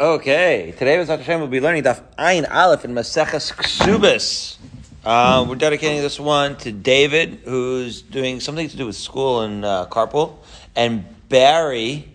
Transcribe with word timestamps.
Okay, 0.00 0.72
today 0.78 0.96
with. 0.96 1.08
Hashem 1.08 1.40
we'll 1.40 1.50
be 1.50 1.60
learning 1.60 1.82
Daf 1.82 2.00
Ayin 2.18 2.50
Aleph 2.50 2.86
in 2.86 2.94
Maseches 2.94 3.52
Ksubis. 3.52 4.56
Uh, 5.04 5.44
we're 5.46 5.56
dedicating 5.56 6.00
this 6.00 6.18
one 6.18 6.56
to 6.56 6.72
David, 6.72 7.40
who's 7.44 8.00
doing 8.00 8.40
something 8.40 8.66
to 8.66 8.78
do 8.78 8.86
with 8.86 8.96
school 8.96 9.42
and 9.42 9.62
uh, 9.62 9.86
carpool, 9.90 10.38
and 10.74 11.04
Barry, 11.28 12.08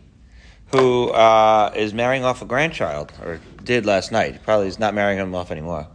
who 0.71 1.11
uh, 1.11 1.73
is 1.75 1.93
marrying 1.93 2.25
off 2.25 2.41
a 2.41 2.45
grandchild, 2.45 3.13
or 3.21 3.39
did 3.63 3.85
last 3.85 4.11
night. 4.11 4.41
Probably 4.41 4.65
is 4.65 4.79
not 4.79 4.95
marrying 4.95 5.19
him 5.19 5.35
off 5.35 5.51
anymore. 5.51 5.85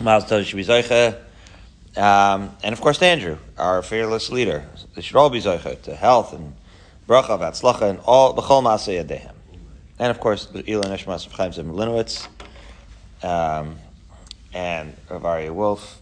Miles 0.00 0.26
tells 0.26 0.46
should 0.46 0.64
be. 0.64 1.18
Um, 1.96 2.56
and 2.62 2.72
of 2.72 2.80
course, 2.80 3.02
Andrew, 3.02 3.38
our 3.56 3.82
fearless 3.82 4.30
leader. 4.30 4.64
They 4.94 5.02
should 5.02 5.16
all 5.16 5.28
be 5.28 5.40
Zoicha 5.40 5.82
to 5.82 5.96
health 5.96 6.32
and 6.32 6.54
bracha, 7.08 7.36
vatzlacha, 7.36 7.90
and 7.90 7.98
all, 8.04 8.32
b'chol 8.36 8.62
ma'aseh 8.62 9.04
yadehem. 9.04 9.32
And 9.98 10.10
of 10.10 10.20
course, 10.20 10.46
the 10.46 10.62
ilui 10.62 10.84
nishmas 10.84 11.26
of 11.26 11.32
Chaim 11.32 11.52
Zim 11.52 11.70
um, 13.22 13.78
and 14.54 14.96
Ravaria 15.08 15.52
Wolf. 15.52 16.00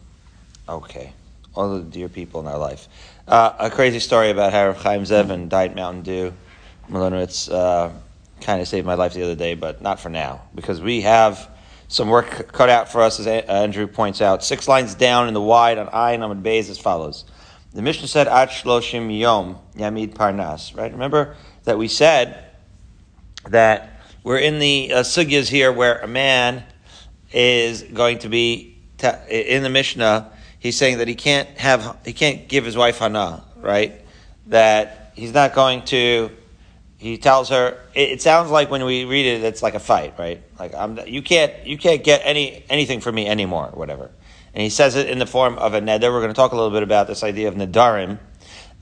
Okay. 0.69 1.13
All 1.55 1.79
the 1.79 1.85
dear 1.85 2.09
people 2.09 2.41
in 2.41 2.47
our 2.47 2.59
life. 2.59 2.89
Uh, 3.27 3.53
a 3.59 3.71
crazy 3.71 3.99
story 4.01 4.31
about 4.31 4.53
how 4.53 4.73
Chaim 4.73 5.03
Zevin 5.03 5.49
died 5.49 5.75
Mountain 5.75 6.03
Dew. 6.03 6.35
Milinowitz 6.91 7.51
uh, 7.51 7.91
kind 8.41 8.61
of 8.61 8.69
saved 8.69 8.87
my 8.87 8.95
life 8.95 9.15
the 9.15 9.23
other 9.23 9.35
day, 9.35 9.55
but 9.55 9.81
not 9.81 9.99
for 9.99 10.09
now, 10.09 10.43
because 10.55 10.81
we 10.81 11.01
have 11.01 11.49
some 11.89 12.09
work 12.09 12.53
cut 12.53 12.69
out 12.69 12.91
for 12.91 13.01
us, 13.01 13.19
as 13.19 13.27
Andrew 13.27 13.87
points 13.87 14.21
out. 14.21 14.45
Six 14.45 14.69
lines 14.69 14.95
down 14.95 15.29
in 15.29 15.35
the 15.35 15.41
wide 15.41 15.79
on 15.79 15.87
Ayin 15.89 16.23
Amid 16.23 16.43
Beis 16.43 16.69
as 16.69 16.79
follows. 16.79 17.25
The 17.73 17.83
Mishnah 17.83 18.09
said, 18.09 18.29
At 18.29 18.51
Shloshim 18.51 19.17
Yom 19.19 19.59
Yamid 19.77 20.15
Parnas, 20.15 20.77
right? 20.77 20.93
Remember 20.93 21.37
that 21.65 21.79
we 21.79 21.89
said 21.89 22.46
that 23.51 24.01
we're 24.23 24.39
in 24.39 24.59
the 24.59 24.93
uh, 24.93 25.01
sugyas 25.01 25.49
here 25.49 25.71
where 25.71 25.99
a 25.99 26.09
man 26.09 26.65
is 27.33 27.83
going 27.83 28.19
to 28.21 28.29
be 28.29 28.77
in 29.29 29.63
the 29.63 29.69
Mishnah. 29.69 30.33
He's 30.59 30.77
saying 30.77 30.99
that 30.99 31.09
he 31.09 31.15
can't 31.15 31.49
have 31.59 31.99
he 32.05 32.13
can't 32.13 32.49
give 32.49 32.65
his 32.65 32.77
wife 32.77 32.99
hana, 32.99 33.45
right? 33.57 34.01
That 34.47 35.13
he's 35.15 35.33
not 35.33 35.55
going 35.55 35.85
to. 35.87 36.31
He 36.99 37.19
tells 37.19 37.51
her. 37.51 37.79
It, 37.95 38.11
it 38.13 38.23
sounds 38.23 38.51
like 38.51 38.71
when 38.71 38.85
we 38.85 39.05
read 39.05 39.27
it, 39.27 39.45
it's 39.45 39.63
like 39.63 39.75
a 39.75 39.81
fight, 39.81 40.19
right? 40.19 40.43
Like 40.59 40.75
I'm, 40.75 40.99
you 41.07 41.23
can't 41.23 41.67
you 41.67 41.79
can't 41.79 42.03
get 42.03 42.23
any 42.25 42.65
anything 42.69 43.01
from 43.01 43.15
me 43.15 43.29
anymore, 43.29 43.71
or 43.73 43.79
whatever. 43.79 44.11
And 44.55 44.63
he 44.63 44.71
says 44.71 44.97
it 44.97 45.11
in 45.11 45.19
the 45.19 45.27
form 45.27 45.59
of 45.59 45.75
a 45.75 45.81
neder. 45.81 46.11
We're 46.11 46.21
going 46.21 46.29
to 46.29 46.35
talk 46.35 46.53
a 46.53 46.57
little 46.57 46.71
bit 46.71 46.83
about 46.83 47.07
this 47.07 47.23
idea 47.23 47.49
of 47.49 47.55
nedarim. 47.55 48.19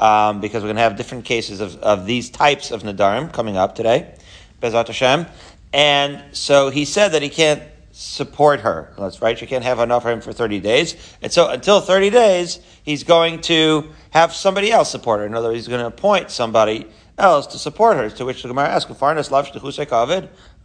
Um, 0.00 0.40
because 0.40 0.62
we're 0.62 0.68
going 0.68 0.76
to 0.76 0.82
have 0.82 0.96
different 0.96 1.24
cases 1.24 1.60
of, 1.60 1.76
of 1.76 2.04
these 2.04 2.28
types 2.28 2.72
of 2.72 2.82
nadarim 2.82 3.32
coming 3.32 3.56
up 3.56 3.76
today. 3.76 4.14
Bezat 4.60 4.86
Hashem. 4.86 5.26
And 5.72 6.22
so 6.36 6.70
he 6.70 6.84
said 6.84 7.08
that 7.10 7.22
he 7.22 7.28
can't 7.28 7.62
support 7.92 8.60
her. 8.60 8.92
That's 8.98 9.22
right. 9.22 9.38
She 9.38 9.46
can't 9.46 9.64
have 9.64 9.78
enough 9.78 10.02
for 10.02 10.10
him 10.10 10.20
for 10.20 10.32
30 10.32 10.60
days. 10.60 10.96
And 11.22 11.32
so 11.32 11.48
until 11.48 11.80
30 11.80 12.10
days, 12.10 12.58
he's 12.82 13.04
going 13.04 13.40
to 13.42 13.90
have 14.10 14.34
somebody 14.34 14.72
else 14.72 14.90
support 14.90 15.20
her. 15.20 15.26
In 15.26 15.34
other 15.34 15.48
words, 15.48 15.58
he's 15.58 15.68
going 15.68 15.80
to 15.80 15.86
appoint 15.86 16.30
somebody 16.30 16.88
else 17.16 17.46
to 17.48 17.58
support 17.58 17.96
her. 17.96 18.10
To 18.10 18.24
which 18.24 18.42
the 18.42 18.48
Gemara 18.48 18.68
asks, 18.68 18.90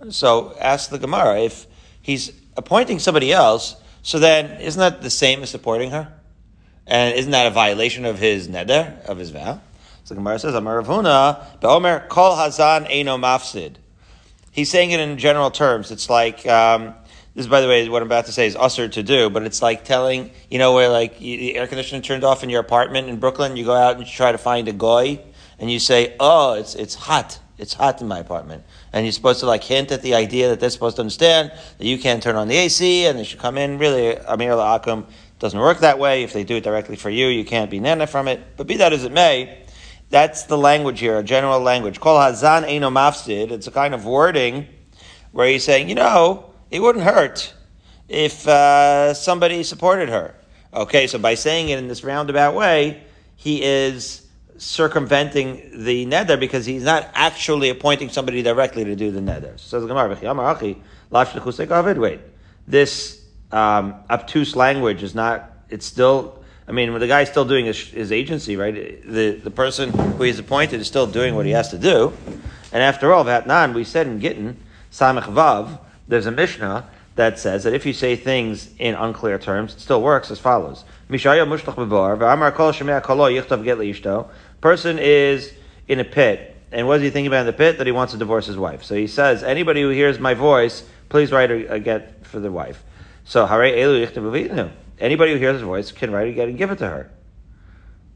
So 0.10 0.56
ask 0.60 0.90
the 0.90 1.00
Gemara 1.00 1.40
if 1.42 1.68
he's 2.02 2.32
appointing 2.58 3.00
somebody 3.00 3.32
else, 3.32 3.76
so 4.02 4.18
then 4.18 4.60
isn't 4.62 4.80
that 4.80 5.02
the 5.02 5.10
same 5.10 5.44
as 5.44 5.50
supporting 5.50 5.92
her? 5.92 6.12
And 6.88 7.16
isn't 7.16 7.32
that 7.32 7.46
a 7.46 7.52
violation 7.52 8.06
of 8.06 8.18
his 8.18 8.48
neder, 8.48 9.04
of 9.06 9.18
his 9.20 9.30
vow? 9.30 9.62
So 10.10 10.16
the 10.16 10.22
Gemara 10.22 10.40
says, 10.40 10.56
Amar 10.56 10.82
Ravuna, 10.82 11.62
Be'omer 11.62 12.00
kol 12.10 12.36
hazan 12.36 12.90
eino 12.90 13.22
mafsid. 13.22 13.76
He's 14.52 14.68
saying 14.72 14.90
it 14.90 15.00
in 15.00 15.20
general 15.20 15.52
terms. 15.52 15.92
It's 15.92 16.10
like, 16.10 16.48
um, 16.48 16.96
this, 17.36 17.46
by 17.46 17.62
the 17.62 17.68
way, 17.68 17.88
what 17.90 18.02
I'm 18.02 18.08
about 18.08 18.26
to 18.26 18.32
say 18.32 18.48
is 18.48 18.56
usher 18.56 18.88
to 18.88 19.04
do, 19.04 19.30
but 19.30 19.44
it's 19.44 19.62
like 19.62 19.86
telling, 19.86 20.32
you 20.50 20.58
know, 20.58 20.74
where 20.74 20.90
like 20.90 21.22
you, 21.22 21.38
the 21.38 21.56
air 21.56 21.68
conditioner 21.68 22.02
turned 22.02 22.24
off 22.24 22.42
in 22.42 22.50
your 22.50 22.60
apartment 22.60 23.08
in 23.08 23.20
Brooklyn, 23.20 23.56
you 23.56 23.66
go 23.66 23.76
out 23.76 23.98
and 23.98 24.08
you 24.08 24.12
try 24.12 24.32
to 24.32 24.40
find 24.40 24.68
a 24.68 24.74
goy, 24.74 25.22
and 25.60 25.70
you 25.70 25.78
say, 25.78 26.16
oh, 26.20 26.54
it's, 26.54 26.74
it's 26.74 26.96
hot. 26.96 27.38
It's 27.60 27.76
hot 27.76 28.02
in 28.02 28.08
my 28.08 28.18
apartment. 28.18 28.64
And 28.92 29.06
you're 29.06 29.14
supposed 29.14 29.42
to 29.42 29.46
like 29.46 29.64
hint 29.64 29.92
at 29.92 30.02
the 30.02 30.16
idea 30.16 30.50
that 30.50 30.60
they're 30.60 30.72
supposed 30.72 30.96
to 30.96 31.04
understand 31.04 31.52
that 31.78 31.86
you 31.86 32.00
can't 32.00 32.24
turn 32.24 32.36
on 32.36 32.48
the 32.48 32.58
AC 32.58 33.06
and 33.06 33.20
they 33.20 33.26
should 33.26 33.38
come 33.38 33.60
in. 33.60 33.78
Really, 33.78 34.18
Amir 34.18 34.54
La'akum 34.54 35.06
doesn't 35.38 35.60
work 35.60 35.82
that 35.82 36.00
way. 36.00 36.24
If 36.24 36.34
they 36.34 36.44
do 36.44 36.56
it 36.56 36.64
directly 36.64 36.96
for 36.96 37.12
you, 37.12 37.28
you 37.28 37.46
can't 37.46 37.70
be 37.70 37.80
nana 37.80 38.08
from 38.08 38.28
it. 38.28 38.42
But 38.58 38.66
be 38.66 38.78
that 38.78 38.92
as 38.92 39.04
it 39.04 39.12
may, 39.12 39.66
that's 40.10 40.44
the 40.44 40.58
language 40.58 41.00
here, 41.00 41.18
a 41.18 41.24
general 41.24 41.60
language. 41.60 42.00
Kol 42.00 42.18
hazan 42.18 42.68
eno 42.68 42.90
mafsid. 42.90 43.52
It's 43.52 43.68
a 43.68 43.72
kind 43.72 43.94
of 43.94 44.06
wording 44.06 44.68
where 45.32 45.48
he's 45.48 45.64
saying, 45.64 45.90
you 45.90 45.96
know, 45.96 46.52
it 46.72 46.82
wouldn't 46.82 47.06
hurt 47.06 47.54
if 48.08 48.48
uh, 48.48 49.14
somebody 49.14 49.64
supported 49.64 50.10
her. 50.10 50.36
Okay, 50.74 51.08
so 51.08 51.20
by 51.20 51.36
saying 51.36 51.70
it 51.70 51.80
in 51.80 51.88
this 51.88 52.04
roundabout 52.04 52.56
way, 52.56 53.04
he 53.36 53.64
is 53.64 54.28
circumventing 54.58 55.84
the 55.86 56.06
neder 56.06 56.40
because 56.40 56.66
he's 56.66 56.84
not 56.84 57.10
actually 57.14 57.70
appointing 57.70 58.10
somebody 58.10 58.42
directly 58.42 58.84
to 58.84 58.96
do 58.96 59.12
the 59.12 59.22
neder. 59.22 59.60
So 59.60 59.80
the 59.80 59.88
Gemara, 59.88 60.18
wait, 62.00 62.20
this 62.68 63.26
um, 63.52 63.96
obtuse 64.10 64.56
language 64.56 65.02
is 65.02 65.16
not, 65.16 65.52
it's 65.70 65.86
still 65.86 66.39
I 66.70 66.72
mean, 66.72 66.92
when 66.92 67.02
the 67.02 67.08
guy's 67.08 67.30
still 67.30 67.46
doing 67.46 67.66
his, 67.66 67.80
his, 67.88 68.12
agency, 68.12 68.56
right? 68.56 69.04
The, 69.04 69.32
the 69.32 69.50
person 69.50 69.90
who 69.90 70.22
he's 70.24 70.38
appointed 70.38 70.80
is 70.80 70.86
still 70.86 71.08
doing 71.08 71.34
what 71.34 71.48
he 71.48 71.52
has 71.54 71.70
to 71.72 71.80
do. 71.80 72.14
And 72.72 72.84
after 72.84 73.12
all, 73.12 73.26
Vatnan, 73.26 73.74
we 73.74 73.84
said 73.84 74.06
in 74.06 74.20
Gittin, 74.20 74.56
Samech 74.92 75.24
Vav, 75.24 75.80
there's 76.08 76.28
a 76.28 76.32
Mishnah 76.32 76.88
that 77.16 77.40
says 77.40 77.64
that 77.64 77.74
if 77.74 77.88
you 77.88 77.94
say 77.94 78.16
things 78.16 78.70
in 78.78 78.94
unclear 78.94 79.40
terms, 79.40 79.74
it 79.74 79.80
still 79.80 80.04
works 80.04 80.30
as 80.30 80.38
follows. 80.38 80.86
Person 84.62 85.00
is 85.00 85.54
in 85.88 86.00
a 86.00 86.04
pit, 86.04 86.56
and 86.72 86.88
what 86.88 86.98
is 86.98 87.02
he 87.02 87.10
thinking 87.10 87.28
about 87.28 87.40
in 87.40 87.46
the 87.48 87.54
pit? 87.54 87.80
That 87.80 87.88
he 87.88 87.92
wants 87.92 88.14
to 88.14 88.20
divorce 88.20 88.46
his 88.46 88.58
wife. 88.58 88.84
So 88.84 88.94
he 88.94 89.08
says, 89.08 89.42
anybody 89.42 89.82
who 89.82 89.90
hears 89.90 90.20
my 90.20 90.36
voice, 90.36 90.84
please 91.10 91.32
write 91.32 91.50
a, 91.50 91.74
a 91.74 91.80
get 91.80 92.28
for 92.28 92.40
the 92.40 92.52
wife. 92.52 92.84
So, 93.26 93.46
Hare 93.46 93.62
Elu 93.62 94.04
Anybody 95.00 95.32
who 95.34 95.38
hears 95.38 95.54
his 95.54 95.62
voice 95.62 95.92
can 95.92 96.12
write 96.12 96.28
it 96.28 96.32
again 96.32 96.50
and 96.50 96.58
give 96.58 96.72
it 96.72 96.78
to 96.80 96.88
her. 96.88 97.12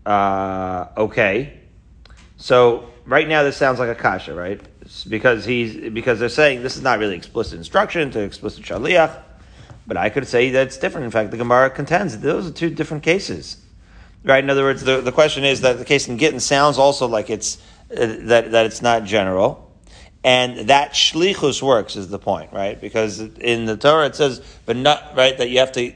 Uh, 0.05 0.88
okay. 0.97 1.59
So 2.38 2.89
right 3.05 3.27
now 3.27 3.44
this 3.44 3.57
sounds 3.57 3.79
like 3.79 3.89
a 3.89 3.95
kasha, 3.95 4.33
right? 4.33 4.61
It's 4.81 5.03
because 5.03 5.45
he's 5.45 5.91
because 5.91 6.19
they're 6.19 6.29
saying 6.29 6.61
this 6.61 6.75
is 6.75 6.83
not 6.83 6.99
really 6.99 7.16
explicit 7.16 7.57
instruction 7.57 8.11
to 8.11 8.19
explicit 8.19 8.63
shaliach, 8.63 9.21
but 9.88 9.97
I 9.97 10.09
could 10.09 10.27
say 10.27 10.49
that 10.51 10.67
it's 10.67 10.77
different. 10.77 11.05
In 11.05 11.11
fact, 11.11 11.31
the 11.31 11.38
Gemara 11.38 11.69
contends 11.69 12.17
that 12.17 12.25
those 12.25 12.47
are 12.47 12.51
two 12.51 12.69
different 12.69 13.03
cases, 13.03 13.63
right? 14.23 14.44
In 14.44 14.50
other 14.50 14.63
words, 14.63 14.83
the, 14.83 15.00
the 15.00 15.11
question 15.11 15.45
is 15.45 15.61
that 15.61 15.77
the 15.77 15.85
case 15.85 16.07
in 16.07 16.17
Gittin 16.17 16.41
sounds 16.41 16.77
also 16.77 17.07
like 17.07 17.29
it's 17.29 17.57
uh, 17.91 18.17
that 18.23 18.51
that 18.51 18.65
it's 18.65 18.81
not 18.81 19.05
general, 19.05 19.71
and 20.23 20.69
that 20.69 20.94
shlichus 20.94 21.61
works 21.61 21.95
is 21.95 22.09
the 22.09 22.19
point, 22.19 22.51
right? 22.51 22.79
Because 22.79 23.21
in 23.21 23.65
the 23.65 23.77
Torah 23.77 24.07
it 24.07 24.15
says, 24.15 24.41
but 24.65 24.75
not 24.75 25.15
right 25.15 25.38
that 25.38 25.50
you 25.50 25.59
have 25.59 25.71
to 25.73 25.94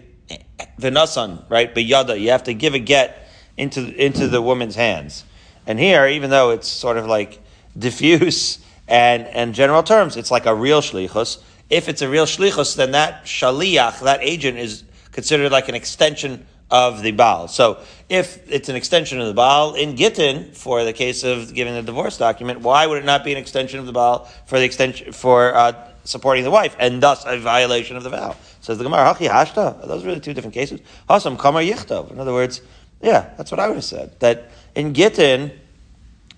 v'nasan, 0.80 1.44
right? 1.50 1.74
B'yada, 1.74 2.20
you 2.20 2.32
have 2.32 2.44
to 2.44 2.54
give 2.54 2.74
a 2.74 2.80
get 2.80 3.28
into 3.56 3.94
into 3.94 4.28
the 4.28 4.42
woman's 4.42 4.76
hands. 4.76 5.24
And 5.66 5.80
here, 5.80 6.08
even 6.08 6.30
though 6.30 6.52
it's 6.52 6.68
sort 6.68 6.98
of 6.98 7.06
like 7.06 7.42
diffuse 7.78 8.60
and 8.88 9.28
and 9.28 9.54
general 9.54 9.84
terms, 9.84 10.18
it's 10.18 10.32
like 10.32 10.46
a 10.46 10.56
real 10.56 10.82
shlichus. 10.82 11.40
If 11.70 11.90
it's 11.90 12.02
a 12.02 12.10
real 12.10 12.26
shlichus, 12.26 12.76
then 12.76 12.92
that 12.92 13.26
shaliach, 13.26 14.02
that 14.02 14.22
agent, 14.22 14.58
is 14.58 14.84
considered 15.12 15.52
like 15.52 15.68
an 15.68 15.76
extension 15.76 16.46
of 16.70 17.02
the 17.02 17.12
Baal. 17.12 17.48
So 17.48 17.80
if 18.10 18.50
it's 18.52 18.70
an 18.70 18.76
extension 18.76 19.20
of 19.20 19.28
the 19.28 19.34
Baal 19.34 19.76
in 19.76 19.96
Gittin 19.96 20.52
for 20.54 20.84
the 20.84 20.94
case 20.94 21.24
of 21.24 21.54
giving 21.54 21.74
the 21.74 21.82
divorce 21.82 22.18
document, 22.18 22.62
why 22.62 22.86
would 22.86 22.98
it 22.98 23.06
not 23.06 23.24
be 23.24 23.32
an 23.32 23.38
extension 23.38 23.80
of 23.80 23.86
the 23.86 23.94
Baal 23.94 24.26
for 24.46 24.60
the 24.60 24.66
extension 24.66 25.14
for 25.14 25.56
uh, 25.56 25.74
supporting 26.04 26.44
the 26.44 26.52
wife 26.52 26.76
and 26.80 27.02
thus 27.02 27.24
a 27.26 27.38
violation 27.38 27.96
of 27.96 28.04
the 28.04 28.10
vow? 28.10 28.36
Says 28.68 28.80
the 28.80 28.84
Gemara, 28.84 29.14
Hachi 29.14 29.30
Hashta. 29.30 29.88
Those 29.88 30.04
are 30.04 30.08
really 30.08 30.20
two 30.20 30.34
different 30.34 30.54
cases. 30.54 30.82
Hasam 31.10 31.40
Kamar 31.40 31.62
Yichtov. 31.62 32.12
In 32.12 32.20
other 32.20 32.34
words, 32.34 32.60
yeah, 33.02 33.34
that's 33.38 33.50
what 33.50 33.62
I 33.62 33.70
would 33.70 33.76
have 33.76 33.86
said. 33.86 34.20
That 34.20 34.52
in 34.76 34.92
Gittin, 34.92 35.58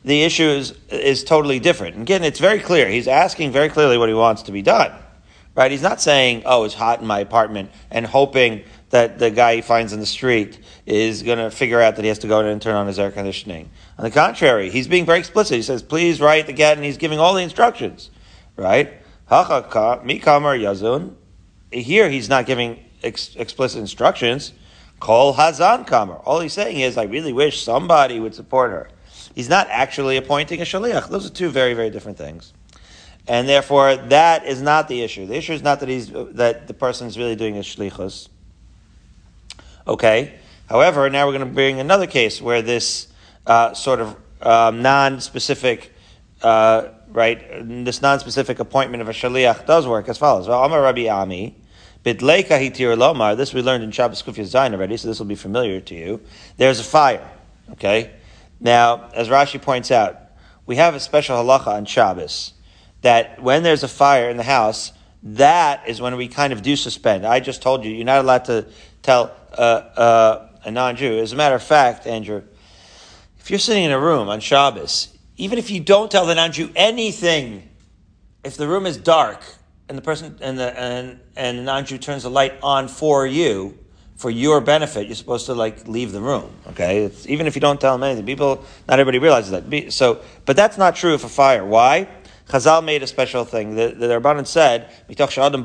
the 0.06 0.22
issue 0.22 0.44
is, 0.44 0.76
is 0.92 1.24
totally 1.24 1.58
different. 1.60 1.96
And 1.96 2.04
again, 2.04 2.24
it's 2.24 2.38
very 2.38 2.60
clear. 2.60 2.88
He's 2.88 3.08
asking 3.08 3.52
very 3.52 3.68
clearly 3.68 3.98
what 3.98 4.10
he 4.10 4.14
wants 4.14 4.44
to 4.44 4.52
be 4.52 4.62
done. 4.62 4.92
Right? 5.56 5.72
He's 5.72 5.82
not 5.82 6.02
saying, 6.02 6.44
oh, 6.46 6.66
it's 6.66 6.76
hot 6.76 7.02
in 7.02 7.08
my 7.08 7.20
apartment 7.20 7.72
and 7.90 8.06
hoping 8.06 8.64
that 8.92 9.18
the 9.18 9.32
guy 9.32 9.56
he 9.56 9.62
finds 9.64 9.92
in 9.92 10.00
the 10.00 10.06
street 10.06 10.60
is 10.86 11.24
going 11.24 11.40
to 11.40 11.50
figure 11.50 11.82
out 11.82 11.96
that 11.96 12.04
he 12.04 12.10
has 12.10 12.20
to 12.20 12.28
go 12.28 12.42
in 12.42 12.46
and 12.46 12.62
turn 12.62 12.76
on 12.76 12.86
his 12.86 13.00
air 13.00 13.10
conditioning. 13.10 13.72
On 13.98 14.04
the 14.04 14.12
contrary, 14.12 14.70
he's 14.70 14.88
being 14.88 15.08
very 15.08 15.18
explicit. 15.18 15.56
He 15.56 15.64
says, 15.64 15.82
please 15.82 16.22
write 16.22 16.46
the 16.46 16.54
get, 16.54 16.78
and 16.78 16.86
he's 16.86 16.98
giving 16.98 17.18
all 17.18 17.34
the 17.34 17.42
instructions. 17.42 18.12
Right? 18.56 18.94
Hachaka, 19.32 20.06
mikamar 20.06 20.60
yazun, 20.60 21.16
here 21.72 22.10
he's 22.10 22.30
not 22.30 22.46
giving 22.46 22.84
ex- 23.04 23.36
explicit 23.36 23.80
instructions. 23.80 24.54
Call 25.00 25.34
Hazan 25.34 25.88
Kamer. 25.88 26.22
All 26.26 26.40
he's 26.40 26.54
saying 26.54 26.80
is, 26.80 26.98
I 26.98 27.04
really 27.04 27.32
wish 27.32 27.64
somebody 27.64 28.20
would 28.20 28.36
support 28.36 28.72
her. 28.72 28.90
He's 29.34 29.50
not 29.50 29.68
actually 29.70 30.18
appointing 30.18 30.60
a 30.60 30.66
shaliach. 30.66 31.10
Those 31.10 31.26
are 31.26 31.34
two 31.34 31.50
very, 31.50 31.74
very 31.74 31.90
different 31.90 32.18
things. 32.18 32.54
And 33.28 33.48
therefore, 33.48 33.96
that 33.96 34.46
is 34.46 34.62
not 34.62 34.88
the 34.88 35.02
issue. 35.02 35.28
The 35.28 35.36
issue 35.36 35.54
is 35.54 35.62
not 35.62 35.82
that 35.82 35.90
he's 35.90 36.10
that 36.12 36.68
the 36.68 36.74
person 36.74 37.08
is 37.08 37.18
really 37.18 37.36
doing 37.36 37.58
a 37.58 37.62
shlichus. 37.62 38.28
Okay. 39.88 40.34
However, 40.68 41.10
now 41.10 41.26
we're 41.26 41.34
going 41.34 41.48
to 41.48 41.54
bring 41.54 41.80
another 41.80 42.08
case 42.08 42.42
where 42.42 42.62
this 42.62 43.08
uh, 43.46 43.74
sort 43.74 44.00
of 44.00 44.16
um, 44.42 44.82
non-specific, 44.82 45.94
uh, 46.42 46.90
right, 47.10 47.86
this 47.86 48.02
non-specific 48.02 48.60
appointment 48.60 49.02
of 49.02 49.10
a 49.10 49.14
shaliach 49.14 49.66
does 49.66 49.88
work 49.88 50.10
as 50.10 50.18
follows. 50.18 50.46
This 50.46 50.54
we 53.54 53.62
learned 53.62 53.84
in 53.84 53.92
Shabbos 53.92 54.24
Kufya 54.24 54.46
Zayin 54.46 54.74
already, 54.74 54.98
so 54.98 55.08
this 55.08 55.20
will 55.20 55.26
be 55.26 55.36
familiar 55.36 55.80
to 55.82 55.96
you. 55.96 56.22
There's 56.58 56.80
a 56.80 56.84
fire. 56.84 57.30
Okay. 57.72 58.12
Now, 58.60 59.10
as 59.14 59.30
Rashi 59.30 59.62
points 59.62 59.92
out, 59.92 60.18
we 60.66 60.76
have 60.76 60.96
a 60.96 61.00
special 61.00 61.38
halacha 61.38 61.68
on 61.68 61.86
Shabbos 61.86 62.54
that 63.02 63.42
when 63.42 63.64
there's 63.64 63.84
a 63.84 63.88
fire 63.88 64.30
in 64.30 64.38
the 64.38 64.44
house, 64.44 64.92
that 65.24 65.88
is 65.88 66.02
when 66.02 66.16
we 66.18 66.28
kind 66.28 66.54
of 66.54 66.62
do 66.62 66.76
suspend. 66.76 67.26
I 67.26 67.40
just 67.40 67.62
told 67.62 67.86
you, 67.86 67.92
you're 67.92 68.06
not 68.06 68.20
allowed 68.20 68.46
to 68.46 68.68
tell 69.02 69.36
uh, 69.58 69.62
uh, 69.62 70.50
a 70.64 70.72
non-Jew. 70.72 71.20
As 71.20 71.34
a 71.34 71.36
matter 71.36 71.56
of 71.56 71.64
fact, 71.64 72.08
Andrew, 72.08 72.44
if 73.40 73.50
you're 73.50 73.60
sitting 73.60 73.84
in 73.84 73.92
a 73.92 74.00
room 74.00 74.30
on 74.30 74.40
Shabbos, 74.40 75.18
even 75.40 75.58
if 75.58 75.72
you 75.72 75.80
don't 75.80 76.12
tell 76.12 76.26
the 76.26 76.36
non-Jew 76.36 76.70
anything, 76.76 77.68
if 78.44 78.58
the 78.58 78.68
room 78.68 78.86
is 78.86 78.98
dark 78.98 79.42
and 79.88 79.98
the 79.98 80.02
person 80.02 80.38
and 80.42 80.60
the 80.60 80.78
and, 80.78 81.20
and 81.36 81.60
the 81.60 81.64
non-Jew 81.64 81.98
turns 81.98 82.24
the 82.24 82.30
light 82.30 82.56
on 82.62 82.90
for 82.90 83.26
you, 83.26 83.78
for 84.18 84.30
your 84.30 84.60
benefit, 84.60 85.08
you're 85.08 85.16
supposed 85.16 85.46
to 85.46 85.54
like 85.54 85.88
leave 85.88 86.12
the 86.12 86.20
room. 86.20 86.52
Okay, 86.68 87.06
it's, 87.06 87.26
even 87.28 87.48
if 87.48 87.56
you 87.56 87.62
don't 87.62 87.80
tell 87.80 87.98
them 87.98 88.04
anything, 88.04 88.26
people 88.26 88.66
not 88.88 89.00
everybody 89.00 89.18
realizes 89.18 89.52
that. 89.52 89.94
So, 89.94 90.22
but 90.46 90.58
that's 90.58 90.78
not 90.78 90.98
true 90.98 91.18
for 91.18 91.30
fire. 91.30 91.66
Why? 91.66 92.10
Chazal 92.50 92.84
made 92.84 93.02
a 93.02 93.08
special 93.08 93.46
thing. 93.46 93.76
The, 93.76 93.90
the 93.90 94.08
Rabbanan 94.08 94.46
said, 94.46 94.92
"Mitoch 95.08 95.30
shadam 95.30 95.64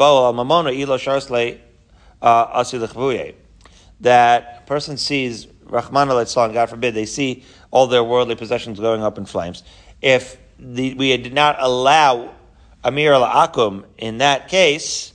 uh, 2.22 3.32
that 4.00 4.66
person 4.66 4.96
sees 4.96 5.46
Rahman 5.64 6.10
al 6.10 6.24
God 6.24 6.70
forbid, 6.70 6.94
they 6.94 7.06
see 7.06 7.44
all 7.74 7.88
their 7.88 8.04
worldly 8.04 8.36
possessions 8.36 8.78
going 8.78 9.02
up 9.02 9.18
in 9.18 9.26
flames. 9.26 9.64
If 10.00 10.38
the, 10.60 10.94
we 10.94 11.14
did 11.16 11.34
not 11.34 11.56
allow 11.58 12.32
Amir 12.84 13.12
al-Akum 13.12 13.84
in 13.98 14.18
that 14.18 14.46
case, 14.46 15.12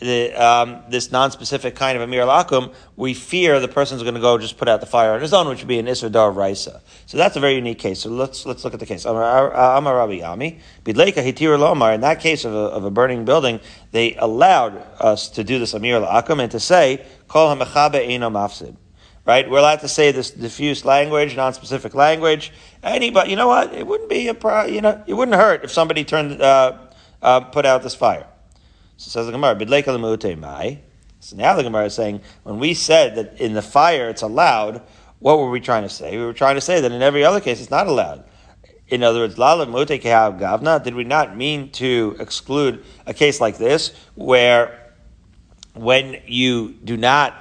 the, 0.00 0.32
um, 0.32 0.82
this 0.90 1.12
non-specific 1.12 1.76
kind 1.76 1.96
of 1.96 2.02
Amir 2.02 2.22
al-Akum, 2.22 2.74
we 2.96 3.14
fear 3.14 3.60
the 3.60 3.68
person's 3.68 4.02
going 4.02 4.16
to 4.16 4.20
go 4.20 4.36
just 4.36 4.58
put 4.58 4.68
out 4.68 4.80
the 4.80 4.86
fire 4.86 5.12
on 5.12 5.20
his 5.20 5.32
own, 5.32 5.46
which 5.46 5.60
would 5.60 5.68
be 5.68 5.78
an 5.78 5.86
Issur 5.86 6.10
D'oraisa. 6.10 6.80
So 7.06 7.18
that's 7.18 7.36
a 7.36 7.40
very 7.40 7.54
unique 7.54 7.78
case. 7.78 8.00
So 8.00 8.10
let's, 8.10 8.44
let's 8.46 8.64
look 8.64 8.74
at 8.74 8.80
the 8.80 8.86
case. 8.86 9.04
Amar 9.04 9.50
Rabbi 9.52 10.22
Ami, 10.22 10.58
Bidleika 10.84 11.22
Hitir 11.22 11.56
Lomar, 11.56 11.94
in 11.94 12.00
that 12.00 12.18
case 12.18 12.44
of 12.44 12.52
a, 12.52 12.56
of 12.56 12.84
a 12.84 12.90
burning 12.90 13.24
building, 13.24 13.60
they 13.92 14.16
allowed 14.16 14.76
us 14.98 15.28
to 15.28 15.44
do 15.44 15.60
this 15.60 15.72
Amir 15.72 16.02
al-Akum 16.02 16.42
and 16.42 16.50
to 16.50 16.58
say, 16.58 17.06
Kol 17.28 17.54
HaMechabe 17.54 18.08
Eino 18.08 18.28
Mafsid 18.28 18.74
right? 19.24 19.48
We're 19.48 19.58
allowed 19.58 19.80
to 19.80 19.88
say 19.88 20.12
this 20.12 20.30
diffuse 20.30 20.84
language, 20.84 21.36
non-specific 21.36 21.94
language. 21.94 22.52
Anybody, 22.82 23.30
you 23.30 23.36
know 23.36 23.48
what? 23.48 23.72
It 23.72 23.86
wouldn't 23.86 24.10
be 24.10 24.28
a, 24.28 24.34
pro, 24.34 24.64
you 24.64 24.80
know, 24.80 25.02
it 25.06 25.14
wouldn't 25.14 25.36
hurt 25.36 25.64
if 25.64 25.70
somebody 25.70 26.04
turned, 26.04 26.40
uh, 26.42 26.78
uh, 27.22 27.40
put 27.40 27.64
out 27.64 27.82
this 27.82 27.94
fire. 27.94 28.26
So 28.96 29.10
says 29.10 29.26
the 29.26 29.32
Gemara, 29.32 30.36
mai. 30.36 30.80
So 31.20 31.36
now 31.36 31.54
the 31.54 31.62
Gemara 31.62 31.86
is 31.86 31.94
saying, 31.94 32.20
when 32.42 32.58
we 32.58 32.74
said 32.74 33.14
that 33.14 33.40
in 33.40 33.52
the 33.54 33.62
fire 33.62 34.08
it's 34.08 34.22
allowed, 34.22 34.82
what 35.20 35.38
were 35.38 35.50
we 35.50 35.60
trying 35.60 35.84
to 35.84 35.88
say? 35.88 36.16
We 36.16 36.24
were 36.24 36.32
trying 36.32 36.56
to 36.56 36.60
say 36.60 36.80
that 36.80 36.90
in 36.90 37.00
every 37.00 37.24
other 37.24 37.40
case 37.40 37.60
it's 37.60 37.70
not 37.70 37.86
allowed. 37.86 38.24
In 38.88 39.02
other 39.02 39.20
words, 39.20 39.38
Lala 39.38 39.66
Mute 39.66 39.88
Gavna, 39.88 40.82
did 40.82 40.94
we 40.94 41.04
not 41.04 41.36
mean 41.36 41.70
to 41.70 42.16
exclude 42.18 42.84
a 43.06 43.14
case 43.14 43.40
like 43.40 43.56
this 43.56 43.94
where 44.16 44.92
when 45.74 46.20
you 46.26 46.72
do 46.84 46.96
not 46.96 47.34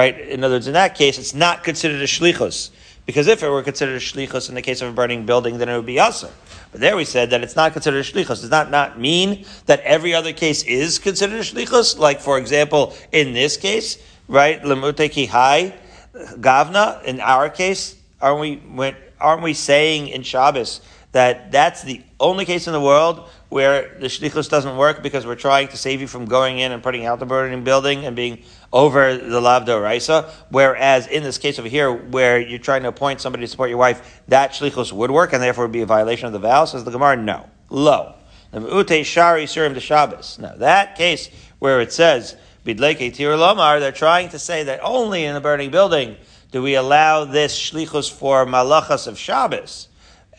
right? 0.00 0.18
In 0.18 0.42
other 0.42 0.54
words, 0.54 0.66
in 0.66 0.72
that 0.72 0.94
case, 0.94 1.18
it's 1.18 1.34
not 1.34 1.62
considered 1.62 2.00
a 2.00 2.06
shlichus. 2.06 2.70
Because 3.04 3.26
if 3.26 3.42
it 3.42 3.50
were 3.50 3.62
considered 3.62 3.96
a 3.96 4.00
shlichus 4.00 4.48
in 4.48 4.54
the 4.54 4.62
case 4.62 4.80
of 4.80 4.88
a 4.88 4.92
burning 4.92 5.26
building, 5.26 5.58
then 5.58 5.68
it 5.68 5.76
would 5.76 5.84
be 5.84 5.96
asr. 5.96 6.30
But 6.72 6.80
there 6.80 6.96
we 6.96 7.04
said 7.04 7.28
that 7.30 7.42
it's 7.42 7.54
not 7.54 7.74
considered 7.74 7.98
a 7.98 8.08
shlichus. 8.10 8.40
Does 8.40 8.48
that 8.48 8.70
not 8.70 8.98
mean 8.98 9.44
that 9.66 9.80
every 9.80 10.14
other 10.14 10.32
case 10.32 10.62
is 10.62 10.98
considered 10.98 11.40
a 11.40 11.42
shlichus? 11.42 11.98
Like, 11.98 12.22
for 12.22 12.38
example, 12.38 12.94
in 13.12 13.34
this 13.34 13.58
case, 13.58 14.02
right? 14.26 14.62
Lemute 14.62 15.28
hai 15.28 15.74
gavna, 16.14 17.04
in 17.04 17.20
our 17.20 17.50
case, 17.50 17.94
aren't 18.22 18.40
we, 18.40 18.94
aren't 19.20 19.42
we 19.42 19.52
saying 19.52 20.08
in 20.08 20.22
Shabbos 20.22 20.80
that 21.12 21.52
that's 21.52 21.82
the 21.82 22.00
only 22.18 22.46
case 22.46 22.66
in 22.66 22.72
the 22.72 22.80
world 22.80 23.28
where 23.50 23.96
the 23.98 24.06
shlichus 24.06 24.48
doesn't 24.48 24.76
work 24.76 25.02
because 25.02 25.26
we're 25.26 25.34
trying 25.34 25.68
to 25.68 25.76
save 25.76 26.00
you 26.00 26.06
from 26.06 26.24
going 26.24 26.60
in 26.60 26.72
and 26.72 26.82
putting 26.82 27.04
out 27.04 27.18
the 27.18 27.26
burning 27.26 27.62
building 27.64 28.06
and 28.06 28.14
being 28.16 28.42
over 28.72 29.16
the 29.16 29.40
lavdo 29.40 29.82
raisa. 29.82 30.32
Whereas 30.50 31.08
in 31.08 31.24
this 31.24 31.36
case 31.36 31.58
over 31.58 31.68
here, 31.68 31.92
where 31.92 32.40
you're 32.40 32.60
trying 32.60 32.82
to 32.82 32.88
appoint 32.88 33.20
somebody 33.20 33.44
to 33.44 33.48
support 33.48 33.68
your 33.68 33.78
wife, 33.78 34.22
that 34.28 34.52
shlichus 34.52 34.92
would 34.92 35.10
work 35.10 35.32
and 35.32 35.42
therefore 35.42 35.64
would 35.64 35.72
be 35.72 35.82
a 35.82 35.86
violation 35.86 36.26
of 36.26 36.32
the 36.32 36.38
vow. 36.38 36.64
Says 36.64 36.84
the 36.84 36.92
Gemara, 36.92 37.16
no, 37.16 37.50
lo. 37.68 38.14
The 38.52 39.02
shari 39.04 39.44
surim 39.44 39.74
de 39.74 39.80
Shabbos. 39.80 40.38
Now 40.38 40.54
that 40.56 40.96
case 40.96 41.28
where 41.58 41.80
it 41.80 41.92
says 41.92 42.36
bidleke 42.64 43.14
tir 43.14 43.36
lomar, 43.36 43.80
they're 43.80 43.92
trying 43.92 44.28
to 44.30 44.38
say 44.38 44.64
that 44.64 44.80
only 44.82 45.24
in 45.24 45.34
the 45.34 45.40
burning 45.40 45.70
building 45.70 46.16
do 46.52 46.62
we 46.62 46.74
allow 46.74 47.24
this 47.24 47.56
shlichus 47.56 48.10
for 48.10 48.46
malachas 48.46 49.06
of 49.06 49.18
Shabbos. 49.18 49.88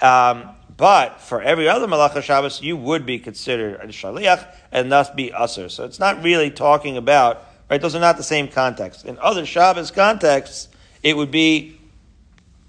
Um, 0.01 0.49
but 0.81 1.21
for 1.21 1.43
every 1.43 1.69
other 1.69 1.85
Malacha 1.85 2.23
Shabbos, 2.23 2.59
you 2.59 2.75
would 2.75 3.05
be 3.05 3.19
considered 3.19 3.79
a 3.81 3.85
Shaliach 3.89 4.51
and 4.71 4.91
thus 4.91 5.11
be 5.11 5.29
Usr. 5.29 5.69
So 5.69 5.85
it's 5.85 5.99
not 5.99 6.23
really 6.23 6.49
talking 6.49 6.97
about, 6.97 7.45
right? 7.69 7.79
Those 7.79 7.93
are 7.93 7.99
not 7.99 8.17
the 8.17 8.23
same 8.23 8.47
context. 8.47 9.05
In 9.05 9.19
other 9.19 9.45
Shabbos 9.45 9.91
contexts, 9.91 10.69
it 11.03 11.15
would 11.15 11.29
be, 11.29 11.79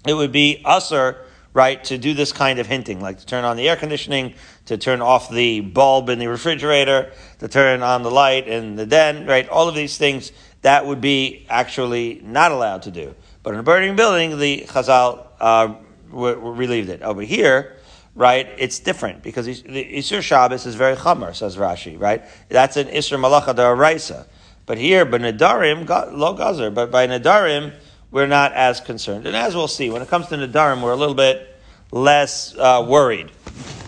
it 0.05 0.13
would 0.13 0.31
be 0.31 0.61
Usr, 0.63 1.17
right, 1.55 1.83
to 1.85 1.97
do 1.97 2.13
this 2.13 2.31
kind 2.31 2.59
of 2.59 2.67
hinting, 2.67 3.01
like 3.01 3.17
to 3.17 3.25
turn 3.25 3.45
on 3.45 3.57
the 3.57 3.67
air 3.67 3.75
conditioning, 3.75 4.35
to 4.67 4.77
turn 4.77 5.01
off 5.01 5.31
the 5.31 5.61
bulb 5.61 6.09
in 6.09 6.19
the 6.19 6.27
refrigerator, 6.27 7.11
to 7.39 7.47
turn 7.47 7.81
on 7.81 8.03
the 8.03 8.11
light 8.11 8.47
in 8.47 8.75
the 8.75 8.85
den, 8.85 9.25
right? 9.25 9.49
All 9.49 9.67
of 9.67 9.73
these 9.73 9.97
things, 9.97 10.31
that 10.61 10.85
would 10.85 11.01
be 11.01 11.47
actually 11.49 12.21
not 12.23 12.51
allowed 12.51 12.83
to 12.83 12.91
do. 12.91 13.15
But 13.41 13.55
in 13.55 13.59
a 13.59 13.63
burning 13.63 13.95
building, 13.95 14.37
the 14.37 14.65
Chazal 14.67 15.25
uh, 15.39 15.73
relieved 16.11 16.89
it. 16.89 17.01
Over 17.01 17.23
here, 17.23 17.77
right? 18.15 18.47
It's 18.57 18.79
different 18.79 19.23
because 19.23 19.45
the 19.45 19.53
Isur 19.53 20.21
Shabbos 20.21 20.65
is 20.65 20.75
very 20.75 20.95
chamer, 20.95 21.35
says 21.35 21.57
Rashi, 21.57 21.99
right? 21.99 22.23
That's 22.49 22.77
an 22.77 22.87
Isur 22.87 23.19
Malacha 23.19 23.55
Daraisa. 23.55 24.25
But 24.65 24.77
here, 24.77 25.03
by 25.03 25.17
Nadarim, 25.17 25.87
lo 26.13 26.33
gazer. 26.33 26.71
But 26.71 26.91
by 26.91 27.07
Nadarim, 27.07 27.73
we're 28.11 28.27
not 28.27 28.53
as 28.53 28.79
concerned. 28.79 29.25
And 29.25 29.35
as 29.35 29.55
we'll 29.55 29.67
see, 29.67 29.89
when 29.89 30.01
it 30.01 30.07
comes 30.07 30.27
to 30.27 30.35
Nadarim, 30.35 30.81
we're 30.81 30.91
a 30.91 30.95
little 30.95 31.15
bit 31.15 31.55
less 31.91 32.55
uh, 32.57 32.85
worried. 32.87 33.27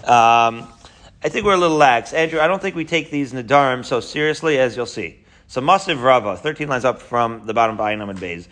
Um, 0.04 0.68
I 1.24 1.30
think 1.30 1.46
we're 1.46 1.54
a 1.54 1.58
little 1.58 1.78
lax. 1.78 2.14
Andrew, 2.14 2.40
I 2.40 2.48
don't 2.48 2.62
think 2.62 2.76
we 2.76 2.86
take 2.86 3.10
these 3.10 3.34
Nadarim 3.34 3.86
so 3.86 4.00
seriously 4.00 4.60
as 4.60 4.76
you'll 4.76 4.86
see. 4.86 5.25
So 5.48 5.62
Masiv 5.62 6.02
Rava, 6.02 6.36
13 6.36 6.68
lines 6.68 6.86
up 6.86 7.00
from 7.02 7.46
the 7.46 7.54
bottom 7.54 7.78
Einam 7.78 8.10
and 8.10 8.20
Beis. 8.20 8.48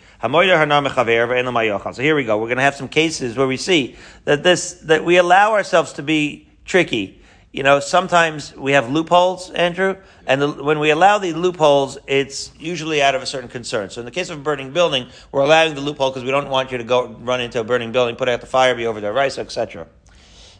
So 1.94 2.02
here 2.02 2.14
we 2.14 2.24
go. 2.24 2.38
We're 2.38 2.46
going 2.46 2.56
to 2.56 2.62
have 2.62 2.76
some 2.76 2.88
cases 2.88 3.36
where 3.36 3.48
we 3.48 3.56
see 3.56 3.96
that 4.24 4.42
this, 4.42 4.74
that 4.82 5.04
we 5.04 5.16
allow 5.16 5.52
ourselves 5.52 5.94
to 5.94 6.02
be 6.02 6.48
tricky. 6.64 7.20
You 7.52 7.62
know, 7.62 7.80
sometimes 7.80 8.54
we 8.56 8.72
have 8.72 8.90
loopholes, 8.90 9.50
Andrew, 9.50 9.96
and 10.26 10.40
the, 10.40 10.50
when 10.50 10.78
we 10.78 10.90
allow 10.90 11.18
the 11.18 11.32
loopholes, 11.32 11.98
it's 12.06 12.52
usually 12.58 13.02
out 13.02 13.14
of 13.14 13.22
a 13.22 13.26
certain 13.26 13.48
concern. 13.48 13.90
So 13.90 14.00
in 14.00 14.04
the 14.04 14.10
case 14.10 14.30
of 14.30 14.38
a 14.38 14.42
burning 14.42 14.72
building, 14.72 15.08
we're 15.30 15.42
allowing 15.42 15.74
the 15.74 15.80
loophole 15.80 16.10
because 16.10 16.24
we 16.24 16.30
don't 16.30 16.48
want 16.48 16.72
you 16.72 16.78
to 16.78 16.84
go 16.84 17.08
run 17.08 17.40
into 17.40 17.60
a 17.60 17.64
burning 17.64 17.92
building, 17.92 18.16
put 18.16 18.28
out 18.28 18.40
the 18.40 18.46
fire, 18.46 18.74
be 18.74 18.86
over 18.86 19.00
there, 19.00 19.12
rice, 19.12 19.38
etc 19.38 19.86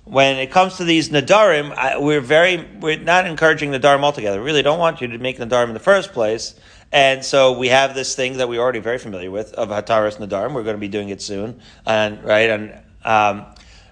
when 0.05 0.37
it 0.37 0.51
comes 0.51 0.77
to 0.77 0.85
these 0.85 1.09
nadarim, 1.09 2.01
we're 2.01 2.21
very 2.21 2.69
we're 2.81 2.99
not 2.99 3.27
encouraging 3.27 3.71
nadarim 3.71 4.03
altogether. 4.03 4.39
We 4.39 4.47
really 4.47 4.63
don't 4.63 4.79
want 4.79 5.01
you 5.01 5.09
to 5.09 5.19
make 5.19 5.39
nadarim 5.39 5.69
in 5.69 5.75
the 5.75 5.81
first 5.81 6.13
place. 6.13 6.55
And 6.93 7.25
so 7.25 7.59
we 7.59 7.69
have 7.69 7.95
this 7.95 8.15
thing 8.15 8.37
that 8.37 8.49
we're 8.49 8.61
already 8.61 8.79
very 8.79 8.99
familiar 8.99 9.31
with 9.31 9.53
of 9.55 9.71
hataras 9.71 10.19
nadarim. 10.19 10.53
We're 10.53 10.63
going 10.63 10.77
to 10.77 10.81
be 10.81 10.89
doing 10.89 11.09
it 11.09 11.23
soon, 11.23 11.61
and 11.87 12.23
right 12.23 12.51
on 12.51 12.63
um, 13.05 13.47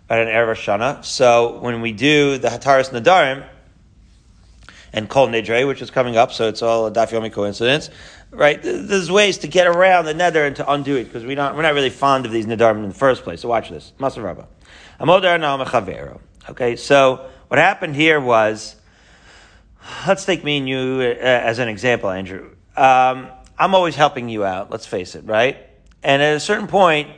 right 0.08 0.20
on 0.20 0.26
erev 0.26 0.54
Shana. 0.54 1.04
So 1.04 1.58
when 1.60 1.80
we 1.80 1.92
do 1.92 2.38
the 2.38 2.48
hataras 2.48 2.90
nadarim 2.90 3.46
and 4.92 5.08
kol 5.08 5.28
nidre, 5.28 5.66
which 5.66 5.80
is 5.80 5.90
coming 5.90 6.16
up, 6.16 6.32
so 6.32 6.48
it's 6.48 6.62
all 6.62 6.86
a 6.86 6.92
dafyomi 6.92 7.32
coincidence. 7.32 7.88
Right, 8.30 8.62
there's 8.62 9.10
ways 9.10 9.36
to 9.38 9.46
get 9.46 9.66
around 9.66 10.06
the 10.06 10.14
nether 10.14 10.46
and 10.46 10.56
to 10.56 10.70
undo 10.70 10.96
it 10.96 11.04
because 11.04 11.22
we 11.22 11.34
don't, 11.34 11.54
we're 11.54 11.60
not 11.60 11.74
really 11.74 11.90
fond 11.90 12.24
of 12.24 12.32
these 12.32 12.46
nadarim 12.46 12.76
in 12.76 12.88
the 12.88 12.94
first 12.94 13.24
place. 13.24 13.42
So 13.42 13.48
watch 13.48 13.68
this, 13.68 13.92
Maser 13.98 14.22
Rabbah. 14.24 14.46
Okay, 16.48 16.76
so 16.76 17.28
what 17.48 17.58
happened 17.58 17.96
here 17.96 18.20
was, 18.20 18.76
let's 20.06 20.24
take 20.24 20.44
me 20.44 20.58
and 20.58 20.68
you 20.68 21.00
uh, 21.00 21.24
as 21.24 21.58
an 21.58 21.68
example, 21.68 22.08
Andrew. 22.08 22.50
Um, 22.76 23.28
I'm 23.58 23.74
always 23.74 23.96
helping 23.96 24.28
you 24.28 24.44
out. 24.44 24.70
Let's 24.70 24.86
face 24.86 25.16
it, 25.16 25.24
right? 25.24 25.56
And 26.04 26.22
at 26.22 26.36
a 26.36 26.40
certain 26.40 26.68
point, 26.68 27.08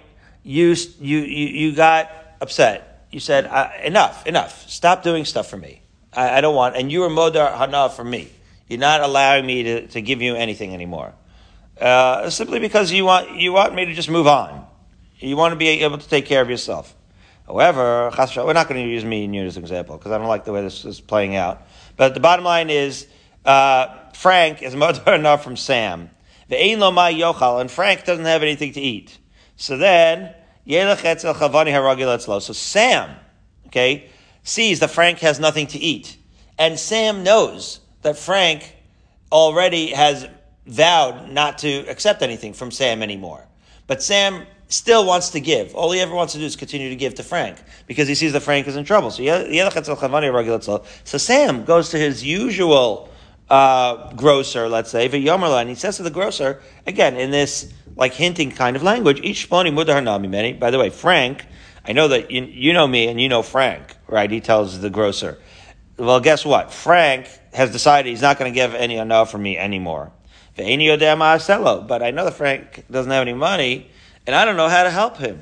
you 0.42 0.74
you 0.98 1.18
you, 1.18 1.46
you 1.46 1.74
got 1.74 2.10
upset. 2.40 3.06
You 3.10 3.20
said, 3.20 3.44
"Enough, 3.84 4.26
enough! 4.26 4.66
Stop 4.66 5.02
doing 5.02 5.26
stuff 5.26 5.50
for 5.50 5.58
me. 5.58 5.82
I, 6.14 6.38
I 6.38 6.40
don't 6.40 6.54
want, 6.54 6.76
and 6.76 6.90
you 6.90 7.00
were 7.00 7.10
modar 7.10 7.54
hana 7.54 7.90
for 7.90 8.04
me. 8.04 8.30
You're 8.66 8.80
not 8.80 9.02
allowing 9.02 9.44
me 9.44 9.62
to, 9.62 9.86
to 9.88 10.00
give 10.00 10.22
you 10.22 10.36
anything 10.36 10.72
anymore. 10.72 11.12
Uh, 11.78 12.30
simply 12.30 12.60
because 12.60 12.92
you 12.92 13.04
want, 13.04 13.36
you 13.36 13.52
want 13.52 13.74
me 13.74 13.84
to 13.84 13.92
just 13.92 14.08
move 14.08 14.26
on. 14.26 14.66
You 15.18 15.36
want 15.36 15.52
to 15.52 15.56
be 15.56 15.68
able 15.68 15.98
to 15.98 16.08
take 16.08 16.24
care 16.24 16.40
of 16.40 16.48
yourself. 16.48 16.94
However, 17.46 18.10
we're 18.16 18.52
not 18.54 18.68
going 18.68 18.82
to 18.82 18.90
use 18.90 19.04
me 19.04 19.24
and 19.24 19.34
you 19.34 19.44
as 19.44 19.56
an 19.56 19.62
example 19.62 19.98
because 19.98 20.12
I 20.12 20.18
don't 20.18 20.28
like 20.28 20.44
the 20.44 20.52
way 20.52 20.62
this 20.62 20.84
is 20.84 21.00
playing 21.00 21.36
out. 21.36 21.62
But 21.96 22.14
the 22.14 22.20
bottom 22.20 22.44
line 22.44 22.70
is, 22.70 23.06
uh, 23.44 23.88
Frank 24.14 24.62
is 24.62 24.74
mother 24.74 25.12
enough 25.14 25.44
from 25.44 25.56
Sam. 25.56 26.10
The 26.48 26.76
lo 26.76 26.90
ma 26.90 27.08
yochal, 27.08 27.60
and 27.60 27.70
Frank 27.70 28.04
doesn't 28.04 28.24
have 28.24 28.42
anything 28.42 28.72
to 28.72 28.80
eat. 28.80 29.18
So 29.56 29.76
then, 29.76 30.34
so 30.66 32.52
Sam, 32.52 33.16
okay, 33.66 34.10
sees 34.42 34.80
that 34.80 34.90
Frank 34.90 35.18
has 35.18 35.38
nothing 35.40 35.66
to 35.68 35.78
eat. 35.78 36.16
And 36.58 36.78
Sam 36.78 37.22
knows 37.24 37.80
that 38.02 38.16
Frank 38.16 38.74
already 39.30 39.88
has 39.88 40.26
vowed 40.66 41.30
not 41.30 41.58
to 41.58 41.86
accept 41.88 42.22
anything 42.22 42.52
from 42.54 42.70
Sam 42.70 43.02
anymore. 43.02 43.46
But 43.86 44.02
Sam 44.02 44.46
still 44.74 45.06
wants 45.06 45.30
to 45.30 45.40
give. 45.40 45.74
All 45.74 45.92
he 45.92 46.00
ever 46.00 46.14
wants 46.14 46.32
to 46.32 46.38
do 46.38 46.44
is 46.44 46.56
continue 46.56 46.88
to 46.90 46.96
give 46.96 47.14
to 47.14 47.22
Frank 47.22 47.58
because 47.86 48.08
he 48.08 48.14
sees 48.14 48.32
that 48.32 48.40
Frank 48.40 48.66
is 48.66 48.76
in 48.76 48.84
trouble. 48.84 49.10
So, 49.10 49.22
so 51.04 51.18
Sam 51.18 51.64
goes 51.64 51.90
to 51.90 51.98
his 51.98 52.24
usual 52.24 53.08
uh, 53.48 54.12
grocer, 54.14 54.68
let's 54.68 54.90
say, 54.90 55.06
and 55.06 55.68
he 55.68 55.74
says 55.74 55.96
to 55.98 56.02
the 56.02 56.10
grocer, 56.10 56.60
again, 56.86 57.16
in 57.16 57.30
this 57.30 57.72
like 57.96 58.14
hinting 58.14 58.50
kind 58.50 58.74
of 58.76 58.82
language, 58.82 59.20
each 59.22 59.48
many. 59.50 60.52
By 60.52 60.70
the 60.70 60.78
way, 60.78 60.90
Frank, 60.90 61.46
I 61.84 61.92
know 61.92 62.08
that 62.08 62.30
you, 62.30 62.44
you 62.44 62.72
know 62.72 62.86
me 62.86 63.08
and 63.08 63.20
you 63.20 63.28
know 63.28 63.42
Frank, 63.42 63.96
right? 64.08 64.30
He 64.30 64.40
tells 64.40 64.80
the 64.80 64.90
grocer. 64.90 65.38
Well, 65.96 66.18
guess 66.20 66.44
what? 66.44 66.72
Frank 66.72 67.28
has 67.52 67.70
decided 67.70 68.08
he's 68.10 68.22
not 68.22 68.38
going 68.38 68.52
to 68.52 68.54
give 68.54 68.74
any 68.74 68.96
enough 68.96 69.30
for 69.30 69.38
me 69.38 69.56
anymore. 69.56 70.10
But 70.56 70.66
I 70.66 70.74
know 70.76 70.96
that 70.96 72.34
Frank 72.36 72.84
doesn't 72.90 73.12
have 73.12 73.22
any 73.22 73.34
money, 73.34 73.90
and 74.26 74.34
I 74.34 74.44
don't 74.44 74.56
know 74.56 74.68
how 74.68 74.82
to 74.84 74.90
help 74.90 75.16
him. 75.16 75.40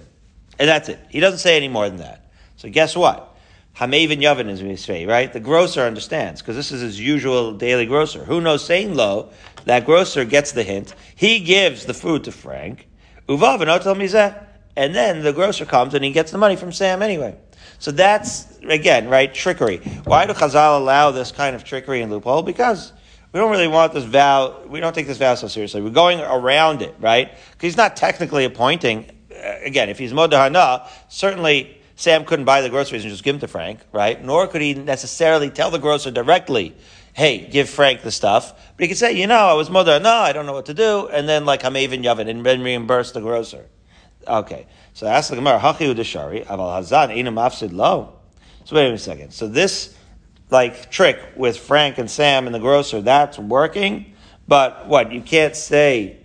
And 0.59 0.69
that's 0.69 0.89
it. 0.89 1.01
He 1.11 1.21
doesn't 1.21 1.39
say 1.39 1.57
any 1.57 1.69
more 1.69 1.89
than 1.89 1.99
that. 1.99 2.31
So 2.57 2.69
guess 2.69 2.97
what? 2.97 3.37
Hamavin 3.77 4.21
Yavin 4.21 4.49
is 4.49 4.62
Misvei, 4.62 5.09
right? 5.09 5.33
The 5.33 5.41
grocer 5.41 5.81
understands, 5.83 6.43
because 6.43 6.57
this 6.57 6.73
is 6.73 6.83
his 6.83 7.01
usual 7.01 7.53
daily 7.53 7.87
grocer. 7.87 8.25
Who 8.25 8.41
knows 8.41 8.65
saying 8.65 8.95
low? 8.95 9.31
That 9.65 9.87
grocer 9.87 10.25
gets 10.25 10.53
the 10.53 10.62
hint. 10.62 10.95
He 11.17 11.41
gives 11.41 11.87
the 11.87 11.95
food 11.95 12.25
to 12.25 12.33
Frank. 12.33 12.89
Uvav 13.29 13.61
and 13.62 14.47
And 14.77 14.95
then 14.95 15.23
the 15.23 15.33
grocer 15.33 15.65
comes 15.65 15.95
and 15.95 16.05
he 16.05 16.12
gets 16.12 16.33
the 16.33 16.39
money 16.39 16.57
from 16.57 16.73
Sam 16.73 17.03
anyway. 17.03 17.37
So 17.79 17.91
that's, 17.91 18.59
again, 18.59 19.09
right, 19.09 19.33
trickery. 19.33 19.79
Why 20.05 20.27
do 20.27 20.35
Chazal 20.35 20.79
allow 20.79 21.11
this 21.11 21.33
kind 21.33 21.57
of 21.57 21.65
trickery 21.65 22.03
and 22.03 22.12
loophole? 22.12 22.43
Because 22.43 22.93
we 23.33 23.41
don't 23.41 23.51
really 23.51 23.69
want 23.69 23.93
this 23.95 24.05
vow, 24.05 24.62
we 24.67 24.81
don't 24.81 24.95
take 24.95 25.07
this 25.07 25.19
vow 25.19 25.35
so 25.35 25.49
seriously. 25.49 25.81
We're 25.81 25.91
going 25.91 26.21
around 26.21 26.83
it, 26.83 26.95
right? 27.01 27.31
Because 27.31 27.67
he's 27.67 27.77
not 27.77 27.97
technically 27.97 28.45
appointing, 28.45 29.11
uh, 29.31 29.55
again, 29.62 29.89
if 29.89 29.99
he's 29.99 30.12
Modahana, 30.12 30.87
certainly 31.09 31.79
Sam 31.97 32.25
couldn't 32.25 32.45
buy 32.45 32.61
the 32.61 32.69
groceries 32.69 33.05
and 33.05 33.11
just 33.11 33.25
give 33.25 33.35
them 33.35 33.41
to 33.41 33.49
Frank, 33.49 33.81
right? 33.91 34.23
Nor 34.23 34.49
could 34.49 34.61
he 34.61 34.75
necessarily 34.75 35.49
tell 35.49 35.71
the 35.71 35.79
grocer 35.79 36.11
directly, 36.11 36.75
hey, 37.15 37.49
give 37.49 37.71
Frank 37.71 38.03
the 38.03 38.11
stuff. 38.11 38.53
But 38.77 38.85
he 38.85 38.89
could 38.89 38.99
say, 38.99 39.12
you 39.12 39.27
know, 39.27 39.35
I 39.35 39.55
was 39.55 39.71
mother, 39.71 39.99
no, 39.99 40.11
I 40.11 40.33
don't 40.33 40.45
know 40.45 40.53
what 40.53 40.67
to 40.67 40.75
do, 40.75 41.09
and 41.09 41.27
then 41.29 41.47
like 41.47 41.62
Hamavin 41.62 42.05
Yavin, 42.05 42.29
and 42.29 42.45
then 42.45 42.62
reimburse 42.62 43.12
the 43.12 43.21
grocer. 43.21 43.67
Okay. 44.27 44.67
So 44.95 45.07
ask 45.07 45.31
the 45.31 45.37
Gemara, 45.37 45.59
Hachi 45.59 45.95
Udashari, 45.95 46.45
Aval 46.47 46.81
Hazan, 46.81 47.17
Inam 47.17 47.35
Afsid 47.35 47.73
Lo. 47.73 48.19
So 48.65 48.77
wait 48.77 48.93
a 48.93 48.99
second. 48.99 49.33
So 49.33 49.49
this 49.49 49.97
like 50.52 50.90
trick 50.90 51.18
with 51.37 51.59
Frank 51.59 51.99
and 51.99 52.11
Sam 52.11 52.47
and 52.47 52.54
the 52.54 52.61
grocer, 52.61 53.00
that's 53.00 53.38
working. 53.38 54.14
But 54.47 54.87
what, 54.87 55.12
you 55.12 55.23
can't 55.23 55.56
say, 55.56 56.18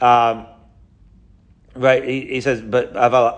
um, 0.00 0.46
Right, 1.76 2.04
he, 2.04 2.26
he, 2.26 2.40
says, 2.40 2.60
but 2.60 2.94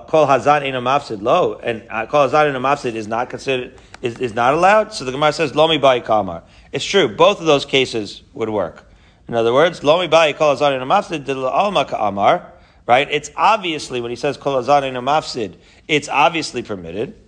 kol 0.09 0.27
hazan 0.27 0.63
in 0.67 0.75
a 0.75 0.83
mafsid 0.83 1.23
lo, 1.23 1.59
and 1.63 1.87
uh, 1.89 2.05
kol 2.05 2.29
hazan 2.29 2.55
in 2.55 2.61
mafsid 2.61 2.95
is 2.95 3.09
not 3.09 3.31
considered 3.31 3.79
is, 4.03 4.19
is 4.19 4.35
not 4.35 4.53
allowed. 4.53 4.93
So 4.93 5.07
the 5.07 5.13
Gemara 5.13 5.33
says 5.33 5.55
lomi 5.55 5.79
bai 5.79 6.01
kamar. 6.01 6.43
It's 6.71 6.85
true, 6.85 7.09
both 7.09 7.41
of 7.41 7.47
those 7.47 7.65
cases 7.65 8.23
would 8.35 8.51
work. 8.51 8.85
In 9.27 9.35
other 9.35 9.55
words, 9.55 9.83
lomi 9.83 10.07
bai 10.07 10.35
kol 10.35 10.55
hazan 10.55 10.77
in 10.77 10.83
a 10.83 10.87
mafsid 10.87 11.25
dil 11.25 11.47
alma 11.47 11.89
amar. 11.99 12.53
Right, 12.87 13.09
it's 13.11 13.31
obviously 13.37 14.03
when 14.03 14.11
he 14.11 14.17
says 14.17 14.37
kol 14.37 14.63
hazan 14.63 14.83
in 14.83 14.97
a 14.97 15.03
mafsid, 15.03 15.57
it's 15.89 16.11
obviously 16.11 16.63
permitted. 16.63 17.19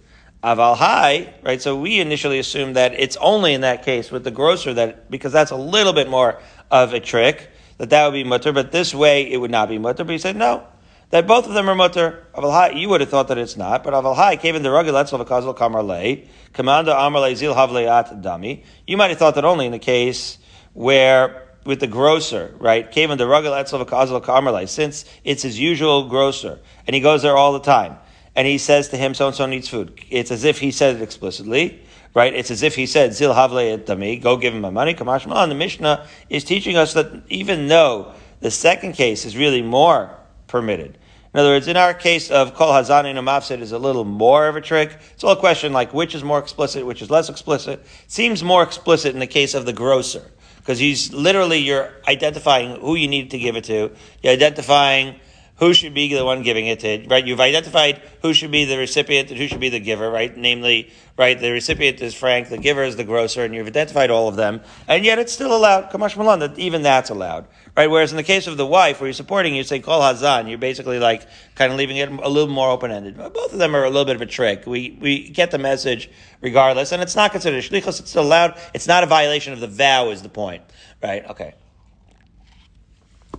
Aval 0.43 0.77
hai, 0.77 1.35
right? 1.43 1.61
So 1.61 1.77
we 1.77 2.01
initially 2.01 2.39
assumed 2.39 2.77
that 2.77 2.95
it's 2.95 3.17
only 3.17 3.55
in 3.55 3.63
that 3.63 3.85
case 3.85 4.11
with 4.11 4.25
the 4.25 4.31
grocer 4.31 4.73
that 4.75 5.11
because 5.11 5.33
that's 5.33 5.51
a 5.51 5.57
little 5.57 5.93
bit 5.93 6.09
more 6.09 6.41
of 6.71 6.93
a 6.93 7.01
trick 7.01 7.51
that 7.79 7.91
that 7.91 8.07
would 8.07 8.13
be 8.13 8.25
mutter, 8.25 8.53
but 8.53 8.73
this 8.73 8.95
way 8.95 9.31
it 9.31 9.39
would 9.39 9.51
not 9.51 9.69
be 9.69 9.79
mutter. 9.79 10.05
But 10.05 10.13
he 10.13 10.19
said 10.19 10.37
no 10.37 10.67
that 11.11 11.27
both 11.27 11.47
of 11.47 11.55
them 11.55 11.69
are 11.69 11.75
mutter. 11.75 12.27
Aval 12.35 12.53
Avalhai, 12.53 12.79
you 12.81 12.89
would 12.89 13.01
have 13.01 13.11
thought 13.11 13.29
that 13.29 13.39
it's 13.39 13.57
not, 13.57 13.83
but 13.83 13.95
aval 13.95 14.15
Avalhai 14.15 14.41
came 14.41 14.55
in 14.55 14.63
the 14.63 14.71
rugged 14.71 14.95
a 14.95 15.05
kazal 15.05 15.57
kamarle, 15.57 16.27
commander 16.53 16.93
amarle 16.93 17.35
zil 17.35 17.55
havleat 17.55 18.23
dami. 18.23 18.65
You 18.87 18.97
might 18.97 19.11
have 19.11 19.19
thought 19.19 19.35
that 19.37 19.45
only 19.45 19.67
in 19.67 19.73
the 19.73 19.79
case 19.79 20.39
where 20.75 21.45
with 21.65 21.81
the 21.81 21.87
grocer, 21.87 22.55
right? 22.59 22.91
Came 22.91 23.11
in 23.11 23.19
the 23.19 23.27
rugged 23.27 23.51
a 23.51 23.65
kazal 23.65 24.23
kamarle, 24.23 24.69
since 24.69 25.05
it's 25.25 25.43
his 25.43 25.59
usual 25.59 26.09
grocer, 26.09 26.59
and 26.87 26.95
he 26.95 27.01
goes 27.01 27.23
there 27.23 27.37
all 27.37 27.53
the 27.53 27.61
time, 27.61 27.97
and 28.39 28.47
he 28.47 28.57
says 28.57 28.91
to 28.91 28.97
him, 28.97 29.15
so 29.15 29.27
and 29.27 29.35
so 29.35 29.47
needs 29.47 29.69
food. 29.69 30.01
It's 30.11 30.31
as 30.31 30.45
if 30.45 30.61
he 30.61 30.71
said 30.71 30.95
it 30.95 31.03
explicitly. 31.03 31.83
Right? 32.15 32.33
It's 32.33 32.53
as 32.53 32.63
if 32.63 32.77
he 32.77 32.87
said, 32.87 33.13
Zil 33.13 33.35
havle 33.35 33.79
dami, 33.79 34.23
go 34.23 34.37
give 34.37 34.55
him 34.55 34.61
my 34.61 34.71
money. 34.71 34.95
Kamash 34.95 35.49
The 35.49 35.55
Mishnah 35.57 36.07
is 36.31 36.45
teaching 36.45 36.77
us 36.77 36.95
that 36.95 37.25
even 37.29 37.67
though 37.67 38.15
the 38.39 38.53
second 38.53 38.93
case 38.93 39.25
is 39.25 39.37
really 39.37 39.61
more 39.61 40.17
permitted. 40.47 40.99
In 41.35 41.41
other 41.41 41.49
words, 41.49 41.67
in 41.67 41.77
our 41.77 41.93
case 41.93 42.31
of 42.31 42.55
kol 42.55 42.73
hazan 42.73 43.07
and 43.07 43.19
mafsid 43.19 43.61
is 43.61 43.73
a 43.73 43.79
little 43.79 44.05
more 44.05 44.47
of 44.47 44.55
a 44.55 44.61
trick. 44.61 44.97
It's 45.15 45.25
all 45.25 45.33
a 45.33 45.37
question 45.37 45.73
like 45.73 45.93
which 45.93 46.15
is 46.15 46.23
more 46.23 46.39
explicit, 46.39 46.87
which 46.87 47.03
is 47.03 47.11
less 47.11 47.29
explicit. 47.29 47.85
Seems 48.07 48.45
more 48.45 48.63
explicit 48.63 49.15
in 49.15 49.19
the 49.19 49.27
case 49.27 49.55
of 49.55 49.67
the 49.67 49.73
grocer 49.73 50.23
because 50.59 50.79
he's 50.79 51.13
literally 51.13 51.59
you're 51.59 51.91
identifying 52.07 52.81
who 52.81 52.95
you 52.95 53.09
need 53.09 53.33
to 53.33 53.39
give 53.39 53.57
it 53.57 53.65
to. 53.65 53.91
You're 54.23 54.33
identifying 54.33 55.19
who 55.59 55.75
should 55.75 55.93
be 55.93 56.15
the 56.15 56.25
one 56.25 56.43
giving 56.43 56.67
it 56.67 56.81
to, 56.81 57.05
right? 57.09 57.27
You've 57.27 57.41
identified 57.41 58.01
who 58.23 58.33
should 58.33 58.51
be 58.51 58.65
the 58.65 58.79
recipient 58.79 59.31
and 59.31 59.39
who 59.39 59.49
should 59.49 59.61
be 59.61 59.69
the 59.69 59.81
giver, 59.81 60.09
right? 60.09 60.37
Namely, 60.37 60.91
right, 61.17 61.39
the 61.39 61.51
recipient 61.51 62.01
is 62.01 62.15
Frank, 62.15 62.49
the 62.49 62.59
giver 62.59 62.85
is 62.85 62.97
the 62.97 63.05
grocer, 63.05 63.45
and 63.45 63.55
you've 63.55 63.67
identified 63.67 64.11
all 64.11 64.29
of 64.29 64.37
them, 64.37 64.61
and 64.87 65.05
yet 65.05 65.19
it's 65.19 65.33
still 65.33 65.55
allowed, 65.55 65.91
Kamash 65.91 66.17
Malan, 66.17 66.39
that 66.41 66.59
even 66.59 66.83
that's 66.83 67.11
allowed, 67.11 67.47
right? 67.77 67.89
Whereas 67.89 68.13
in 68.13 68.17
the 68.17 68.23
case 68.23 68.47
of 68.47 68.57
the 68.57 68.67
wife, 68.67 69.01
where 69.01 69.09
you're 69.09 69.15
supporting, 69.15 69.55
you 69.55 69.65
say 69.65 69.81
Kol 69.81 70.01
Hazan, 70.01 70.49
you're 70.49 70.59
basically 70.59 71.01
like 71.01 71.27
kind 71.57 71.73
of 71.73 71.79
leaving 71.79 71.97
it 71.97 72.09
a 72.09 72.29
little 72.29 72.49
more 72.49 72.71
open-ended. 72.71 73.17
Both 73.17 73.53
of 73.53 73.59
them 73.59 73.75
are 73.75 73.85
a 73.85 73.91
little 73.91 74.05
bit 74.05 74.17
of 74.17 74.23
a 74.23 74.27
trick. 74.27 74.65
We, 74.65 74.97
we 75.01 75.29
get 75.29 75.51
the 75.51 75.59
message 75.59 76.09
regardless, 76.41 76.93
and 76.93 77.03
it's 77.03 77.17
not 77.17 77.33
considered 77.33 77.65
shlichus, 77.65 77.99
it's 78.01 78.11
still 78.11 78.23
allowed. 78.23 78.57
It's 78.75 78.87
not 78.87 79.03
a 79.03 79.07
violation 79.07 79.53
of 79.53 79.61
the 79.61 79.67
vow 79.67 80.11
is 80.11 80.23
the 80.23 80.29
point, 80.29 80.63
right? 81.03 81.29
Okay. 81.31 81.55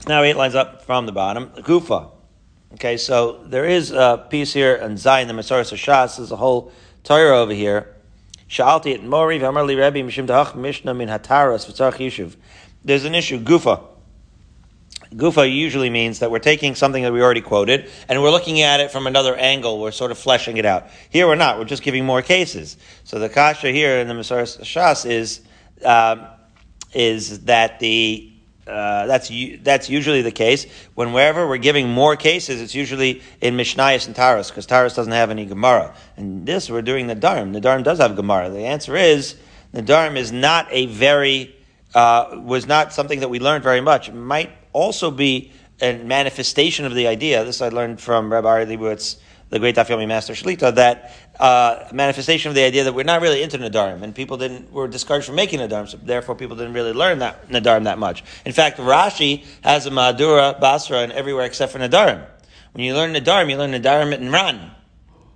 Now 0.08 0.24
eight 0.24 0.38
lines 0.38 0.56
up 0.56 0.84
from 0.86 1.06
the 1.06 1.12
bottom. 1.12 1.50
Gufa. 1.50 2.12
Okay, 2.74 2.98
so 2.98 3.44
there 3.46 3.66
is 3.66 3.92
a 3.92 4.26
piece 4.30 4.54
here 4.54 4.76
in 4.76 4.98
Zion, 4.98 5.28
the 5.28 5.34
Masoras 5.34 5.74
Shas. 5.74 6.18
There's 6.18 6.32
a 6.32 6.36
whole 6.36 6.72
Torah 7.04 7.38
over 7.38 7.54
here. 7.54 7.96
Sha'alti 8.48 8.94
et 8.94 9.04
Mori 9.04 9.40
v'amarli 9.40 9.78
Rebbe 9.78 10.08
mishim 10.08 10.26
da'ach 10.28 10.56
mishnah 10.56 10.94
min 10.94 11.10
hataras 11.10 11.68
v'tzarach 11.68 11.98
yishuv. 11.98 12.36
There's 12.84 13.06
an 13.06 13.14
issue, 13.14 13.40
gufa. 13.40 13.84
Gufa 15.14 15.52
usually 15.52 15.90
means 15.90 16.20
that 16.20 16.30
we're 16.30 16.40
taking 16.40 16.76
something 16.76 17.02
that 17.04 17.12
we 17.12 17.22
already 17.22 17.42
quoted 17.42 17.90
and 18.08 18.22
we're 18.22 18.30
looking 18.30 18.62
at 18.62 18.80
it 18.80 18.92
from 18.92 19.08
another 19.08 19.36
angle. 19.36 19.80
We're 19.80 19.92
sort 19.92 20.12
of 20.12 20.20
fleshing 20.20 20.58
it 20.58 20.66
out. 20.66 20.88
Here 21.10 21.26
we're 21.26 21.36
not. 21.36 21.58
We're 21.58 21.66
just 21.66 21.82
giving 21.82 22.06
more 22.06 22.22
cases. 22.22 22.78
So 23.04 23.18
the 23.18 23.30
kasha 23.30 23.72
here 23.72 24.00
in 24.00 24.08
the 24.08 24.14
Masoras 24.14 24.60
Shas 24.62 25.10
is 25.10 25.42
um, 25.84 26.28
is 26.94 27.46
that 27.46 27.80
the 27.80 28.32
uh, 28.70 29.08
that's 29.08 29.32
that's 29.62 29.90
usually 29.90 30.22
the 30.22 30.32
case. 30.32 30.66
When 30.96 31.12
wherever 31.14 31.48
we're 31.48 31.58
giving 31.58 31.90
more 31.90 32.16
cases, 32.16 32.62
it's 32.62 32.76
usually 32.76 33.22
in 33.42 33.58
Mishnayos 33.58 34.08
and 34.08 34.16
Taras 34.16 34.50
because 34.50 34.66
Taras 34.66 34.94
doesn't 34.96 35.14
have 35.14 35.32
any 35.32 35.46
Gemara. 35.46 35.94
And 36.18 36.46
this 36.46 36.70
we're 36.70 36.82
doing 36.82 37.08
the 37.08 37.16
Dharm. 37.16 37.54
The 37.54 37.62
Dharm 37.62 37.84
does 37.84 37.98
have 38.00 38.16
Gemara. 38.16 38.50
The 38.50 38.66
answer 38.66 38.96
is 38.96 39.36
the 39.72 39.82
Dharm 39.82 40.16
is 40.16 40.32
not 40.32 40.68
a 40.70 40.86
very 40.86 41.56
uh, 41.96 42.42
was 42.44 42.68
not 42.68 42.94
something 42.94 43.22
that 43.22 43.30
we 43.30 43.40
learned 43.40 43.64
very 43.64 43.82
much. 43.82 44.10
It 44.10 44.16
might 44.16 44.52
also 44.72 45.12
be 45.12 45.52
a 45.82 45.98
manifestation 45.98 46.86
of 46.86 46.94
the 46.94 47.08
idea. 47.08 47.44
This 47.44 47.62
I 47.62 47.70
learned 47.70 48.00
from 48.00 48.32
Rabbi 48.32 48.48
Ari 48.48 48.66
Leibowitz 48.66 49.18
the 49.50 49.60
great 49.60 49.76
Daf 49.76 49.88
Yomi 49.88 50.08
Master 50.08 50.34
Shlita, 50.34 50.76
that 50.76 51.12
uh, 51.40 51.88
manifestation 51.94 52.50
of 52.50 52.56
the 52.56 52.64
idea 52.64 52.84
that 52.84 52.94
we're 52.94 53.04
not 53.04 53.22
really 53.22 53.42
into 53.42 53.58
Nadarim, 53.58 54.02
and 54.02 54.14
people 54.14 54.38
didn't 54.38 54.72
were 54.72 54.88
discouraged 54.88 55.26
from 55.26 55.36
making 55.36 55.60
Nadarim, 55.60 55.88
so 55.88 55.98
therefore 55.98 56.36
people 56.36 56.58
didn't 56.58 56.74
really 56.74 56.94
learn 56.94 57.20
that 57.20 57.48
Nadarim 57.50 57.86
that 57.86 57.98
much. 57.98 58.24
In 58.46 58.52
fact, 58.52 58.78
Rashi 58.78 59.46
has 59.62 59.86
a 59.86 59.92
Madura 59.92 60.58
Basra 60.60 61.00
and 61.00 61.12
everywhere 61.12 61.46
except 61.46 61.72
for 61.72 61.80
Nadarim. 61.80 62.26
When 62.74 62.84
you 62.84 62.94
learn 62.94 63.14
Nadarim, 63.14 63.50
you 63.50 63.58
learn 63.58 63.72
Nadarim 63.72 64.14
and 64.14 64.32
Ran. 64.32 64.72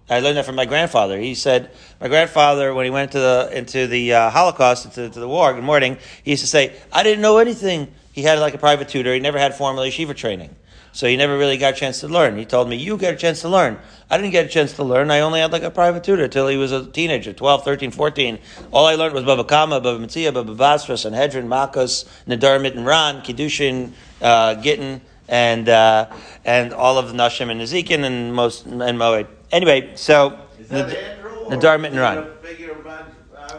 I 0.10 0.20
learned 0.20 0.38
that 0.38 0.46
from 0.46 0.56
my 0.56 0.66
grandfather. 0.66 1.18
He 1.18 1.34
said, 1.34 1.72
my 2.02 2.10
grandfather, 2.10 2.74
when 2.74 2.84
he 2.84 2.92
went 2.92 3.14
to 3.14 3.20
the, 3.20 3.50
into 3.54 3.88
the 3.88 4.14
uh, 4.14 4.30
Holocaust, 4.30 4.86
into, 4.86 5.10
to 5.10 5.20
the 5.20 5.28
war, 5.28 5.54
good 5.54 5.64
morning, 5.64 5.98
he 6.24 6.32
used 6.32 6.44
to 6.44 6.48
say, 6.48 6.76
I 6.92 7.04
didn't 7.04 7.22
know 7.22 7.38
anything. 7.38 7.94
He 8.12 8.22
had 8.22 8.40
like 8.40 8.54
a 8.54 8.58
private 8.58 8.90
tutor. 8.90 9.14
He 9.14 9.22
never 9.22 9.40
had 9.40 9.56
formal 9.56 9.84
yeshiva 9.84 10.16
training. 10.16 10.54
So 10.94 11.08
he 11.08 11.18
never 11.18 11.36
really 11.36 11.58
got 11.58 11.74
a 11.74 11.76
chance 11.76 12.02
to 12.02 12.08
learn. 12.08 12.38
He 12.38 12.46
told 12.46 12.70
me, 12.70 12.76
you 12.76 12.98
get 12.98 13.16
a 13.16 13.18
chance 13.18 13.42
to 13.42 13.50
learn. 13.50 13.80
I 14.12 14.18
didn't 14.18 14.30
get 14.30 14.46
a 14.46 14.48
chance 14.48 14.74
to 14.74 14.84
learn. 14.84 15.10
I 15.10 15.22
only 15.22 15.40
had 15.40 15.52
like 15.52 15.64
a 15.64 15.72
private 15.72 16.04
tutor 16.04 16.28
till 16.28 16.48
he 16.48 16.56
was 16.56 16.72
a 16.72 16.86
teenager, 16.86 17.34
12, 17.34 17.66
13, 17.66 17.90
14. 17.90 18.38
All 18.72 18.86
I 18.86 18.94
learned 18.94 19.16
was 19.16 19.24
Baba 19.24 19.44
Kama, 19.44 19.82
Baba 19.82 20.06
Metzia, 20.06 20.32
Baba 20.32 20.54
Basra, 20.54 20.96
Sanhedrin, 20.96 21.48
Makos, 21.48 22.08
Nadar, 22.28 22.62
Mitten, 22.62 22.86
Ran, 22.86 23.22
Kiddushin, 23.22 23.94
uh, 24.22 24.54
Gittin, 24.62 25.02
and, 25.28 25.68
uh, 25.68 26.12
and 26.46 26.72
all 26.72 27.00
of 27.00 27.08
the 27.08 27.16
Nashim 27.16 27.50
and 27.50 27.60
Nezikin 27.60 28.04
and 28.04 28.32
most, 28.32 28.68
and 28.68 28.80
Moed. 28.80 29.26
Anyway, 29.52 29.94
so, 29.96 30.38
Nadar, 30.70 31.82
Mitten, 31.82 31.98
Ran. 31.98 32.28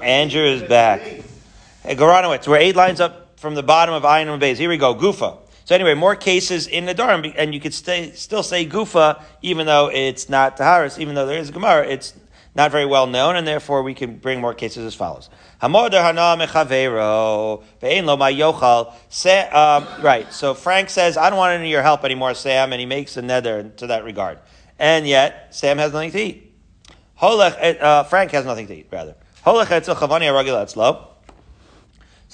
Andrew 0.03 0.45
is 0.45 0.63
back. 0.63 1.01
Hey, 1.01 1.97
Goranowitz, 1.97 2.47
we're 2.47 2.59
eight 2.59 2.77
lines 2.77 3.01
up 3.01 3.41
from 3.41 3.57
the 3.57 3.63
bottom 3.65 3.93
of 3.93 4.05
Ayin 4.05 4.33
and 4.33 4.41
Beis. 4.41 4.57
Here 4.57 4.69
we 4.69 4.77
go. 4.77 4.95
Gufa. 4.95 5.39
So 5.65 5.75
anyway, 5.75 5.95
more 5.95 6.15
cases 6.15 6.67
in 6.67 6.85
the 6.85 6.95
Nadarim, 6.95 7.35
and 7.37 7.55
you 7.55 7.61
could 7.61 7.73
stay, 7.73 8.13
still 8.13 8.43
say 8.43 8.67
Gufa, 8.67 9.23
even 9.41 9.67
though 9.67 9.91
it's 9.91 10.29
not 10.29 10.57
Taharis, 10.59 10.99
even 10.99 11.15
though 11.15 11.27
there 11.27 11.39
is 11.39 11.49
a 11.49 11.53
Gemara, 11.53 11.87
it's 11.87 12.13
not 12.55 12.71
very 12.71 12.85
well 12.87 13.07
known, 13.07 13.35
and 13.37 13.47
therefore 13.47 13.83
we 13.83 13.95
can 13.95 14.19
bring 14.19 14.41
more 14.41 14.55
cases 14.55 14.85
as 14.85 14.95
follows. 14.95 15.29
Right, 20.03 20.33
so 20.33 20.55
Frank 20.55 20.91
says, 20.91 21.17
I 21.17 21.31
don't 21.31 21.39
want 21.39 21.55
any 21.55 21.65
of 21.65 21.71
your 21.71 21.83
help 21.83 22.05
anymore, 22.05 22.35
Sam, 22.35 22.73
and 22.73 22.79
he 22.79 22.87
makes 22.87 23.17
a 23.17 23.23
nether 23.23 23.71
to 23.79 23.87
that 23.89 24.05
regard. 24.05 24.39
And 24.79 25.07
yet, 25.07 25.55
Sam 25.55 25.79
has 25.79 25.93
nothing 25.93 26.11
to 26.13 26.21
eat. 26.21 26.53
Uh, 27.21 28.03
Frank 28.05 28.33
has 28.33 28.45
nothing 28.45 28.67
to 28.67 28.75
eat, 28.75 28.89
rather. 28.93 29.15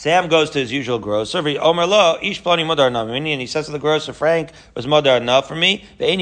Sam 0.01 0.29
goes 0.29 0.49
to 0.49 0.59
his 0.59 0.73
usual 0.73 0.99
grocer. 0.99 1.41
Omer 1.61 1.85
lo 1.85 2.17
ish 2.23 2.43
plani 2.43 2.65
modar 2.65 2.89
and 2.89 3.27
he 3.27 3.47
says 3.47 3.67
to 3.67 3.73
the 3.73 3.79
grocer, 3.79 4.15
Frank 4.15 4.51
was 4.75 4.87
modar 4.87 5.21
enough 5.21 5.47
for 5.47 5.55
me. 5.55 5.85
I 6.01 6.17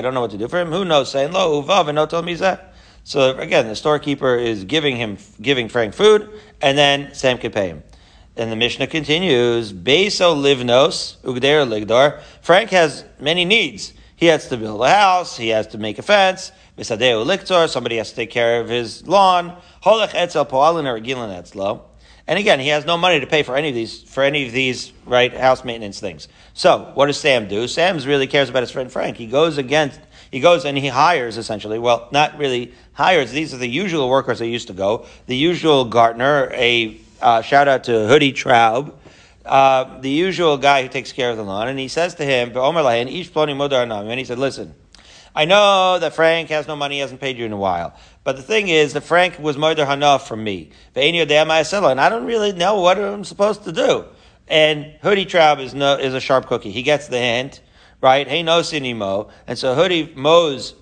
don't 0.00 0.14
know 0.14 0.22
what 0.22 0.30
to 0.30 0.38
do 0.38 0.48
for 0.48 0.58
him. 0.58 0.72
Who 0.72 0.86
knows? 0.86 1.10
Saying 1.10 1.30
lo 1.30 1.62
uvav 1.62 1.88
and 1.88 1.96
no 1.96 2.06
tell 2.06 2.22
me. 2.22 2.38
So 3.04 3.36
again, 3.36 3.68
the 3.68 3.76
storekeeper 3.76 4.34
is 4.34 4.64
giving 4.64 4.96
him 4.96 5.18
giving 5.42 5.68
Frank 5.68 5.92
food, 5.92 6.30
and 6.62 6.78
then 6.78 7.12
Sam 7.12 7.36
can 7.36 7.52
pay 7.52 7.68
him. 7.68 7.82
And 8.34 8.50
the 8.50 8.56
Mishnah 8.56 8.86
continues, 8.86 9.74
Beso 9.74 10.34
livnos, 10.34 11.18
ugder 11.22 11.66
ligdar. 11.66 12.22
Frank 12.40 12.70
has 12.70 13.04
many 13.18 13.44
needs. 13.44 13.92
He 14.16 14.24
has 14.26 14.48
to 14.48 14.56
build 14.56 14.80
a 14.80 14.88
house, 14.88 15.36
he 15.36 15.48
has 15.48 15.66
to 15.66 15.78
make 15.78 15.98
a 15.98 16.02
fence, 16.02 16.50
Misadeu 16.78 17.26
liktor, 17.26 17.68
somebody 17.68 17.98
has 17.98 18.08
to 18.08 18.16
take 18.16 18.30
care 18.30 18.58
of 18.58 18.70
his 18.70 19.06
lawn. 19.06 19.54
Holech 19.84 20.14
etzel 20.14 20.46
poalin 20.46 20.86
or 20.86 20.98
gilin 20.98 21.28
etzlo. 21.28 21.89
And 22.30 22.38
again, 22.38 22.60
he 22.60 22.68
has 22.68 22.86
no 22.86 22.96
money 22.96 23.18
to 23.18 23.26
pay 23.26 23.42
for 23.42 23.56
any 23.56 23.70
of 23.70 23.74
these, 23.74 24.04
for 24.04 24.22
any 24.22 24.46
of 24.46 24.52
these, 24.52 24.92
right, 25.04 25.36
house 25.36 25.64
maintenance 25.64 25.98
things. 25.98 26.28
So, 26.54 26.92
what 26.94 27.06
does 27.06 27.18
Sam 27.18 27.48
do? 27.48 27.66
Sam 27.66 27.98
really 27.98 28.28
cares 28.28 28.48
about 28.48 28.62
his 28.62 28.70
friend 28.70 28.90
Frank. 28.90 29.16
He 29.16 29.26
goes 29.26 29.58
against, 29.58 29.98
he 30.30 30.38
goes 30.38 30.64
and 30.64 30.78
he 30.78 30.86
hires 30.86 31.36
essentially, 31.36 31.80
well, 31.80 32.06
not 32.12 32.38
really 32.38 32.72
hires, 32.92 33.32
these 33.32 33.52
are 33.52 33.56
the 33.56 33.66
usual 33.66 34.08
workers 34.08 34.38
that 34.38 34.46
used 34.46 34.68
to 34.68 34.72
go. 34.72 35.06
The 35.26 35.34
usual 35.34 35.86
gardener, 35.86 36.52
a, 36.54 37.00
uh, 37.20 37.42
shout 37.42 37.66
out 37.66 37.82
to 37.84 38.06
Hoodie 38.06 38.32
Traub, 38.32 38.92
uh, 39.44 39.98
the 39.98 40.10
usual 40.10 40.56
guy 40.56 40.82
who 40.82 40.88
takes 40.88 41.10
care 41.10 41.32
of 41.32 41.36
the 41.36 41.42
lawn, 41.42 41.66
and 41.66 41.80
he 41.80 41.88
says 41.88 42.14
to 42.14 42.24
him, 42.24 42.56
and 42.56 43.08
he 43.08 43.24
said, 43.24 44.38
listen, 44.38 44.74
I 45.34 45.46
know 45.46 45.98
that 45.98 46.14
Frank 46.14 46.48
has 46.50 46.68
no 46.68 46.76
money, 46.76 46.96
he 46.96 47.00
hasn't 47.00 47.20
paid 47.20 47.38
you 47.38 47.44
in 47.44 47.52
a 47.52 47.56
while. 47.56 47.94
But 48.22 48.36
the 48.36 48.42
thing 48.42 48.68
is 48.68 48.92
that 48.92 49.02
Frank 49.02 49.38
was 49.38 49.56
murder 49.56 49.86
hanaf 49.86 50.22
from 50.22 50.44
me. 50.44 50.70
And 50.94 52.00
I 52.00 52.08
don't 52.08 52.26
really 52.26 52.52
know 52.52 52.80
what 52.80 52.98
I'm 52.98 53.24
supposed 53.24 53.64
to 53.64 53.72
do. 53.72 54.04
And 54.46 54.94
Hoodie 55.02 55.26
Traub 55.26 55.60
is 55.60 55.74
no, 55.74 55.96
is 55.96 56.12
a 56.12 56.20
sharp 56.20 56.46
cookie. 56.46 56.70
He 56.70 56.82
gets 56.82 57.08
the 57.08 57.18
hint, 57.18 57.62
right? 58.00 58.26
Hey 58.26 58.42
no 58.42 58.60
sinimo. 58.60 59.30
And 59.46 59.56
so 59.56 59.74
Hoodie 59.74 60.12
mows 60.16 60.74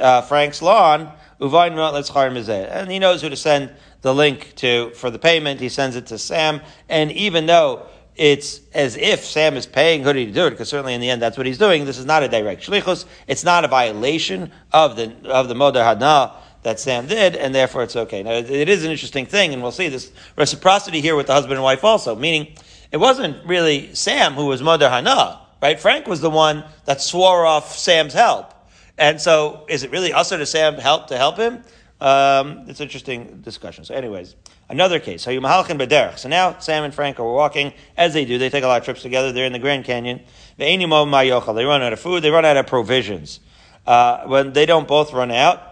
uh, 0.00 0.22
Frank's 0.22 0.62
lawn, 0.62 1.12
and 1.38 2.90
he 2.90 2.98
knows 2.98 3.22
who 3.22 3.28
to 3.28 3.36
send 3.36 3.70
the 4.00 4.14
link 4.14 4.54
to 4.56 4.90
for 4.90 5.10
the 5.10 5.18
payment. 5.18 5.60
He 5.60 5.68
sends 5.68 5.96
it 5.96 6.06
to 6.06 6.18
Sam. 6.18 6.62
And 6.88 7.12
even 7.12 7.46
though 7.46 7.86
it's 8.14 8.60
as 8.72 8.96
if 8.96 9.24
Sam 9.24 9.56
is 9.56 9.66
paying 9.66 10.02
Hoodie 10.02 10.26
to 10.26 10.32
do 10.32 10.46
it, 10.46 10.50
because 10.50 10.70
certainly 10.70 10.94
in 10.94 11.00
the 11.02 11.10
end 11.10 11.20
that's 11.20 11.36
what 11.36 11.46
he's 11.46 11.58
doing. 11.58 11.84
This 11.84 11.98
is 11.98 12.06
not 12.06 12.22
a 12.22 12.28
direct 12.28 12.62
shlichus. 12.62 13.04
It's 13.26 13.44
not 13.44 13.64
a 13.64 13.68
violation 13.68 14.52
of 14.72 14.96
the 14.96 15.14
of 15.24 15.48
the 15.48 15.54
Moder 15.54 15.80
Hadna 15.80 16.32
that 16.66 16.80
Sam 16.80 17.06
did, 17.06 17.36
and 17.36 17.54
therefore 17.54 17.84
it's 17.84 17.94
okay. 17.94 18.24
Now 18.24 18.32
it 18.32 18.68
is 18.68 18.84
an 18.84 18.90
interesting 18.90 19.24
thing, 19.24 19.52
and 19.52 19.62
we'll 19.62 19.70
see 19.70 19.88
this 19.88 20.10
reciprocity 20.36 21.00
here 21.00 21.14
with 21.14 21.28
the 21.28 21.32
husband 21.32 21.54
and 21.54 21.62
wife 21.62 21.84
also, 21.84 22.16
meaning 22.16 22.54
it 22.90 22.96
wasn't 22.96 23.46
really 23.46 23.94
Sam 23.94 24.32
who 24.32 24.46
was 24.46 24.60
Mother 24.60 24.90
Hana, 24.90 25.38
right? 25.62 25.78
Frank 25.78 26.08
was 26.08 26.20
the 26.20 26.28
one 26.28 26.64
that 26.84 27.00
swore 27.00 27.46
off 27.46 27.78
Sam's 27.78 28.14
help. 28.14 28.52
And 28.98 29.20
so 29.20 29.64
is 29.68 29.84
it 29.84 29.92
really 29.92 30.12
usher 30.12 30.38
to 30.38 30.44
Sam 30.44 30.74
help 30.74 31.06
to 31.06 31.16
help 31.16 31.36
him? 31.36 31.62
Um, 32.00 32.64
it's 32.66 32.80
an 32.80 32.86
interesting 32.86 33.42
discussion. 33.42 33.84
So 33.84 33.94
anyways, 33.94 34.34
Another 34.68 34.98
case. 34.98 35.22
So 35.22 35.30
now 35.30 36.58
Sam 36.58 36.82
and 36.82 36.92
Frank 36.92 37.20
are 37.20 37.24
walking, 37.24 37.72
as 37.96 38.12
they 38.12 38.24
do. 38.24 38.36
They 38.36 38.50
take 38.50 38.64
a 38.64 38.66
lot 38.66 38.80
of 38.80 38.84
trips 38.84 39.00
together. 39.00 39.30
They're 39.30 39.46
in 39.46 39.52
the 39.52 39.60
Grand 39.60 39.84
Canyon. 39.84 40.22
They 40.56 40.76
run 40.76 41.14
out 41.14 41.92
of 41.92 42.00
food. 42.00 42.24
They 42.24 42.30
run 42.30 42.44
out 42.44 42.56
of 42.56 42.66
provisions. 42.66 43.38
Uh, 43.86 44.24
when 44.26 44.52
they 44.52 44.66
don't 44.66 44.88
both 44.88 45.12
run 45.12 45.30
out, 45.30 45.65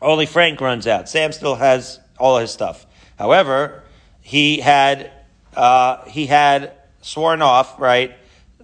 only 0.00 0.26
Frank 0.26 0.60
runs 0.60 0.86
out. 0.86 1.08
Sam 1.08 1.32
still 1.32 1.56
has 1.56 2.00
all 2.18 2.38
his 2.38 2.50
stuff. 2.50 2.86
However, 3.18 3.82
he 4.20 4.60
had 4.60 5.10
uh, 5.56 6.04
he 6.04 6.26
had 6.26 6.72
sworn 7.00 7.42
off. 7.42 7.80
Right, 7.80 8.16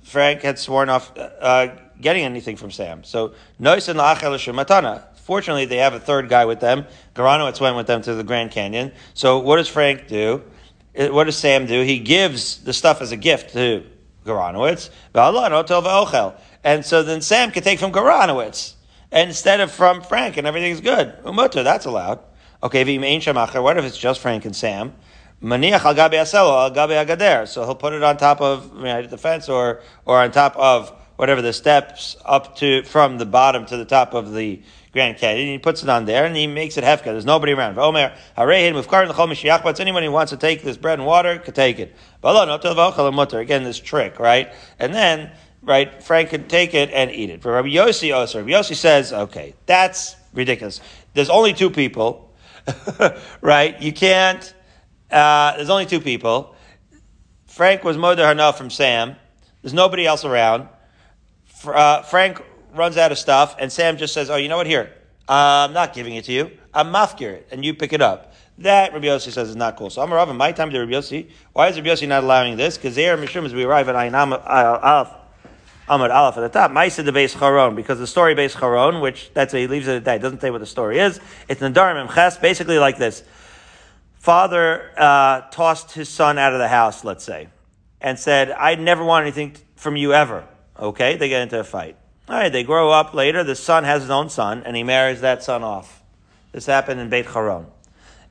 Frank 0.02 0.42
had 0.42 0.58
sworn 0.58 0.88
off 0.88 1.12
uh, 1.16 1.68
getting 2.00 2.24
anything 2.24 2.56
from 2.56 2.70
Sam. 2.70 3.04
So 3.04 3.34
noisin 3.60 3.96
matana. 3.96 5.02
Fortunately, 5.16 5.64
they 5.64 5.78
have 5.78 5.94
a 5.94 6.00
third 6.00 6.28
guy 6.28 6.44
with 6.44 6.60
them. 6.60 6.84
Garanowitz 7.14 7.58
went 7.58 7.76
with 7.76 7.86
them 7.86 8.02
to 8.02 8.14
the 8.14 8.24
Grand 8.24 8.50
Canyon. 8.50 8.92
So 9.14 9.38
what 9.38 9.56
does 9.56 9.68
Frank 9.68 10.06
do? 10.06 10.42
What 10.94 11.24
does 11.24 11.38
Sam 11.38 11.66
do? 11.66 11.80
He 11.82 11.98
gives 11.98 12.62
the 12.62 12.74
stuff 12.74 13.00
as 13.00 13.10
a 13.10 13.16
gift 13.16 13.54
to 13.54 13.84
Garanowitz. 14.26 14.90
And 16.62 16.84
so 16.84 17.02
then 17.02 17.22
Sam 17.22 17.50
can 17.50 17.62
take 17.62 17.78
from 17.78 17.90
Garanowitz 17.90 18.74
instead 19.14 19.60
of 19.60 19.70
from 19.70 20.02
Frank, 20.02 20.36
and 20.36 20.46
everything's 20.46 20.80
good. 20.80 21.14
Umutter, 21.22 21.64
that's 21.64 21.86
allowed. 21.86 22.20
Okay, 22.62 22.98
what 22.98 23.78
if 23.78 23.84
it's 23.84 23.98
just 23.98 24.20
Frank 24.20 24.44
and 24.44 24.56
Sam? 24.56 24.94
Maniach 25.42 25.84
al 25.84 25.94
gabi 25.94 26.14
al 26.14 26.70
gabi 26.70 27.04
agader. 27.04 27.46
So 27.46 27.64
he'll 27.64 27.74
put 27.74 27.92
it 27.92 28.02
on 28.02 28.16
top 28.16 28.40
of 28.40 28.74
the 28.80 29.18
fence 29.18 29.48
or, 29.48 29.82
or 30.04 30.18
on 30.18 30.32
top 30.32 30.56
of 30.56 30.90
whatever 31.16 31.42
the 31.42 31.52
steps 31.52 32.16
up 32.24 32.56
to, 32.56 32.82
from 32.82 33.18
the 33.18 33.26
bottom 33.26 33.66
to 33.66 33.76
the 33.76 33.84
top 33.84 34.14
of 34.14 34.32
the 34.32 34.62
Grand 34.92 35.18
Canyon. 35.18 35.48
He 35.48 35.58
puts 35.58 35.82
it 35.82 35.88
on 35.88 36.06
there 36.06 36.24
and 36.24 36.34
he 36.36 36.46
makes 36.46 36.76
it 36.76 36.84
hefka. 36.84 37.04
There's 37.04 37.26
nobody 37.26 37.52
around. 37.52 37.78
Omer, 37.78 38.14
It's 38.38 39.80
anyone 39.80 40.02
who 40.02 40.12
wants 40.12 40.30
to 40.30 40.36
take 40.36 40.62
this 40.62 40.76
bread 40.76 40.98
and 40.98 41.06
water 41.06 41.38
could 41.38 41.54
take 41.54 41.78
it. 41.78 41.94
Again, 42.22 43.64
this 43.64 43.78
trick, 43.78 44.18
right? 44.18 44.52
And 44.78 44.94
then, 44.94 45.32
right, 45.64 46.02
Frank 46.02 46.30
could 46.30 46.48
take 46.48 46.74
it 46.74 46.90
and 46.90 47.10
eat 47.10 47.30
it. 47.30 47.42
For 47.42 47.52
Rabbi 47.52 47.68
Yossi, 47.68 48.12
oh, 48.12 48.38
Rabbi 48.38 48.50
Yossi 48.50 48.74
says, 48.74 49.12
okay, 49.12 49.54
that's 49.66 50.16
ridiculous. 50.32 50.80
There's 51.14 51.30
only 51.30 51.52
two 51.52 51.70
people, 51.70 52.34
right? 53.40 53.80
You 53.80 53.92
can't, 53.92 54.54
uh, 55.10 55.56
there's 55.56 55.70
only 55.70 55.86
two 55.86 56.00
people. 56.00 56.54
Frank 57.46 57.84
was 57.84 57.96
Moder 57.96 58.26
Hana 58.26 58.52
from 58.52 58.70
Sam. 58.70 59.16
There's 59.62 59.74
nobody 59.74 60.06
else 60.06 60.24
around. 60.24 60.68
Uh, 61.64 62.02
Frank 62.02 62.42
runs 62.74 62.96
out 62.96 63.12
of 63.12 63.18
stuff, 63.18 63.56
and 63.58 63.72
Sam 63.72 63.96
just 63.96 64.12
says, 64.12 64.28
"Oh, 64.28 64.36
you 64.36 64.48
know 64.48 64.56
what? 64.56 64.66
Here, 64.66 64.92
I'm 65.28 65.72
not 65.72 65.94
giving 65.94 66.16
it 66.16 66.24
to 66.24 66.32
you. 66.32 66.50
I'm 66.74 66.92
mafkir 66.92 67.32
it, 67.32 67.48
and 67.50 67.64
you 67.64 67.72
pick 67.72 67.92
it 67.92 68.02
up." 68.02 68.34
That 68.58 68.92
Rabbi 68.92 69.06
Yossi 69.06 69.32
says 69.32 69.48
is 69.48 69.56
not 69.56 69.76
cool. 69.76 69.88
So 69.88 70.02
I'm 70.02 70.12
Rav, 70.12 70.28
in 70.28 70.36
my 70.36 70.52
time 70.52 70.70
to 70.70 70.78
Rabbi 70.78 70.92
Yossi. 70.92 71.30
Why 71.52 71.68
is 71.68 71.76
Rabbi 71.76 71.88
Yossi 71.88 72.06
not 72.06 72.24
allowing 72.24 72.56
this? 72.56 72.76
Because 72.76 72.94
there, 72.94 73.14
are 73.14 73.16
Mishum, 73.16 73.44
as 73.44 73.54
we 73.54 73.64
arrive 73.64 73.88
at 73.88 73.94
Ayin 73.94 74.14
Aleph, 74.14 75.23
Amud 75.88 76.14
Aleph 76.14 76.38
at 76.38 76.40
the 76.40 76.48
top, 76.48 76.70
Maisa 76.70 77.04
the 77.04 77.12
base 77.12 77.34
Charon, 77.34 77.74
because 77.74 77.98
the 77.98 78.06
story 78.06 78.34
base 78.34 78.54
Charon, 78.54 79.00
which 79.00 79.30
that's 79.34 79.52
a, 79.52 79.58
he 79.58 79.66
leaves 79.66 79.86
it 79.86 79.96
at 79.96 80.04
that, 80.04 80.22
doesn't 80.22 80.40
say 80.40 80.50
what 80.50 80.58
the 80.58 80.66
story 80.66 80.98
is. 80.98 81.20
It's 81.48 81.60
Nadarim 81.60 82.12
Ches, 82.14 82.38
basically 82.38 82.78
like 82.78 82.96
this. 82.96 83.22
Father 84.14 84.90
uh, 84.96 85.42
tossed 85.50 85.92
his 85.92 86.08
son 86.08 86.38
out 86.38 86.54
of 86.54 86.58
the 86.58 86.68
house, 86.68 87.04
let's 87.04 87.22
say, 87.22 87.48
and 88.00 88.18
said, 88.18 88.50
I 88.50 88.76
never 88.76 89.04
want 89.04 89.24
anything 89.24 89.56
from 89.76 89.96
you 89.96 90.14
ever. 90.14 90.48
Okay, 90.78 91.16
they 91.16 91.28
get 91.28 91.42
into 91.42 91.60
a 91.60 91.64
fight. 91.64 91.98
All 92.26 92.36
right, 92.36 92.48
they 92.48 92.64
grow 92.64 92.90
up 92.90 93.12
later. 93.12 93.44
The 93.44 93.54
son 93.54 93.84
has 93.84 94.00
his 94.00 94.10
own 94.10 94.30
son, 94.30 94.62
and 94.64 94.74
he 94.74 94.82
marries 94.82 95.20
that 95.20 95.42
son 95.42 95.62
off. 95.62 96.02
This 96.52 96.64
happened 96.64 97.00
in 97.00 97.10
Beit 97.10 97.26
Charon. 97.26 97.66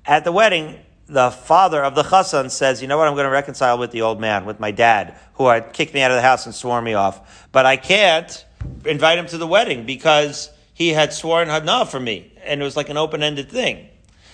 At 0.05 0.23
the 0.23 0.31
wedding, 0.31 0.79
the 1.07 1.31
father 1.31 1.83
of 1.83 1.95
the 1.95 2.03
chassan 2.03 2.49
says, 2.49 2.81
"You 2.81 2.87
know 2.87 2.97
what? 2.97 3.07
I'm 3.07 3.13
going 3.13 3.25
to 3.25 3.31
reconcile 3.31 3.77
with 3.77 3.91
the 3.91 4.01
old 4.01 4.19
man, 4.19 4.45
with 4.45 4.59
my 4.59 4.71
dad, 4.71 5.17
who 5.35 5.47
had 5.47 5.73
kicked 5.73 5.93
me 5.93 6.01
out 6.01 6.11
of 6.11 6.15
the 6.15 6.21
house 6.21 6.45
and 6.45 6.55
sworn 6.55 6.83
me 6.83 6.93
off. 6.93 7.47
But 7.51 7.65
I 7.65 7.77
can't 7.77 8.45
invite 8.85 9.17
him 9.17 9.25
to 9.27 9.37
the 9.37 9.47
wedding 9.47 9.85
because 9.85 10.49
he 10.73 10.89
had 10.89 11.13
sworn 11.13 11.49
hana 11.49 11.85
for 11.85 11.99
me, 11.99 12.31
and 12.43 12.61
it 12.61 12.63
was 12.63 12.77
like 12.77 12.89
an 12.89 12.97
open-ended 12.97 13.49
thing. 13.49 13.87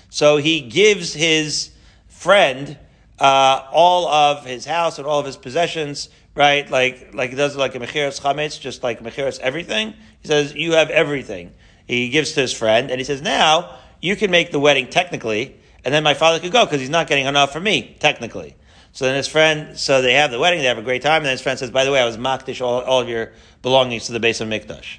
So 0.09 0.37
he 0.37 0.61
gives 0.61 1.13
his 1.13 1.71
friend 2.07 2.77
uh, 3.19 3.67
all 3.71 4.07
of 4.07 4.45
his 4.45 4.65
house 4.65 4.97
and 4.97 5.07
all 5.07 5.19
of 5.19 5.25
his 5.25 5.37
possessions, 5.37 6.09
right? 6.35 6.69
Like 6.69 7.13
like 7.13 7.31
he 7.31 7.35
does 7.35 7.55
like 7.55 7.75
a 7.75 7.79
mechiras 7.79 8.21
chametz, 8.21 8.59
just 8.59 8.83
like 8.83 9.01
mechiras 9.01 9.39
everything. 9.39 9.93
He 10.21 10.27
says 10.27 10.53
you 10.53 10.73
have 10.73 10.89
everything. 10.89 11.53
He 11.85 12.09
gives 12.09 12.33
to 12.33 12.41
his 12.41 12.53
friend, 12.53 12.89
and 12.91 12.99
he 12.99 13.03
says 13.03 13.21
now 13.21 13.77
you 14.01 14.15
can 14.15 14.31
make 14.31 14.51
the 14.51 14.59
wedding 14.59 14.87
technically, 14.87 15.59
and 15.83 15.93
then 15.93 16.03
my 16.03 16.13
father 16.13 16.39
could 16.39 16.51
go 16.51 16.65
because 16.65 16.79
he's 16.79 16.89
not 16.89 17.07
getting 17.07 17.25
enough 17.25 17.51
for 17.51 17.59
me 17.59 17.95
technically. 17.99 18.55
So 18.91 19.05
then 19.05 19.15
his 19.15 19.27
friend, 19.27 19.77
so 19.77 20.01
they 20.01 20.13
have 20.13 20.31
the 20.31 20.39
wedding, 20.39 20.59
they 20.59 20.65
have 20.65 20.77
a 20.77 20.83
great 20.83 21.01
time, 21.01 21.17
and 21.17 21.25
then 21.25 21.33
his 21.33 21.41
friend 21.41 21.59
says, 21.59 21.69
by 21.69 21.85
the 21.85 21.91
way, 21.91 22.01
I 22.01 22.05
was 22.05 22.17
makdish 22.17 22.59
all, 22.59 22.81
all 22.81 23.01
of 23.01 23.07
your 23.07 23.31
belongings 23.61 24.07
to 24.07 24.13
the 24.13 24.19
base 24.19 24.41
of 24.41 24.47
Mikdash. 24.47 24.97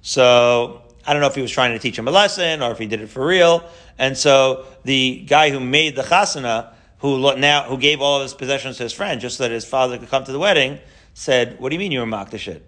So 0.00 0.82
I 1.06 1.12
don't 1.12 1.20
know 1.20 1.28
if 1.28 1.34
he 1.34 1.42
was 1.42 1.50
trying 1.50 1.72
to 1.72 1.78
teach 1.78 1.98
him 1.98 2.08
a 2.08 2.10
lesson 2.10 2.62
or 2.62 2.70
if 2.70 2.78
he 2.78 2.86
did 2.86 3.00
it 3.00 3.08
for 3.08 3.26
real. 3.26 3.68
And 3.98 4.16
so 4.16 4.66
the 4.84 5.24
guy 5.26 5.50
who 5.50 5.60
made 5.60 5.96
the 5.96 6.02
chasana, 6.02 6.72
who 6.98 7.36
now 7.36 7.64
who 7.64 7.78
gave 7.78 8.00
all 8.00 8.16
of 8.16 8.22
his 8.22 8.34
possessions 8.34 8.76
to 8.78 8.82
his 8.82 8.92
friend 8.92 9.20
just 9.20 9.36
so 9.36 9.44
that 9.44 9.50
his 9.50 9.64
father 9.64 9.98
could 9.98 10.08
come 10.08 10.24
to 10.24 10.32
the 10.32 10.38
wedding, 10.38 10.78
said, 11.14 11.60
"What 11.60 11.68
do 11.68 11.76
you 11.76 11.78
mean 11.78 11.92
you 11.92 12.00
were 12.00 12.06
makdish 12.06 12.48
it? 12.48 12.64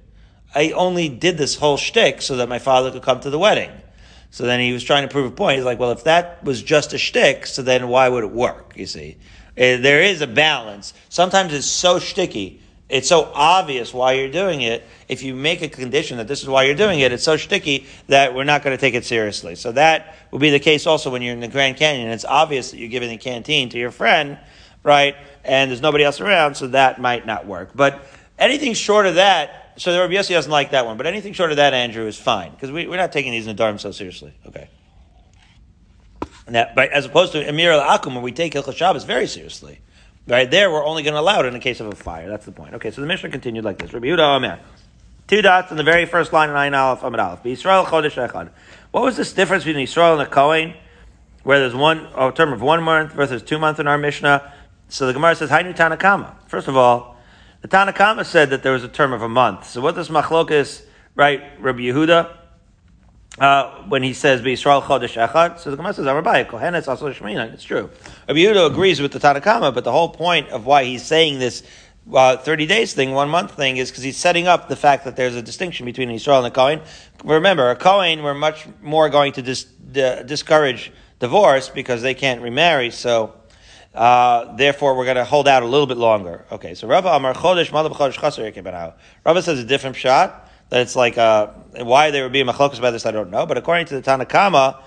I 0.54 0.70
only 0.70 1.08
did 1.08 1.36
this 1.36 1.56
whole 1.56 1.76
shtick 1.76 2.22
so 2.22 2.36
that 2.36 2.48
my 2.48 2.58
father 2.58 2.90
could 2.90 3.02
come 3.02 3.20
to 3.20 3.30
the 3.30 3.38
wedding." 3.38 3.70
So 4.30 4.44
then 4.44 4.60
he 4.60 4.72
was 4.72 4.84
trying 4.84 5.02
to 5.02 5.12
prove 5.12 5.26
a 5.26 5.34
point. 5.34 5.56
He's 5.56 5.64
like, 5.64 5.78
"Well, 5.78 5.90
if 5.90 6.04
that 6.04 6.44
was 6.44 6.62
just 6.62 6.92
a 6.92 6.98
shtick, 6.98 7.46
so 7.46 7.62
then 7.62 7.88
why 7.88 8.08
would 8.08 8.24
it 8.24 8.30
work?" 8.30 8.72
You 8.76 8.86
see, 8.86 9.16
uh, 9.56 9.76
there 9.78 10.02
is 10.02 10.20
a 10.20 10.26
balance. 10.26 10.94
Sometimes 11.08 11.52
it's 11.52 11.66
so 11.66 11.98
sticky 11.98 12.60
it's 12.90 13.08
so 13.08 13.30
obvious 13.34 13.94
why 13.94 14.14
you're 14.14 14.30
doing 14.30 14.62
it. 14.62 14.84
If 15.08 15.22
you 15.22 15.34
make 15.34 15.62
a 15.62 15.68
condition 15.68 16.18
that 16.18 16.26
this 16.26 16.42
is 16.42 16.48
why 16.48 16.64
you're 16.64 16.74
doing 16.74 16.98
it, 17.00 17.12
it's 17.12 17.22
so 17.22 17.36
sticky 17.36 17.86
that 18.08 18.34
we're 18.34 18.44
not 18.44 18.64
going 18.64 18.76
to 18.76 18.80
take 18.80 18.94
it 18.94 19.04
seriously. 19.04 19.54
So 19.54 19.70
that 19.72 20.16
will 20.32 20.40
be 20.40 20.50
the 20.50 20.58
case 20.58 20.88
also 20.88 21.10
when 21.10 21.22
you're 21.22 21.32
in 21.32 21.40
the 21.40 21.48
Grand 21.48 21.76
Canyon. 21.76 22.08
It's 22.10 22.24
obvious 22.24 22.72
that 22.72 22.78
you're 22.78 22.88
giving 22.88 23.08
the 23.08 23.16
canteen 23.16 23.68
to 23.70 23.78
your 23.78 23.92
friend, 23.92 24.38
right? 24.82 25.14
And 25.44 25.70
there's 25.70 25.80
nobody 25.80 26.02
else 26.02 26.20
around, 26.20 26.56
so 26.56 26.66
that 26.68 27.00
might 27.00 27.26
not 27.26 27.46
work. 27.46 27.70
But 27.76 28.04
anything 28.38 28.74
short 28.74 29.06
of 29.06 29.14
that, 29.14 29.69
so 29.76 29.92
the 29.92 30.00
Rabbi 30.00 30.14
Yossi 30.14 30.30
doesn't 30.30 30.50
like 30.50 30.70
that 30.70 30.86
one, 30.86 30.96
but 30.96 31.06
anything 31.06 31.32
short 31.32 31.50
of 31.50 31.56
that, 31.56 31.74
Andrew, 31.74 32.06
is 32.06 32.18
fine 32.18 32.52
because 32.52 32.70
we, 32.70 32.86
are 32.86 32.96
not 32.96 33.12
taking 33.12 33.32
these 33.32 33.46
in 33.46 33.56
the 33.56 33.62
Nadarim 33.62 33.80
so 33.80 33.92
seriously. 33.92 34.32
Okay. 34.46 34.68
Now, 36.48 36.66
but 36.74 36.90
as 36.90 37.06
opposed 37.06 37.32
to 37.32 37.48
Emir 37.48 37.72
al 37.72 37.98
Akum, 37.98 38.14
where 38.14 38.22
we 38.22 38.32
take 38.32 38.54
Hilchah 38.54 38.74
Shabbos 38.74 39.04
very 39.04 39.26
seriously. 39.26 39.80
Right 40.26 40.50
there, 40.50 40.70
we're 40.70 40.84
only 40.84 41.02
going 41.02 41.14
to 41.14 41.20
allow 41.20 41.40
it 41.40 41.46
in 41.46 41.52
the 41.52 41.60
case 41.60 41.80
of 41.80 41.86
a 41.86 41.94
fire. 41.94 42.28
That's 42.28 42.44
the 42.44 42.52
point. 42.52 42.74
Okay, 42.74 42.90
so 42.90 43.00
the 43.00 43.06
Mishnah 43.06 43.30
continued 43.30 43.64
like 43.64 43.78
this. 43.78 43.92
Rabbi 43.92 44.06
Yehuda 44.06 44.36
Omer. 44.36 44.60
Two 45.26 45.42
dots 45.42 45.70
in 45.70 45.76
the 45.76 45.82
very 45.82 46.06
first 46.06 46.32
line 46.32 46.52
Nine 46.52 46.74
Aleph 46.74 47.02
Amid 47.02 47.20
Aleph. 47.20 47.42
Yisrael 47.42 47.84
Chodesh 47.84 48.28
Echad. 48.28 48.50
What 48.90 49.04
was 49.04 49.16
this 49.16 49.32
difference 49.32 49.64
between 49.64 49.86
Yisrael 49.86 50.12
and 50.12 50.20
the 50.20 50.26
Kohen, 50.26 50.74
where 51.44 51.60
there's 51.60 51.74
one 51.74 52.08
a 52.16 52.32
term 52.32 52.52
of 52.52 52.60
one 52.60 52.82
month 52.82 53.12
versus 53.12 53.42
two 53.42 53.58
months 53.58 53.80
in 53.80 53.86
our 53.86 53.96
Mishnah? 53.96 54.52
So 54.88 55.06
the 55.06 55.12
Gemara 55.12 55.36
says, 55.36 55.50
Hainu 55.50 55.74
Tanakama. 55.74 56.34
First 56.48 56.66
of 56.66 56.76
all, 56.76 57.09
the 57.60 57.68
Tanakama 57.68 58.24
said 58.24 58.50
that 58.50 58.62
there 58.62 58.72
was 58.72 58.84
a 58.84 58.88
term 58.88 59.12
of 59.12 59.22
a 59.22 59.28
month. 59.28 59.66
So 59.66 59.80
what 59.80 59.94
does 59.94 60.08
Machlokas, 60.08 60.82
right, 61.14 61.42
Rabbi 61.60 61.80
Yehuda? 61.80 62.36
uh, 63.38 63.82
when 63.88 64.02
he 64.02 64.12
says 64.12 64.42
Yisrael 64.42 64.82
Chodesh 64.82 65.16
Echad. 65.16 65.58
So 65.58 65.70
the 65.70 65.76
Gemara 65.76 65.94
says 65.94 66.06
Arabai 66.06 66.46
Kohenes 66.46 66.88
also 66.88 67.12
Shemina. 67.12 67.52
It's 67.52 67.62
true. 67.62 67.90
Rabbi 68.28 68.40
Yehuda 68.40 68.70
agrees 68.70 69.00
with 69.00 69.12
the 69.12 69.18
Tanakama, 69.18 69.74
but 69.74 69.84
the 69.84 69.92
whole 69.92 70.08
point 70.08 70.48
of 70.48 70.66
why 70.66 70.84
he's 70.84 71.04
saying 71.04 71.38
this 71.38 71.62
uh, 72.12 72.36
30 72.36 72.66
days 72.66 72.92
thing, 72.92 73.12
one 73.12 73.28
month 73.28 73.54
thing, 73.54 73.76
is 73.76 73.90
because 73.90 74.02
he's 74.02 74.16
setting 74.16 74.46
up 74.46 74.68
the 74.68 74.76
fact 74.76 75.04
that 75.04 75.16
there's 75.16 75.36
a 75.36 75.42
distinction 75.42 75.86
between 75.86 76.10
Israel 76.10 76.38
and 76.38 76.46
a 76.46 76.50
Kohen. 76.50 76.80
Remember, 77.24 77.70
a 77.70 77.76
Kohen, 77.76 78.22
we're 78.22 78.34
much 78.34 78.66
more 78.82 79.08
going 79.08 79.32
to 79.34 79.42
dis- 79.42 79.64
discourage 79.64 80.92
divorce 81.18 81.68
because 81.68 82.02
they 82.02 82.14
can't 82.14 82.40
remarry, 82.40 82.90
so 82.90 83.34
uh, 83.94 84.54
therefore 84.56 84.96
we're 84.96 85.04
going 85.04 85.16
to 85.16 85.24
hold 85.24 85.48
out 85.48 85.62
a 85.62 85.66
little 85.66 85.86
bit 85.86 85.96
longer. 85.96 86.44
Okay, 86.52 86.74
so 86.74 86.86
Rava 86.86 87.08
Amar 87.08 87.34
Chodesh 87.34 87.70
Malab 87.70 87.92
Chodesh 87.92 88.18
Chaser 88.20 88.94
Rava 89.24 89.42
says 89.42 89.58
a 89.58 89.64
different 89.64 89.96
shot 89.96 90.48
that 90.70 90.80
it's 90.82 90.94
like 90.94 91.18
uh, 91.18 91.48
why 91.78 92.10
there 92.10 92.22
would 92.22 92.32
be 92.32 92.40
a 92.40 92.44
machlokas 92.44 92.78
about 92.78 92.92
this, 92.92 93.04
I 93.04 93.10
don't 93.10 93.30
know. 93.30 93.46
But 93.46 93.58
according 93.58 93.86
to 93.86 94.00
the 94.00 94.02
Tanakama, 94.02 94.80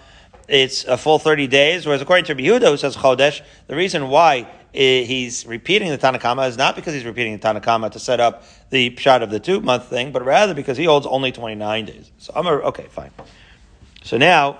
it's 0.48 0.86
a 0.86 0.98
full 0.98 1.20
30 1.20 1.48
days, 1.48 1.86
whereas 1.86 2.02
according 2.02 2.26
to 2.26 2.36
Yehuda, 2.36 2.70
who 2.70 2.78
says 2.78 2.96
Chodesh, 2.96 3.42
the 3.68 3.76
reason 3.76 4.10
why 4.10 4.48
he's 4.72 5.46
repeating 5.46 5.90
the 5.90 5.98
Tanakama 5.98 6.48
is 6.48 6.58
not 6.58 6.76
because 6.76 6.94
he's 6.94 7.06
repeating 7.06 7.38
the 7.38 7.48
Tanakama 7.48 7.92
to 7.92 8.00
set 8.00 8.20
up 8.20 8.44
the 8.70 8.96
shot 8.96 9.22
of 9.22 9.30
the 9.30 9.40
two 9.40 9.62
month 9.62 9.86
thing, 9.86 10.12
but 10.12 10.26
rather 10.26 10.54
because 10.54 10.78
he 10.78 10.86
holds 10.86 11.06
only 11.06 11.32
29 11.32 11.86
days. 11.86 12.12
So 12.18 12.34
I'm 12.36 12.48
okay, 12.48 12.88
fine. 12.90 13.12
So 14.04 14.18
now, 14.18 14.58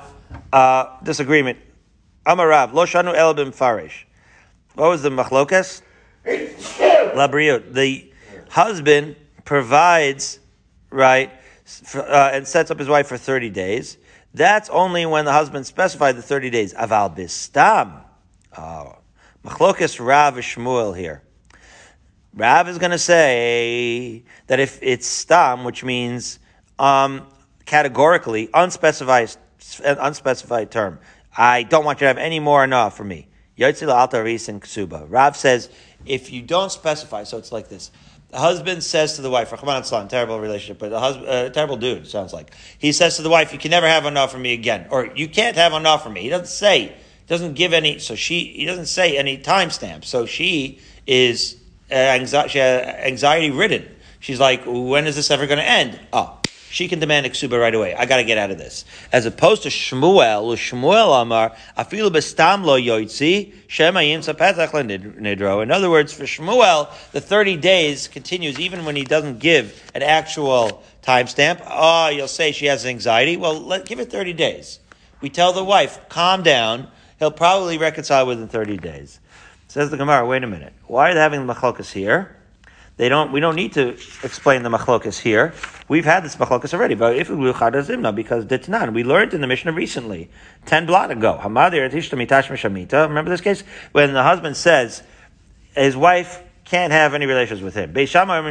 uh, 0.52 0.98
disagreement. 1.04 1.60
Amarav, 2.26 2.74
Lo 2.74 2.86
Shanu 2.86 3.14
El 3.16 3.34
Farish. 3.52 4.06
What 4.76 4.90
was 4.90 5.02
the 5.02 5.10
machlokas? 5.10 5.82
Labriot. 6.26 7.74
The 7.74 8.12
husband 8.50 9.16
provides 9.46 10.40
right, 10.94 11.32
uh, 11.96 12.32
and 12.34 12.48
sets 12.48 12.72
up 12.72 12.80
his 12.80 12.88
wife 12.88 13.08
for 13.08 13.18
30 13.18 13.50
days, 13.50 13.98
that's 14.34 14.70
only 14.70 15.06
when 15.06 15.26
the 15.26 15.32
husband 15.32 15.66
specified 15.66 16.16
the 16.16 16.22
30 16.22 16.50
days. 16.50 16.74
Aval 16.74 17.16
bistam. 17.16 18.04
Oh. 18.58 18.98
Machlokas 19.44 20.04
Rav 20.04 20.36
Shmuel 20.36 20.98
here. 20.98 21.22
Rav 22.34 22.68
is 22.68 22.78
going 22.78 22.92
to 22.92 22.98
say 22.98 24.24
that 24.48 24.60
if 24.60 24.80
it's 24.82 25.06
stam, 25.06 25.64
which 25.64 25.84
means 25.84 26.40
um, 26.80 27.28
categorically 27.66 28.50
unspecified, 28.54 29.36
unspecified 29.84 30.72
term, 30.72 31.00
I 31.38 31.64
don't 31.64 31.86
want 31.86 31.98
you 31.98 32.06
to 32.06 32.08
have 32.08 32.18
any 32.18 32.40
more 32.40 32.64
enough 32.64 32.98
for 32.98 33.04
me. 33.04 33.28
Rav 33.58 35.38
says 35.38 35.70
if 36.06 36.32
you 36.32 36.42
don't 36.42 36.72
specify, 36.72 37.24
so 37.24 37.38
it's 37.38 37.52
like 37.52 37.70
this. 37.70 37.92
The 38.30 38.40
husband 38.40 38.84
says 38.84 39.18
to 39.18 39.22
the 39.22 39.30
wife, 39.30 39.52
Rahman 39.52 39.84
Islam, 39.84 40.08
terrible 40.08 40.40
relationship, 40.40 40.80
but 40.80 40.92
a 40.92 41.00
husband, 41.00 41.28
uh, 41.28 41.50
terrible 41.52 41.78
dude, 41.78 42.08
sounds 42.08 42.34
like. 42.34 42.52
He 42.80 42.92
says 42.92 43.18
to 43.18 43.22
the 43.22 43.30
wife, 43.30 43.54
you 43.54 43.60
can 43.60 43.70
never 43.70 43.88
have 43.88 44.08
enough 44.08 44.32
for 44.32 44.40
me 44.40 44.54
again. 44.54 44.88
Or 44.90 45.06
you 45.16 45.28
can't 45.28 45.56
have 45.56 45.74
enough 45.74 46.02
for 46.04 46.10
me. 46.10 46.22
He 46.22 46.30
doesn't 46.30 46.48
say, 46.48 46.96
doesn't 47.28 47.54
give 47.54 47.74
any, 47.74 48.00
so 48.00 48.16
she, 48.16 48.46
he 48.46 48.66
doesn't 48.66 48.88
say 48.88 49.18
any 49.18 49.38
timestamp. 49.38 50.04
So 50.04 50.26
she 50.26 50.80
is 51.06 51.58
uh, 51.92 51.94
anxiety, 51.94 52.60
anxiety 52.60 53.52
ridden. 53.52 53.88
She's 54.20 54.40
like, 54.40 54.64
when 54.66 55.06
is 55.06 55.16
this 55.16 55.30
ever 55.30 55.46
going 55.46 55.60
to 55.60 55.70
end? 55.70 56.00
Oh, 56.12 56.40
she 56.74 56.88
can 56.88 56.98
demand 56.98 57.28
ksuba 57.28 57.60
right 57.60 57.76
away. 57.76 57.94
I 57.94 58.08
got 58.08 58.18
to 58.18 58.24
get 58.24 58.40
out 58.40 58.50
of 58.50 58.58
this. 58.58 58.84
As 59.12 59.28
opposed 59.28 59.62
to 59.62 59.70
Shmuel, 59.70 60.56
Shmuel 60.56 61.22
Amar, 61.22 61.56
afilu 61.78 62.10
bestam 62.10 62.66
lo 62.66 62.80
yoitzi, 62.80 63.54
shemayim 63.68 64.22
sapetach 64.22 64.72
nidro. 64.72 65.62
In 65.62 65.70
other 65.70 65.92
words, 65.92 66.14
for 66.14 66.24
Shmuel, 66.24 66.92
the 67.12 67.22
30 67.22 67.58
days 67.58 68.08
continues 68.08 68.60
even 68.60 68.86
when 68.86 68.96
he 68.96 69.04
doesn't 69.04 69.38
give 69.38 69.88
an 69.94 70.02
actual 70.02 70.82
timestamp. 71.04 71.62
Oh, 71.70 72.10
you'll 72.10 72.28
say 72.28 72.52
she 72.52 72.66
has 72.66 72.88
anxiety. 72.88 73.38
Well, 73.38 73.60
let, 73.60 73.86
give 73.86 74.00
it 74.00 74.10
30 74.10 74.34
days. 74.34 74.80
We 75.22 75.30
tell 75.30 75.54
the 75.54 75.64
wife, 75.64 76.00
calm 76.10 76.42
down. 76.42 76.88
He'll 77.20 77.30
probably 77.30 77.78
reconcile 77.78 78.26
within 78.26 78.48
30 78.48 78.78
days. 78.78 79.20
Says 79.68 79.92
the 79.92 79.98
Gemara, 79.98 80.26
wait 80.26 80.44
a 80.44 80.48
minute. 80.48 80.74
Why 80.88 81.12
are 81.12 81.14
they 81.14 81.20
having 81.20 81.46
the 81.46 81.54
machlokas 81.54 81.92
here? 81.92 82.36
They 82.98 83.10
don't. 83.10 83.32
We 83.32 83.40
don't 83.40 83.56
need 83.56 83.74
to 83.74 83.90
explain 84.24 84.64
the 84.64 84.70
machlokas 84.70 85.20
here. 85.20 85.54
We've 85.94 86.06
had 86.06 86.24
this 86.26 86.36
machlokas 86.38 86.74
already. 86.74 86.96
But 86.96 87.18
if 87.18 87.28
zimna, 87.28 88.16
because 88.16 88.46
ditnan, 88.46 88.96
we 88.96 89.04
learned 89.04 89.36
in 89.36 89.42
the 89.42 89.48
Mishnah 89.48 89.74
recently, 89.74 90.28
ten 90.66 90.88
blot 90.88 91.12
ago. 91.12 91.40
Remember 91.40 91.80
this 93.30 93.42
case 93.42 93.64
when 93.92 94.14
the 94.14 94.24
husband 94.24 94.58
says 94.58 95.04
his 95.76 95.96
wife 95.96 96.42
can't 96.66 96.92
have 96.92 97.14
any 97.14 97.28
relations 97.28 97.62
with 97.62 97.76
him. 97.76 97.94
So 97.94 98.02
Beis 98.02 98.08
Shammai 98.08 98.40
and 98.40 98.48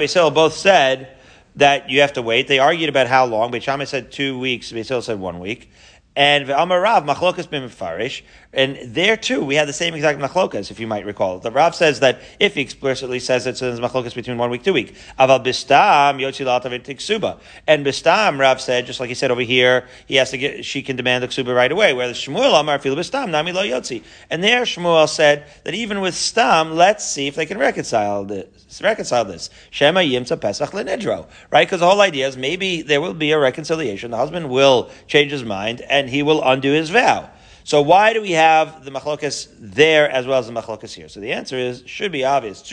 Beis 0.00 0.14
Hillel 0.14 0.30
both 0.30 0.52
said 0.52 1.16
that 1.56 1.90
you 1.90 2.00
have 2.02 2.12
to 2.12 2.22
wait. 2.22 2.46
They 2.46 2.60
argued 2.60 2.88
about 2.88 3.08
how 3.08 3.24
long. 3.24 3.50
Beis 3.50 3.62
Shammai 3.62 3.86
said 3.86 4.12
two 4.12 4.38
weeks. 4.38 4.70
Beis 4.70 4.86
Hillel 4.86 5.02
said 5.02 5.18
one 5.18 5.40
week. 5.40 5.68
And 6.16 6.48
Rav, 6.48 7.04
Machlokas 7.04 7.46
b'mefarish, 7.46 8.22
and 8.56 8.78
there 8.94 9.18
too, 9.18 9.44
we 9.44 9.54
had 9.54 9.68
the 9.68 9.74
same 9.74 9.92
exact 9.92 10.18
machlokas, 10.18 10.70
if 10.70 10.80
you 10.80 10.86
might 10.86 11.04
recall. 11.04 11.38
The 11.38 11.50
Rav 11.50 11.74
says 11.74 12.00
that 12.00 12.22
if 12.40 12.54
he 12.54 12.62
explicitly 12.62 13.20
says 13.20 13.46
it, 13.46 13.58
so 13.58 13.66
there's 13.66 13.80
machlokas 13.80 14.14
between 14.14 14.38
one 14.38 14.48
week, 14.48 14.62
two 14.62 14.72
week. 14.72 14.94
Aval 15.20 15.44
bistam 15.44 16.18
yotzi 16.18 17.38
And 17.66 17.84
bistam, 17.84 18.38
Rav 18.38 18.62
said, 18.62 18.86
just 18.86 18.98
like 18.98 19.10
he 19.10 19.14
said 19.14 19.30
over 19.30 19.42
here, 19.42 19.86
he 20.06 20.14
has 20.14 20.30
to 20.30 20.38
get, 20.38 20.64
she 20.64 20.80
can 20.80 20.96
demand 20.96 21.22
the 21.22 21.28
ksuba 21.28 21.54
right 21.54 21.70
away. 21.70 21.92
Whereas 21.92 22.16
Shmuel 22.16 22.58
Amar 22.58 22.78
fil 22.78 22.96
bistam 22.96 23.28
nami 23.28 23.52
lo 23.52 23.62
yotzi. 23.62 24.02
And 24.30 24.42
there 24.42 24.62
Shmuel 24.62 25.06
said 25.06 25.46
that 25.64 25.74
even 25.74 26.00
with 26.00 26.14
stam, 26.14 26.76
let's 26.76 27.04
see 27.04 27.26
if 27.26 27.34
they 27.34 27.44
can 27.44 27.58
reconcile 27.58 28.24
this. 28.24 28.80
Reconcile 28.80 29.26
this. 29.26 29.50
Shema 29.70 30.00
yimtza 30.00 30.40
pesach 30.40 30.70
lenedro. 30.70 31.26
Right? 31.50 31.66
Because 31.66 31.80
the 31.80 31.86
whole 31.86 32.00
idea 32.00 32.26
is 32.26 32.38
maybe 32.38 32.80
there 32.80 33.02
will 33.02 33.12
be 33.12 33.32
a 33.32 33.38
reconciliation. 33.38 34.12
The 34.12 34.16
husband 34.16 34.48
will 34.48 34.90
change 35.06 35.30
his 35.30 35.44
mind 35.44 35.82
and 35.82 36.05
he 36.08 36.22
will 36.22 36.42
undo 36.42 36.72
his 36.72 36.90
vow. 36.90 37.30
So 37.66 37.82
why 37.82 38.12
do 38.12 38.22
we 38.22 38.30
have 38.30 38.84
the 38.84 38.92
machlokas 38.92 39.48
there 39.58 40.08
as 40.08 40.24
well 40.24 40.38
as 40.38 40.46
the 40.46 40.52
machlokas 40.52 40.94
here? 40.94 41.08
So 41.08 41.18
the 41.18 41.32
answer 41.32 41.58
is 41.58 41.82
should 41.84 42.12
be 42.12 42.24
obvious. 42.24 42.62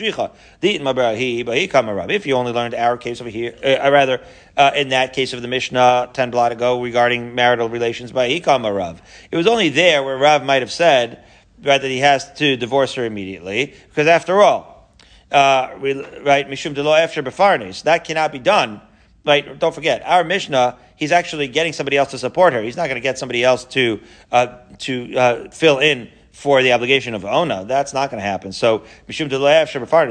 you 2.26 2.34
only 2.36 2.52
learned 2.52 2.74
our 2.74 2.96
case 2.96 3.20
over 3.20 3.28
here, 3.28 3.56
uh, 3.64 3.90
rather 3.90 4.20
uh, 4.56 4.70
in 4.76 4.90
that 4.90 5.12
case 5.12 5.32
of 5.32 5.42
the 5.42 5.48
Mishnah 5.48 6.10
ten 6.12 6.30
blot 6.30 6.52
ago 6.52 6.80
regarding 6.80 7.34
marital 7.34 7.68
relations 7.68 8.12
by 8.12 8.40
Rav, 8.46 9.02
it 9.32 9.36
was 9.36 9.48
only 9.48 9.68
there 9.68 10.04
where 10.04 10.16
Rav 10.16 10.44
might 10.44 10.62
have 10.62 10.70
said 10.70 11.24
right 11.64 11.82
that 11.82 11.90
he 11.90 11.98
has 11.98 12.32
to 12.34 12.56
divorce 12.56 12.94
her 12.94 13.04
immediately 13.04 13.74
because 13.88 14.06
after 14.06 14.42
all, 14.42 14.88
uh, 15.32 15.70
right 15.80 16.48
mishum 16.48 16.72
delo 16.72 16.94
after 16.94 17.20
befarnis 17.20 17.82
that 17.82 18.04
cannot 18.04 18.30
be 18.30 18.38
done. 18.38 18.80
Right, 19.24 19.58
don't 19.58 19.74
forget 19.74 20.02
our 20.04 20.22
Mishnah 20.22 20.76
he's 20.96 21.12
actually 21.12 21.48
getting 21.48 21.72
somebody 21.72 21.96
else 21.96 22.10
to 22.12 22.18
support 22.18 22.52
her. 22.52 22.62
He's 22.62 22.76
not 22.76 22.86
going 22.86 22.96
to 22.96 23.00
get 23.00 23.18
somebody 23.18 23.44
else 23.44 23.64
to 23.66 24.00
uh, 24.32 24.58
to 24.78 25.16
uh, 25.16 25.50
fill 25.50 25.78
in 25.78 26.10
for 26.32 26.62
the 26.62 26.72
obligation 26.72 27.14
of 27.14 27.24
Ona. 27.24 27.64
That's 27.64 27.94
not 27.94 28.10
going 28.10 28.20
to 28.20 28.26
happen. 28.26 28.52
So 28.52 28.82
Mishum 29.08 29.30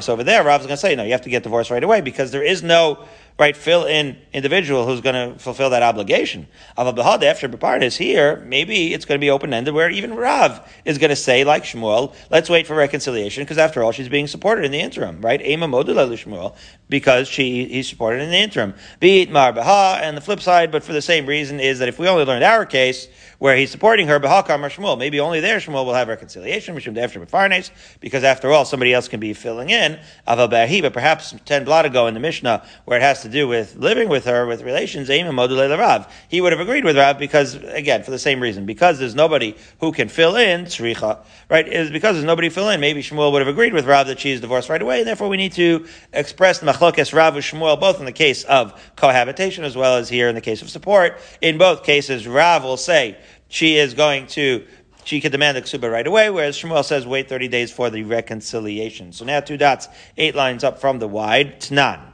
So 0.02 0.14
over 0.14 0.24
there, 0.24 0.44
Rav's 0.44 0.66
going 0.66 0.76
to 0.76 0.78
say, 0.78 0.96
no, 0.96 1.04
you 1.04 1.12
have 1.12 1.22
to 1.24 1.30
get 1.30 1.44
divorced 1.44 1.70
right 1.70 1.84
away 1.84 2.00
because 2.00 2.32
there 2.32 2.44
is 2.44 2.64
no 2.64 3.06
right, 3.40 3.58
fill 3.58 3.86
in 3.86 4.18
individual 4.32 4.86
who's 4.86 5.02
going 5.02 5.34
to 5.34 5.40
fulfill 5.40 5.72
that 5.72 5.84
obligation. 5.84 6.48
After 6.78 7.82
is 7.82 7.98
here, 7.98 8.44
maybe 8.46 8.94
it's 8.94 9.06
going 9.06 9.20
to 9.20 9.24
be 9.24 9.30
open 9.30 9.54
ended 9.54 9.74
where 9.74 9.90
even 9.90 10.14
Rav 10.14 10.72
is 10.86 10.98
going 10.98 11.10
to 11.10 11.16
say, 11.16 11.44
like 11.44 11.64
Shmuel, 11.64 12.14
let's 12.30 12.50
wait 12.50 12.68
for 12.68 12.76
reconciliation 12.76 13.44
because 13.44 13.58
after 13.58 13.84
all, 13.84 13.92
she's 13.92 14.10
being 14.10 14.28
supported 14.28 14.66
in 14.66 14.72
the 14.72 14.80
interim, 14.80 15.22
right? 15.22 15.42
Ema 15.46 15.68
Shmuel, 15.68 16.56
because 16.90 17.28
she 17.28 17.66
he's 17.66 17.90
supported 17.90 18.22
in 18.22 18.30
the 18.30 18.38
interim. 18.38 18.76
Beat 19.00 19.30
Marbaha, 19.30 20.02
and 20.02 20.16
the 20.16 20.22
flip 20.22 20.40
side, 20.40 20.72
but 20.72 20.84
for 20.84 20.94
the 20.94 21.02
same 21.02 21.26
reason, 21.26 21.60
is 21.60 21.80
that 21.80 21.88
if 21.88 21.98
we 21.98 22.08
only 22.08 22.26
learned 22.26 22.44
our 22.44 22.66
case, 22.66 23.08
where 23.40 23.58
he's 23.58 23.72
supporting 23.72 24.08
her, 24.08 24.22
Bahakam 24.22 24.64
or 24.64 24.70
Shmuel. 24.70 24.98
Maybe 24.98 25.20
only 25.20 25.42
there 25.42 25.58
Shmuel 25.58 25.86
will 25.86 25.94
have 25.96 26.08
reconciliation, 26.08 26.76
because 26.76 28.24
after 28.24 28.52
all, 28.52 28.64
somebody 28.64 28.94
else 28.94 29.10
can 29.10 29.20
be 29.20 29.34
filling 29.34 29.70
in. 29.70 30.00
But 30.26 30.94
perhaps 30.94 31.36
10 31.44 31.66
blot 31.66 31.86
ago 31.86 32.08
in 32.08 32.14
the 32.14 32.22
Mishnah, 32.22 32.66
where 32.86 33.00
it 33.00 33.02
has 33.02 33.23
to 33.24 33.30
do 33.30 33.48
with 33.48 33.76
living 33.76 34.08
with 34.08 34.26
her, 34.26 34.46
with 34.46 34.62
relations, 34.62 35.08
he 35.08 36.42
would 36.42 36.52
have 36.52 36.62
agreed 36.62 36.86
with 36.86 36.98
Rav 36.98 37.18
because, 37.18 37.56
again, 37.56 38.04
for 38.04 38.12
the 38.12 38.20
same 38.20 38.40
reason, 38.40 38.66
because 38.66 39.00
there's 39.00 39.16
nobody 39.16 39.56
who 39.80 39.92
can 39.92 40.08
fill 40.08 40.36
in, 40.36 40.66
tzricha, 40.66 41.20
right? 41.50 41.68
Is 41.68 41.90
because 41.90 42.16
there's 42.16 42.26
nobody 42.26 42.50
fill 42.50 42.70
in. 42.70 42.80
Maybe 42.80 43.02
Shmuel 43.02 43.32
would 43.32 43.42
have 43.42 43.48
agreed 43.48 43.74
with 43.74 43.86
Rav 43.86 44.08
that 44.08 44.20
she 44.20 44.32
is 44.32 44.42
divorced 44.42 44.70
right 44.70 44.82
away, 44.82 45.00
and 45.00 45.08
therefore 45.08 45.30
we 45.30 45.38
need 45.38 45.54
to 45.54 45.88
express 46.14 46.60
the 46.60 46.66
machlokes 46.66 47.14
Rav 47.14 47.36
with 47.36 47.44
Shmuel, 47.44 47.80
both 47.80 48.00
in 48.00 48.06
the 48.06 48.12
case 48.12 48.44
of 48.44 48.94
cohabitation 48.96 49.64
as 49.64 49.76
well 49.76 49.98
as 49.98 50.08
here 50.08 50.30
in 50.30 50.36
the 50.36 50.42
case 50.42 50.62
of 50.62 50.70
support. 50.70 51.20
In 51.42 51.58
both 51.58 51.84
cases, 51.84 52.28
Rav 52.28 52.64
will 52.64 52.78
say 52.78 53.18
she 53.48 53.78
is 53.78 53.94
going 53.94 54.28
to 54.28 54.66
she 55.06 55.20
could 55.20 55.32
demand 55.32 55.58
the 55.58 55.62
ksuba 55.62 55.92
right 55.92 56.08
away, 56.08 56.30
whereas 56.30 56.58
Shmuel 56.58 56.86
says 56.86 57.06
wait 57.06 57.28
30 57.28 57.50
days 57.50 57.72
for 57.72 57.90
the 57.90 58.04
reconciliation. 58.04 59.12
So 59.12 59.26
now 59.26 59.42
two 59.42 59.58
dots, 59.58 59.90
eight 60.18 60.36
lines 60.36 60.64
up 60.64 60.80
from 60.80 61.00
the 61.00 61.08
wide, 61.08 61.60
Tnan. 61.60 62.13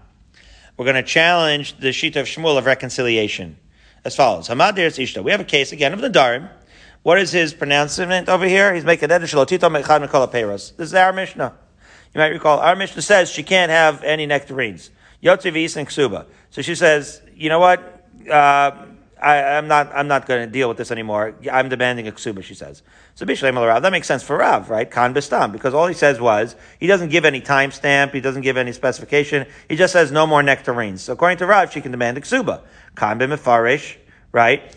We're 0.80 0.86
going 0.86 0.96
to 0.96 1.04
challenge 1.04 1.78
the 1.80 1.92
sheet 1.92 2.16
of 2.16 2.26
Shmuel 2.26 2.58
of 2.58 2.66
reconciliation 2.66 3.58
as 4.06 4.16
follows. 4.16 4.48
Hamad 4.48 4.76
Ishta. 4.98 5.22
We 5.22 5.32
have 5.32 5.42
a 5.42 5.44
case 5.44 5.74
again 5.74 5.92
of 5.92 6.00
the 6.00 6.10
Darim. 6.10 6.50
What 7.04 7.20
is 7.20 7.34
his 7.34 7.54
pronouncement 7.54 8.30
over 8.30 8.46
here? 8.46 8.74
He's 8.74 8.86
making 8.86 9.10
This 9.10 10.88
is 10.88 10.94
our 10.94 11.12
Mishnah. 11.12 11.54
You 12.14 12.20
might 12.20 12.28
recall 12.28 12.60
our 12.60 12.78
Mishnah 12.78 13.02
says 13.02 13.30
she 13.30 13.44
can't 13.44 13.70
have 13.70 14.06
any 14.06 14.26
nectarines. 14.26 14.90
Yotzivis 15.22 15.76
and 15.76 15.86
ksuba. 15.86 16.28
So 16.50 16.62
she 16.62 16.76
says, 16.76 17.22
you 17.36 17.50
know 17.50 17.60
what? 17.60 18.06
Uh, 18.32 18.86
I, 19.22 19.36
am 19.58 19.68
not, 19.68 19.92
I'm 19.94 20.08
not 20.08 20.26
going 20.26 20.46
to 20.46 20.52
deal 20.52 20.70
with 20.70 20.78
this 20.78 20.92
anymore. 20.92 21.36
I'm 21.52 21.70
demanding 21.70 22.08
a 22.08 22.12
ksuba, 22.12 22.44
she 22.44 22.54
says. 22.54 22.82
So 23.16 23.26
Bishlem 23.26 23.56
Rav, 23.56 23.82
that 23.82 23.92
makes 23.92 24.08
sense 24.08 24.24
for 24.24 24.38
Rav, 24.38 24.70
right? 24.70 24.90
Kan 24.90 25.14
Bistam, 25.14 25.52
because 25.52 25.74
all 25.74 25.88
he 25.88 25.94
says 25.94 26.22
was, 26.22 26.56
he 26.80 26.88
doesn't 26.88 27.10
give 27.10 27.26
any 27.26 27.42
timestamp, 27.42 28.14
he 28.14 28.22
doesn't 28.22 28.44
give 28.44 28.58
any 28.58 28.72
specification, 28.72 29.46
he 29.68 29.76
just 29.76 29.94
says 29.94 30.12
no 30.12 30.26
more 30.26 30.42
nectarines. 30.42 31.02
So 31.02 31.14
according 31.14 31.38
to 31.40 31.46
Rav, 31.46 31.72
she 31.72 31.82
can 31.82 31.92
demand 31.92 32.18
a 32.18 32.22
ksuba. 32.22 32.62
Kan 32.96 33.20
Mefarish, 33.20 33.98
right? 34.32 34.76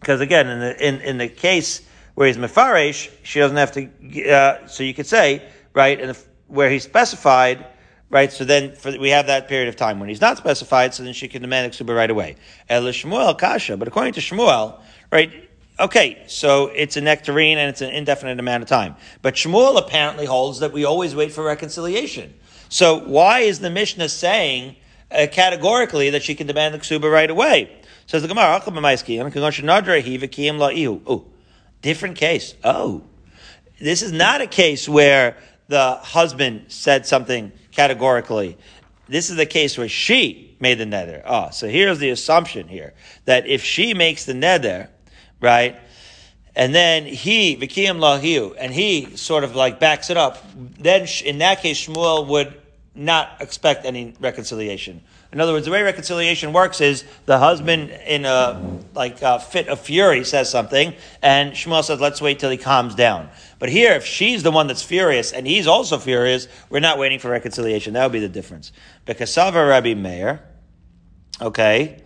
Because 0.00 0.20
again, 0.20 0.48
in 0.48 0.60
the, 0.60 0.86
in, 0.86 1.00
in 1.00 1.18
the 1.18 1.28
case 1.28 1.82
where 2.14 2.26
he's 2.26 2.36
Mefarish, 2.36 3.10
she 3.22 3.38
doesn't 3.38 3.56
have 3.56 3.72
to, 3.72 4.30
uh, 4.30 4.66
so 4.66 4.82
you 4.82 4.94
could 4.94 5.06
say, 5.06 5.42
right, 5.72 6.16
where 6.46 6.70
he 6.70 6.78
specified, 6.78 7.66
right? 8.10 8.32
So 8.32 8.44
then 8.44 8.74
for, 8.74 8.96
we 8.98 9.10
have 9.10 9.26
that 9.26 9.48
period 9.48 9.68
of 9.68 9.76
time 9.76 10.00
when 10.00 10.08
he's 10.08 10.20
not 10.20 10.36
specified, 10.36 10.94
so 10.94 11.02
then 11.02 11.12
she 11.12 11.28
can 11.28 11.42
demand 11.42 11.72
the 11.72 11.76
ksuba 11.76 11.94
right 11.96 12.10
away. 12.10 12.36
El 12.68 12.82
Shmuel 12.84 13.38
kasha, 13.38 13.76
but 13.76 13.88
according 13.88 14.14
to 14.14 14.20
Shmuel, 14.20 14.80
right? 15.10 15.48
Okay, 15.78 16.22
so 16.26 16.68
it's 16.68 16.96
a 16.96 17.02
nectarine 17.02 17.58
and 17.58 17.68
it's 17.68 17.82
an 17.82 17.90
indefinite 17.90 18.40
amount 18.40 18.62
of 18.62 18.68
time. 18.68 18.96
But 19.20 19.34
Shmuel 19.34 19.78
apparently 19.78 20.24
holds 20.24 20.60
that 20.60 20.72
we 20.72 20.84
always 20.84 21.14
wait 21.14 21.32
for 21.32 21.44
reconciliation. 21.44 22.32
So 22.68 23.00
why 23.00 23.40
is 23.40 23.60
the 23.60 23.70
Mishnah 23.70 24.08
saying 24.08 24.76
uh, 25.10 25.26
categorically 25.30 26.10
that 26.10 26.22
she 26.22 26.34
can 26.34 26.46
demand 26.46 26.74
the 26.74 26.78
ksuba 26.78 27.12
right 27.12 27.30
away? 27.30 27.76
Says 28.06 28.22
the 28.22 28.28
Gemara, 28.28 28.62
Oh, 31.06 31.24
different 31.82 32.16
case. 32.16 32.54
Oh, 32.64 33.02
this 33.78 34.02
is 34.02 34.12
not 34.12 34.40
a 34.40 34.46
case 34.46 34.88
where 34.88 35.36
the 35.68 35.96
husband 35.96 36.66
said 36.68 37.06
something 37.06 37.52
categorically. 37.76 38.56
This 39.06 39.30
is 39.30 39.36
the 39.36 39.46
case 39.46 39.78
where 39.78 39.88
she 39.88 40.56
made 40.58 40.78
the 40.78 40.86
nether. 40.86 41.22
Oh, 41.24 41.50
so 41.50 41.68
here's 41.68 41.98
the 41.98 42.10
assumption 42.10 42.66
here 42.66 42.94
that 43.26 43.46
if 43.46 43.62
she 43.62 43.94
makes 43.94 44.24
the 44.24 44.34
nether, 44.34 44.88
right, 45.40 45.78
and 46.56 46.74
then 46.74 47.04
he 47.04 47.56
Vikiam 47.56 47.98
Lahiu, 47.98 48.56
and 48.58 48.72
he 48.72 49.14
sort 49.16 49.44
of 49.44 49.54
like 49.54 49.78
backs 49.78 50.10
it 50.10 50.16
up, 50.16 50.42
then 50.56 51.06
in 51.24 51.38
that 51.38 51.60
case 51.60 51.86
Shmuel 51.86 52.26
would 52.28 52.60
not 52.94 53.36
expect 53.40 53.84
any 53.84 54.14
reconciliation. 54.18 55.02
In 55.32 55.40
other 55.40 55.52
words, 55.52 55.66
the 55.66 55.72
way 55.72 55.82
reconciliation 55.82 56.52
works 56.52 56.80
is 56.80 57.04
the 57.26 57.38
husband, 57.38 57.90
in 58.06 58.24
a 58.24 58.80
like 58.94 59.20
a 59.22 59.40
fit 59.40 59.68
of 59.68 59.80
fury, 59.80 60.24
says 60.24 60.48
something, 60.48 60.94
and 61.20 61.52
Shmuel 61.52 61.84
says, 61.84 62.00
"Let's 62.00 62.22
wait 62.22 62.38
till 62.38 62.50
he 62.50 62.56
calms 62.56 62.94
down." 62.94 63.28
But 63.58 63.68
here, 63.68 63.92
if 63.92 64.04
she's 64.04 64.42
the 64.42 64.50
one 64.50 64.66
that's 64.66 64.82
furious 64.82 65.32
and 65.32 65.46
he's 65.46 65.66
also 65.66 65.98
furious, 65.98 66.46
we're 66.70 66.80
not 66.80 66.98
waiting 66.98 67.18
for 67.18 67.30
reconciliation. 67.30 67.94
That 67.94 68.04
would 68.04 68.12
be 68.12 68.20
the 68.20 68.28
difference. 68.28 68.72
Because 69.04 69.32
Sava 69.32 69.64
Rabbi 69.64 69.94
Meir, 69.94 70.42
okay, 71.40 72.02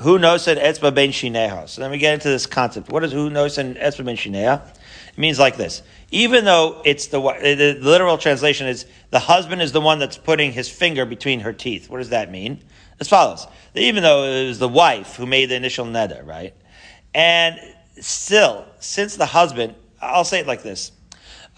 who 0.00 0.18
knows 0.18 0.46
an 0.48 0.58
etzba 0.58 0.94
ben 0.94 1.10
shineha? 1.10 1.68
So 1.68 1.80
then 1.80 1.90
we 1.90 1.98
get 1.98 2.14
into 2.14 2.28
this 2.28 2.46
concept. 2.46 2.90
What 2.90 3.04
is 3.04 3.12
who 3.12 3.30
knows 3.30 3.58
an 3.58 3.74
etzba 3.74 4.04
ben 4.04 4.16
shineha? 4.16 4.66
It 5.08 5.18
means 5.18 5.38
like 5.38 5.56
this. 5.56 5.82
Even 6.10 6.44
though 6.44 6.82
it's 6.84 7.08
the, 7.08 7.20
the 7.20 7.78
literal 7.80 8.16
translation 8.16 8.68
is 8.68 8.86
the 9.10 9.18
husband 9.18 9.60
is 9.60 9.72
the 9.72 9.80
one 9.80 9.98
that's 9.98 10.16
putting 10.16 10.52
his 10.52 10.68
finger 10.68 11.04
between 11.04 11.40
her 11.40 11.52
teeth. 11.52 11.90
What 11.90 11.98
does 11.98 12.10
that 12.10 12.30
mean? 12.30 12.62
As 13.00 13.08
follows. 13.08 13.46
Even 13.74 14.02
though 14.02 14.24
it 14.24 14.46
was 14.46 14.58
the 14.58 14.68
wife 14.68 15.16
who 15.16 15.26
made 15.26 15.50
the 15.50 15.56
initial 15.56 15.84
neder, 15.84 16.24
right? 16.24 16.54
And 17.12 17.58
still, 18.00 18.66
since 18.78 19.16
the 19.16 19.26
husband 19.26 19.74
I'll 20.00 20.24
say 20.24 20.40
it 20.40 20.46
like 20.46 20.62
this. 20.62 20.92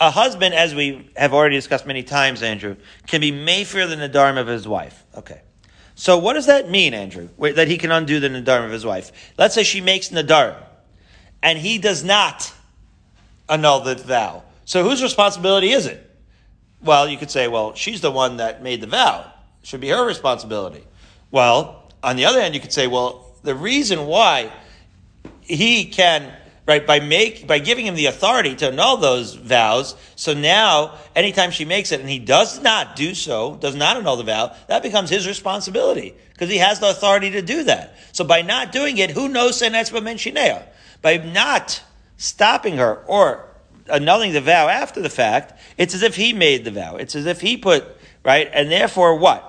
A 0.00 0.10
husband, 0.10 0.54
as 0.54 0.74
we 0.74 1.10
have 1.16 1.34
already 1.34 1.56
discussed 1.56 1.86
many 1.86 2.02
times, 2.02 2.42
Andrew, 2.42 2.76
can 3.06 3.20
be 3.20 3.32
mayfair 3.32 3.86
the 3.86 3.96
nadarm 3.96 4.38
of 4.38 4.46
his 4.46 4.68
wife. 4.68 5.04
Okay. 5.16 5.42
So 5.96 6.18
what 6.18 6.34
does 6.34 6.46
that 6.46 6.70
mean, 6.70 6.94
Andrew? 6.94 7.28
That 7.38 7.66
he 7.66 7.78
can 7.78 7.90
undo 7.90 8.20
the 8.20 8.28
nadarm 8.28 8.64
of 8.64 8.70
his 8.70 8.86
wife? 8.86 9.10
Let's 9.36 9.54
say 9.54 9.64
she 9.64 9.80
makes 9.80 10.10
nadar, 10.10 10.56
and 11.42 11.58
he 11.58 11.78
does 11.78 12.04
not 12.04 12.52
annul 13.48 13.80
the 13.80 13.94
vow. 13.94 14.42
So 14.64 14.82
whose 14.82 15.02
responsibility 15.02 15.70
is 15.70 15.86
it? 15.86 16.04
Well, 16.82 17.08
you 17.08 17.16
could 17.16 17.30
say, 17.30 17.48
well, 17.48 17.74
she's 17.74 18.00
the 18.00 18.10
one 18.10 18.36
that 18.36 18.62
made 18.62 18.80
the 18.80 18.86
vow. 18.86 19.32
It 19.62 19.66
should 19.66 19.80
be 19.80 19.88
her 19.88 20.06
responsibility. 20.06 20.84
Well, 21.30 21.90
on 22.02 22.16
the 22.16 22.24
other 22.24 22.40
hand, 22.40 22.54
you 22.54 22.60
could 22.60 22.72
say, 22.72 22.86
well, 22.86 23.34
the 23.42 23.54
reason 23.54 24.06
why 24.06 24.52
he 25.40 25.86
can 25.86 26.32
right? 26.68 26.86
By 26.86 27.00
make 27.00 27.46
by 27.46 27.58
giving 27.58 27.86
him 27.86 27.94
the 27.94 28.06
authority 28.06 28.54
to 28.56 28.68
annul 28.68 28.98
those 28.98 29.34
vows. 29.34 29.96
So 30.16 30.34
now, 30.34 30.98
anytime 31.16 31.50
she 31.50 31.64
makes 31.64 31.92
it 31.92 32.00
and 32.00 32.08
he 32.08 32.18
does 32.18 32.60
not 32.60 32.94
do 32.94 33.14
so, 33.14 33.56
does 33.56 33.74
not 33.74 33.96
annul 33.96 34.16
the 34.16 34.24
vow, 34.24 34.54
that 34.68 34.82
becomes 34.82 35.08
his 35.08 35.26
responsibility 35.26 36.14
because 36.34 36.50
he 36.50 36.58
has 36.58 36.78
the 36.78 36.90
authority 36.90 37.30
to 37.30 37.42
do 37.42 37.64
that. 37.64 37.96
So 38.12 38.22
by 38.22 38.42
not 38.42 38.70
doing 38.70 38.98
it, 38.98 39.10
who 39.10 39.28
knows? 39.28 39.60
By 41.00 41.16
not 41.16 41.82
stopping 42.18 42.76
her 42.76 43.02
or 43.06 43.48
annulling 43.88 44.34
the 44.34 44.40
vow 44.42 44.68
after 44.68 45.00
the 45.00 45.08
fact, 45.08 45.58
it's 45.78 45.94
as 45.94 46.02
if 46.02 46.16
he 46.16 46.34
made 46.34 46.64
the 46.64 46.70
vow. 46.70 46.96
It's 46.96 47.14
as 47.16 47.24
if 47.24 47.40
he 47.40 47.56
put 47.56 47.84
right, 48.22 48.50
and 48.52 48.70
therefore 48.70 49.16
what? 49.16 49.44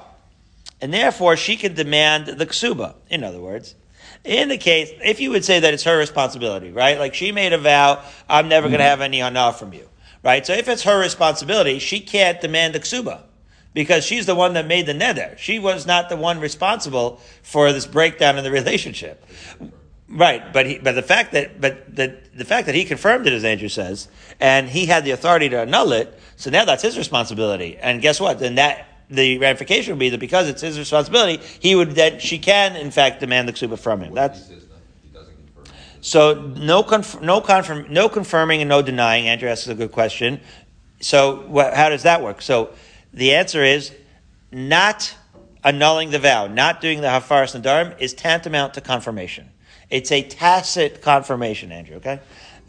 And 0.79 0.93
therefore 0.93 1.35
she 1.35 1.57
can 1.57 1.73
demand 1.73 2.27
the 2.27 2.45
ksuba. 2.45 2.95
In 3.09 3.25
other 3.25 3.41
words, 3.41 3.75
in 4.23 4.49
the 4.49 4.57
case, 4.57 4.91
if 5.03 5.19
you 5.19 5.31
would 5.31 5.43
say 5.43 5.59
that 5.59 5.73
it's 5.73 5.83
her 5.83 5.97
responsibility, 5.97 6.71
right? 6.71 6.97
Like 6.97 7.13
she 7.13 7.31
made 7.31 7.51
a 7.51 7.57
vow, 7.57 8.03
I'm 8.29 8.47
never 8.47 8.67
mm-hmm. 8.67 8.73
going 8.73 8.79
to 8.79 8.85
have 8.85 9.01
any 9.01 9.19
hana 9.19 9.51
from 9.51 9.73
you, 9.73 9.89
right? 10.23 10.45
So 10.45 10.53
if 10.53 10.69
it's 10.69 10.83
her 10.83 10.99
responsibility, 10.99 11.79
she 11.79 11.99
can't 11.99 12.39
demand 12.39 12.75
the 12.75 12.79
ksuba 12.79 13.23
because 13.73 14.05
she's 14.05 14.25
the 14.25 14.35
one 14.35 14.53
that 14.53 14.67
made 14.67 14.85
the 14.85 14.93
neder. 14.93 15.37
She 15.37 15.59
was 15.59 15.85
not 15.85 16.09
the 16.09 16.15
one 16.15 16.39
responsible 16.39 17.21
for 17.43 17.71
this 17.71 17.85
breakdown 17.85 18.37
in 18.37 18.43
the 18.43 18.51
relationship. 18.61 19.25
Right, 20.11 20.51
but 20.51 20.65
he, 20.65 20.79
but 20.79 20.93
the 20.93 21.03
fact 21.03 21.33
that 21.33 21.61
but 21.61 21.95
the 21.95 22.17
the 22.33 22.45
fact 22.45 22.65
that 22.65 22.73
he 22.73 22.83
confirmed 22.83 23.27
it, 23.27 23.33
as 23.33 23.43
Andrew 23.43 23.69
says, 23.69 24.07
and 24.39 24.67
he 24.67 24.87
had 24.87 25.05
the 25.05 25.11
authority 25.11 25.49
to 25.49 25.61
annul 25.61 25.91
it, 25.91 26.19
so 26.35 26.49
now 26.49 26.65
that's 26.65 26.81
his 26.81 26.97
responsibility. 26.97 27.77
And 27.77 28.01
guess 28.01 28.19
what? 28.19 28.39
Then 28.39 28.55
that 28.55 28.87
the 29.11 29.37
ramification 29.37 29.93
would 29.93 29.99
be 29.99 30.09
that 30.09 30.19
because 30.19 30.47
it's 30.47 30.61
his 30.61 30.79
responsibility, 30.79 31.43
he 31.59 31.75
would 31.75 31.91
that 31.91 32.23
she 32.23 32.39
can 32.39 32.75
in 32.75 32.89
fact 32.89 33.19
demand 33.19 33.47
the 33.47 33.53
ksuba 33.53 33.77
from 33.77 34.01
him. 34.01 34.15
That's 34.15 34.51
so 36.01 36.33
no 36.57 36.81
conf, 36.81 37.21
no 37.21 37.39
confirm 37.39 37.85
no 37.93 38.09
confirming 38.09 38.61
and 38.61 38.69
no 38.69 38.81
denying. 38.81 39.27
Andrew 39.27 39.47
asks 39.47 39.67
a 39.67 39.75
good 39.75 39.91
question. 39.91 40.41
So 41.01 41.45
wh- 41.53 41.75
how 41.75 41.89
does 41.89 42.03
that 42.03 42.23
work? 42.23 42.41
So 42.41 42.71
the 43.13 43.35
answer 43.35 43.63
is 43.63 43.93
not 44.51 45.15
annulling 45.63 46.09
the 46.09 46.19
vow, 46.19 46.47
not 46.47 46.81
doing 46.81 47.01
the 47.01 47.07
hafaras 47.07 47.59
nadarim 47.59 47.99
is 47.99 48.15
tantamount 48.15 48.73
to 48.73 48.81
confirmation. 48.81 49.51
It's 49.89 50.11
a 50.11 50.21
tacit 50.21 51.01
confirmation, 51.01 51.71
Andrew, 51.71 51.97
okay? 51.97 52.19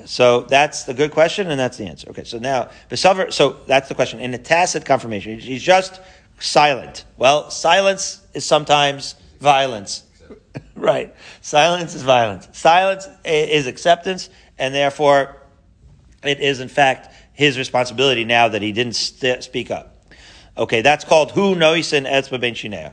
So 0.07 0.43
that's 0.43 0.85
the 0.85 0.95
good 0.95 1.11
question, 1.11 1.51
and 1.51 1.61
that's 1.61 1.77
the 1.77 1.85
answer. 1.85 2.11
Okay, 2.11 2.25
so 2.25 2.39
now, 2.39 2.71
so 2.95 3.57
that's 3.67 3.89
the 3.89 3.95
question. 3.95 4.21
In 4.21 4.33
a 4.33 4.39
tacit 4.39 4.85
confirmation, 4.85 5.39
he's 5.39 5.63
just 5.63 6.01
silent. 6.39 7.05
Well, 7.19 7.51
silence 7.51 8.21
is 8.33 8.45
sometimes 8.45 9.15
violence. 9.41 10.05
right. 10.75 11.15
Silence 11.43 11.95
is 11.95 12.03
violence. 12.03 12.49
Silence 12.53 13.09
is 13.25 13.67
acceptance, 13.67 14.31
and 14.59 14.75
therefore, 14.75 15.37
it 16.23 16.41
is 16.41 16.61
in 16.61 16.69
fact 16.69 17.15
his 17.33 17.59
responsibility 17.59 18.25
now 18.25 18.49
that 18.49 18.63
he 18.63 18.73
didn't 18.73 18.97
st- 18.97 19.43
speak 19.43 19.71
up. 19.71 19.97
Okay, 20.57 20.83
that's 20.83 21.05
called 21.05 21.33
hu 21.33 21.55
noisen 21.55 22.11
etzba 22.11 22.41
ben 22.41 22.55
shinea 22.55 22.93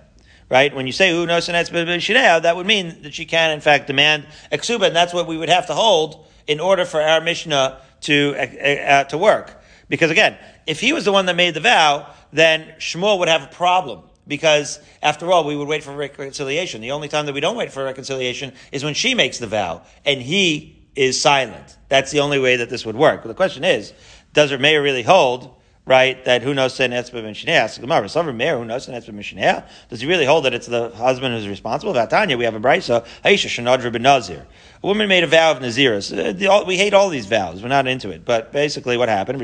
right? 0.49 0.73
When 0.73 0.87
you 0.87 0.93
say 0.93 1.11
who 1.11 1.25
knows 1.25 1.47
that 1.47 2.55
would 2.55 2.67
mean 2.67 3.01
that 3.01 3.13
she 3.13 3.25
can, 3.25 3.51
in 3.51 3.61
fact, 3.61 3.87
demand 3.87 4.27
exuba, 4.51 4.87
and 4.87 4.95
that's 4.95 5.13
what 5.13 5.27
we 5.27 5.37
would 5.37 5.49
have 5.49 5.67
to 5.67 5.73
hold 5.73 6.25
in 6.47 6.59
order 6.59 6.85
for 6.85 7.01
our 7.01 7.21
Mishnah 7.21 7.81
to 8.01 8.35
uh, 8.37 8.41
uh, 8.41 9.03
to 9.05 9.17
work. 9.17 9.61
Because 9.89 10.11
again, 10.11 10.37
if 10.65 10.79
he 10.79 10.93
was 10.93 11.05
the 11.05 11.11
one 11.11 11.25
that 11.27 11.35
made 11.35 11.53
the 11.53 11.59
vow, 11.59 12.13
then 12.31 12.73
Shmuel 12.79 13.19
would 13.19 13.27
have 13.27 13.43
a 13.43 13.47
problem. 13.47 14.03
Because 14.27 14.79
after 15.01 15.31
all, 15.31 15.45
we 15.45 15.55
would 15.55 15.69
wait 15.69 15.83
for 15.83 15.95
reconciliation. 15.95 16.81
The 16.81 16.91
only 16.91 17.07
time 17.07 17.25
that 17.27 17.33
we 17.33 17.39
don't 17.39 17.55
wait 17.55 17.71
for 17.71 17.83
reconciliation 17.85 18.51
is 18.73 18.83
when 18.83 18.93
she 18.93 19.15
makes 19.15 19.37
the 19.37 19.47
vow 19.47 19.83
and 20.05 20.21
he 20.21 20.85
is 20.95 21.19
silent. 21.21 21.77
That's 21.87 22.11
the 22.11 22.19
only 22.19 22.37
way 22.37 22.57
that 22.57 22.69
this 22.69 22.85
would 22.85 22.97
work. 22.97 23.21
But 23.21 23.29
the 23.29 23.35
question 23.35 23.63
is, 23.63 23.93
does 24.33 24.51
her 24.51 24.57
mayor 24.57 24.81
really 24.81 25.03
hold 25.03 25.55
right? 25.87 26.23
That 26.25 26.43
who 26.43 26.53
knows 26.53 26.75
sin 26.75 26.91
etzba 26.91 27.23
mishneh? 27.23 27.79
Gemara. 27.79 28.09
Some 28.09 28.35
mayor 28.35 28.57
who 28.57 28.65
knows 28.65 28.83
sin 28.85 28.93
etzba 28.93 29.11
mishneh. 29.11 29.63
Does 29.89 30.01
he 30.01 30.07
really 30.07 30.25
hold 30.25 30.45
that 30.45 30.53
it's 30.53 30.67
the 30.67 30.89
husband 30.89 31.33
who's 31.33 31.47
responsible? 31.47 31.93
Vatanya, 31.93 32.37
we 32.37 32.43
have 32.43 32.53
a 32.53 32.59
brisa. 32.59 33.05
Aisha 33.23 33.47
shenadra 33.47 33.91
ben 33.91 34.01
nazir. 34.01 34.45
A 34.83 34.85
woman 34.85 35.07
made 35.07 35.23
a 35.23 35.27
vow 35.27 35.51
of 35.51 35.59
nazirus. 35.59 36.11
Uh, 36.13 36.65
we 36.67 36.77
hate 36.77 36.93
all 36.93 37.09
these 37.09 37.25
vows. 37.25 37.63
We're 37.63 37.69
not 37.69 37.87
into 37.87 38.11
it. 38.11 38.25
But 38.25 38.51
basically, 38.51 38.97
what 38.97 39.09
happened? 39.09 39.41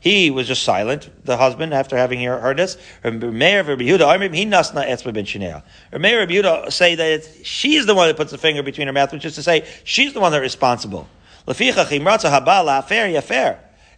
He 0.00 0.30
was 0.30 0.46
just 0.46 0.62
silent. 0.62 1.10
The 1.24 1.36
husband, 1.36 1.74
after 1.74 1.96
having 1.96 2.20
heard 2.20 2.58
this, 2.58 2.76
Meir 3.02 3.60
of 3.60 3.66
Yehuda, 3.66 4.34
he 4.34 4.44
nasna 4.44 4.86
etzba 4.86 5.14
ben 5.14 5.24
shineh. 5.24 5.62
Meir 5.98 6.22
of 6.22 6.28
Yehuda 6.28 6.70
say 6.70 6.94
that 6.94 7.26
she's 7.42 7.86
the 7.86 7.94
one 7.94 8.08
that 8.08 8.16
puts 8.18 8.30
the 8.30 8.38
finger 8.38 8.62
between 8.62 8.86
her 8.86 8.92
mouth, 8.92 9.10
which 9.12 9.24
is 9.24 9.34
to 9.36 9.42
say 9.42 9.66
she's 9.84 10.12
the 10.12 10.20
one 10.20 10.32
that's 10.32 10.42
responsible. 10.42 11.08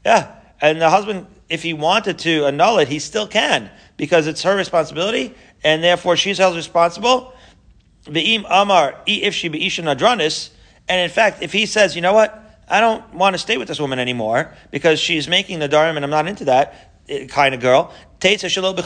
Yeah. 0.05 0.37
And 0.61 0.81
the 0.81 0.91
husband, 0.91 1.27
if 1.49 1.63
he 1.63 1.73
wanted 1.73 2.19
to 2.21 2.47
annul 2.47 2.79
it, 2.79 2.89
he 2.89 2.99
still 2.99 3.27
can 3.27 3.71
because 3.97 4.27
it's 4.27 4.43
her 4.43 4.57
responsibility, 4.57 5.35
and 5.65 5.83
therefore 5.83 6.17
she's 6.17 6.39
held 6.39 6.57
responsible. 6.57 7.33
Ve'im 8.05 8.45
amar 8.49 8.97
if 9.07 9.35
she 9.35 9.49
be'isha 9.49 9.83
nadranis, 9.83 10.51
and 10.89 11.01
in 11.01 11.11
fact, 11.11 11.43
if 11.43 11.53
he 11.53 11.67
says, 11.67 11.95
you 11.95 12.03
know 12.03 12.13
what, 12.13 12.37
I 12.69 12.81
don't 12.81 13.15
want 13.15 13.35
to 13.35 13.39
stay 13.39 13.57
with 13.57 13.69
this 13.69 13.81
woman 13.81 13.99
anymore 13.99 14.55
because 14.71 15.01
she's 15.01 15.29
making 15.29 15.59
the 15.59 15.69
darim 15.69 15.97
and 15.97 16.05
I'm 16.05 16.11
not 16.11 16.29
into 16.29 16.45
that 16.47 17.03
eh, 17.09 17.27
kind 17.27 17.55
of 17.55 17.61
girl, 17.61 17.93
teitza 18.21 18.49
shalom 18.49 18.77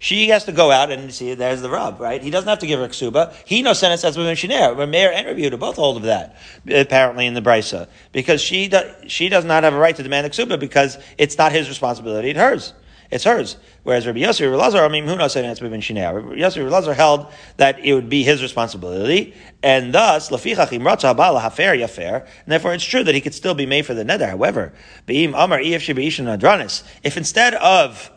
she 0.00 0.28
has 0.28 0.44
to 0.46 0.52
go 0.52 0.70
out 0.70 0.90
and 0.90 1.12
see, 1.12 1.34
there's 1.34 1.60
the 1.60 1.68
rub, 1.68 2.00
right? 2.00 2.22
He 2.22 2.30
doesn't 2.30 2.48
have 2.48 2.60
to 2.60 2.66
give 2.66 2.80
her 2.80 2.88
ksuba. 2.88 3.34
He 3.44 3.60
knows 3.60 3.78
sentence 3.78 4.02
as. 4.02 4.16
But 4.16 4.88
Meir 4.88 5.12
and 5.12 5.26
Rebuta 5.26 5.58
both 5.58 5.76
hold 5.76 5.98
of 5.98 6.04
that, 6.04 6.36
apparently 6.66 7.26
in 7.26 7.34
the 7.34 7.42
brisa. 7.42 7.86
Because 8.10 8.40
she, 8.40 8.72
she 9.06 9.28
does 9.28 9.44
not 9.44 9.62
have 9.62 9.74
a 9.74 9.78
right 9.78 9.94
to 9.94 10.02
demand 10.02 10.24
the 10.24 10.30
ksuba 10.30 10.58
because 10.58 10.96
it's 11.18 11.36
not 11.36 11.52
his 11.52 11.68
responsibility, 11.68 12.30
it's 12.30 12.38
hers. 12.38 12.72
It's 13.10 13.24
hers. 13.24 13.58
Whereas 13.82 14.06
Rabbi 14.06 14.20
Yossi, 14.20 14.50
Rabbi 14.50 14.56
Lazar, 14.56 14.78
I 14.78 14.88
mean, 14.88 15.04
who 15.06 15.16
knows 15.16 15.34
sentence 15.34 15.60
women 15.60 15.82
shiner. 15.82 16.14
Rabbi 16.14 16.36
Yossi, 16.36 16.58
Rabbi 16.64 16.70
Lazar 16.70 16.94
held 16.94 17.26
that 17.58 17.78
it 17.84 17.92
would 17.92 18.08
be 18.08 18.22
his 18.22 18.40
responsibility. 18.40 19.34
And 19.62 19.92
thus, 19.92 20.30
lafichach 20.30 20.68
imratza 20.68 21.14
bala 21.14 21.40
hafer 21.40 21.76
yafer. 21.76 22.22
And 22.22 22.46
therefore 22.46 22.72
it's 22.72 22.84
true 22.84 23.04
that 23.04 23.14
he 23.14 23.20
could 23.20 23.34
still 23.34 23.54
be 23.54 23.66
made 23.66 23.84
for 23.84 23.92
the 23.92 24.04
neder. 24.04 24.30
However, 24.30 24.72
beim 25.06 25.34
amar 25.34 25.60
if 25.60 25.82
she 25.82 25.92
adranis. 25.92 26.84
If 27.02 27.18
instead 27.18 27.54
of 27.54 28.10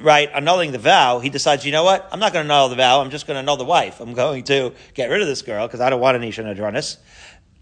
right, 0.00 0.30
annulling 0.32 0.72
the 0.72 0.78
vow, 0.78 1.18
he 1.20 1.28
decides, 1.28 1.64
you 1.64 1.72
know 1.72 1.84
what? 1.84 2.08
I'm 2.10 2.18
not 2.20 2.32
going 2.32 2.46
to 2.46 2.52
annul 2.52 2.68
the 2.68 2.76
vow. 2.76 3.00
I'm 3.00 3.10
just 3.10 3.26
going 3.26 3.36
to 3.36 3.40
annul 3.40 3.56
the 3.56 3.64
wife. 3.64 4.00
I'm 4.00 4.14
going 4.14 4.44
to 4.44 4.72
get 4.94 5.10
rid 5.10 5.20
of 5.20 5.28
this 5.28 5.42
girl 5.42 5.66
because 5.66 5.80
I 5.80 5.90
don't 5.90 6.00
want 6.00 6.14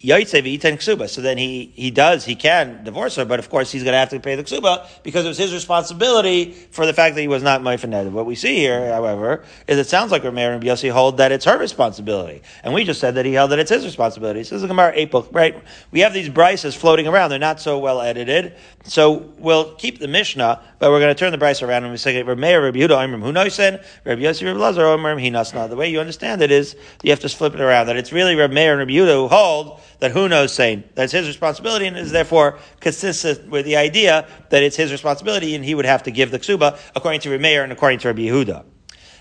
So 0.00 1.22
then 1.22 1.38
he, 1.38 1.72
he 1.74 1.90
does, 1.90 2.24
he 2.24 2.36
can 2.36 2.84
divorce 2.84 3.16
her, 3.16 3.24
but 3.24 3.40
of 3.40 3.50
course 3.50 3.72
he's 3.72 3.82
going 3.82 3.94
to 3.94 3.98
have 3.98 4.10
to 4.10 4.20
pay 4.20 4.36
the 4.36 4.44
ksuba 4.44 4.86
because 5.02 5.24
it 5.24 5.28
was 5.28 5.38
his 5.38 5.52
responsibility 5.52 6.52
for 6.70 6.86
the 6.86 6.92
fact 6.92 7.16
that 7.16 7.20
he 7.20 7.26
was 7.26 7.42
not 7.42 7.62
ma'ifened. 7.62 8.12
What 8.12 8.24
we 8.24 8.36
see 8.36 8.54
here, 8.54 8.92
however, 8.92 9.44
is 9.66 9.76
it 9.76 9.88
sounds 9.88 10.12
like 10.12 10.22
Rameir 10.22 10.54
and 10.54 10.62
Yossi 10.62 10.92
hold 10.92 11.16
that 11.16 11.32
it's 11.32 11.44
her 11.46 11.58
responsibility. 11.58 12.42
And 12.62 12.72
we 12.72 12.84
just 12.84 13.00
said 13.00 13.16
that 13.16 13.26
he 13.26 13.32
held 13.32 13.50
that 13.50 13.58
it's 13.58 13.70
his 13.70 13.84
responsibility. 13.84 14.44
So 14.44 14.54
This 14.54 14.60
is 14.60 14.64
a 14.64 14.68
Gemara 14.68 14.92
8 14.94 15.10
book, 15.10 15.28
right? 15.32 15.60
We 15.90 16.00
have 16.00 16.14
these 16.14 16.28
brises 16.28 16.76
floating 16.76 17.08
around. 17.08 17.30
They're 17.30 17.40
not 17.40 17.60
so 17.60 17.80
well 17.80 18.00
edited. 18.00 18.54
So 18.84 19.32
we'll 19.38 19.74
keep 19.74 19.98
the 19.98 20.08
Mishnah, 20.08 20.62
but 20.78 20.90
we're 20.90 21.00
going 21.00 21.14
to 21.14 21.18
turn 21.18 21.32
the 21.32 21.38
brise 21.38 21.60
around 21.60 21.82
and 21.82 21.90
we 21.90 21.98
say, 21.98 22.22
Rameir, 22.22 22.62
Rabbi 22.62 22.78
Yehuda, 22.78 22.90
Imrim 22.90 23.22
Hunoisen, 23.22 23.84
Rabbi 24.04 24.22
Yossi, 24.22 24.46
Rabbi 24.46 24.58
Lazar, 24.58 24.82
Imrim 24.82 25.20
Hinasna. 25.20 25.68
The 25.68 25.76
way 25.76 25.90
you 25.90 25.98
understand 25.98 26.40
it 26.40 26.52
is 26.52 26.76
you 27.02 27.10
have 27.10 27.20
to 27.20 27.28
flip 27.28 27.54
it 27.54 27.60
around, 27.60 27.88
that 27.88 27.96
it's 27.96 28.12
really 28.12 28.36
Rameir 28.36 28.70
and 28.70 28.78
Rabbi 28.78 28.92
Yehuda 28.92 29.14
who 29.14 29.28
hold 29.28 29.80
that 30.00 30.12
who 30.12 30.28
knows 30.28 30.52
saying 30.52 30.84
that's 30.94 31.12
his 31.12 31.26
responsibility 31.26 31.86
and 31.86 31.96
is 31.96 32.10
therefore 32.10 32.58
consistent 32.80 33.48
with 33.50 33.64
the 33.64 33.76
idea 33.76 34.26
that 34.50 34.62
it's 34.62 34.76
his 34.76 34.92
responsibility 34.92 35.54
and 35.54 35.64
he 35.64 35.74
would 35.74 35.84
have 35.84 36.02
to 36.04 36.10
give 36.10 36.30
the 36.30 36.38
ksuba 36.38 36.78
according 36.94 37.20
to 37.20 37.28
Rameir 37.30 37.62
and 37.62 37.72
according 37.72 37.98
to 38.00 38.08
Rabbi 38.08 38.22
Yehuda. 38.22 38.64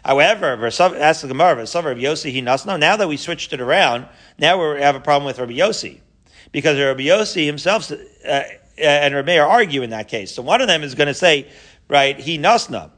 However, 0.06 0.66
ask 0.66 1.22
the 1.22 1.28
Gemara, 1.28 1.56
Rabbi 1.56 1.66
Yossi 1.68 2.32
he 2.32 2.42
nasno. 2.42 2.80
Now 2.80 2.96
that 2.96 3.08
we 3.08 3.18
switched 3.18 3.52
it 3.52 3.60
around, 3.60 4.08
now 4.40 4.74
we 4.74 4.82
have 4.82 4.96
a 4.96 5.02
problem 5.02 5.26
with 5.26 5.40
Rabbi 5.40 5.54
Yossi 5.54 6.00
because 6.52 6.80
Rabbi 6.80 7.02
Yossi 7.02 7.46
himself 7.46 7.92
uh, 7.92 7.96
uh 8.26 8.44
and 8.78 9.13
Rameir 9.16 9.46
argue 9.46 9.82
in 9.82 9.90
that 9.90 10.08
case. 10.08 10.34
So 10.34 10.42
one 10.44 10.62
of 10.62 10.68
them 10.68 10.84
is 10.84 10.94
going 10.96 11.08
to 11.08 11.13
say, 11.13 11.50
right, 11.90 12.18
he 12.18 12.38
nasna, 12.38 12.92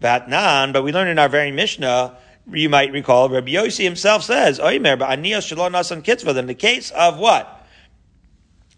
nan. 0.00 0.72
But 0.72 0.82
we 0.82 0.92
learned 0.92 1.10
in 1.10 1.18
our 1.18 1.28
very 1.28 1.52
Mishnah 1.52 2.16
you 2.52 2.68
might 2.68 2.92
recall, 2.92 3.28
Rabbi 3.28 3.52
Yossi 3.52 3.84
himself 3.84 4.22
says, 4.22 4.58
Oimer, 4.58 4.98
but 4.98 5.08
Anias 5.08 5.46
Shalom 5.46 5.72
Nasan 5.72 6.02
Kitzvah, 6.02 6.36
in 6.36 6.46
the 6.46 6.54
case 6.54 6.90
of 6.92 7.18
what? 7.18 7.66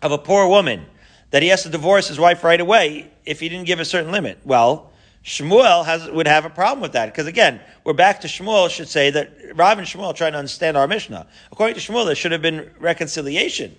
Of 0.00 0.12
a 0.12 0.18
poor 0.18 0.48
woman, 0.48 0.86
that 1.30 1.42
he 1.42 1.48
has 1.48 1.64
to 1.64 1.68
divorce 1.68 2.08
his 2.08 2.18
wife 2.18 2.44
right 2.44 2.60
away 2.60 3.10
if 3.26 3.40
he 3.40 3.48
didn't 3.48 3.66
give 3.66 3.80
a 3.80 3.84
certain 3.84 4.10
limit. 4.10 4.38
Well, 4.44 4.90
Shmuel 5.24 5.84
has, 5.84 6.08
would 6.10 6.26
have 6.26 6.46
a 6.46 6.50
problem 6.50 6.80
with 6.80 6.92
that. 6.92 7.06
Because 7.06 7.26
again, 7.26 7.60
we're 7.84 7.92
back 7.92 8.22
to 8.22 8.28
Shmuel 8.28 8.70
should 8.70 8.88
say 8.88 9.10
that 9.10 9.32
Rav 9.54 9.78
and 9.78 9.86
Shmuel 9.86 10.14
trying 10.14 10.32
to 10.32 10.38
understand 10.38 10.76
our 10.76 10.88
Mishnah. 10.88 11.26
According 11.52 11.74
to 11.74 11.80
Shmuel, 11.80 12.06
there 12.06 12.14
should 12.14 12.32
have 12.32 12.42
been 12.42 12.70
reconciliation. 12.78 13.76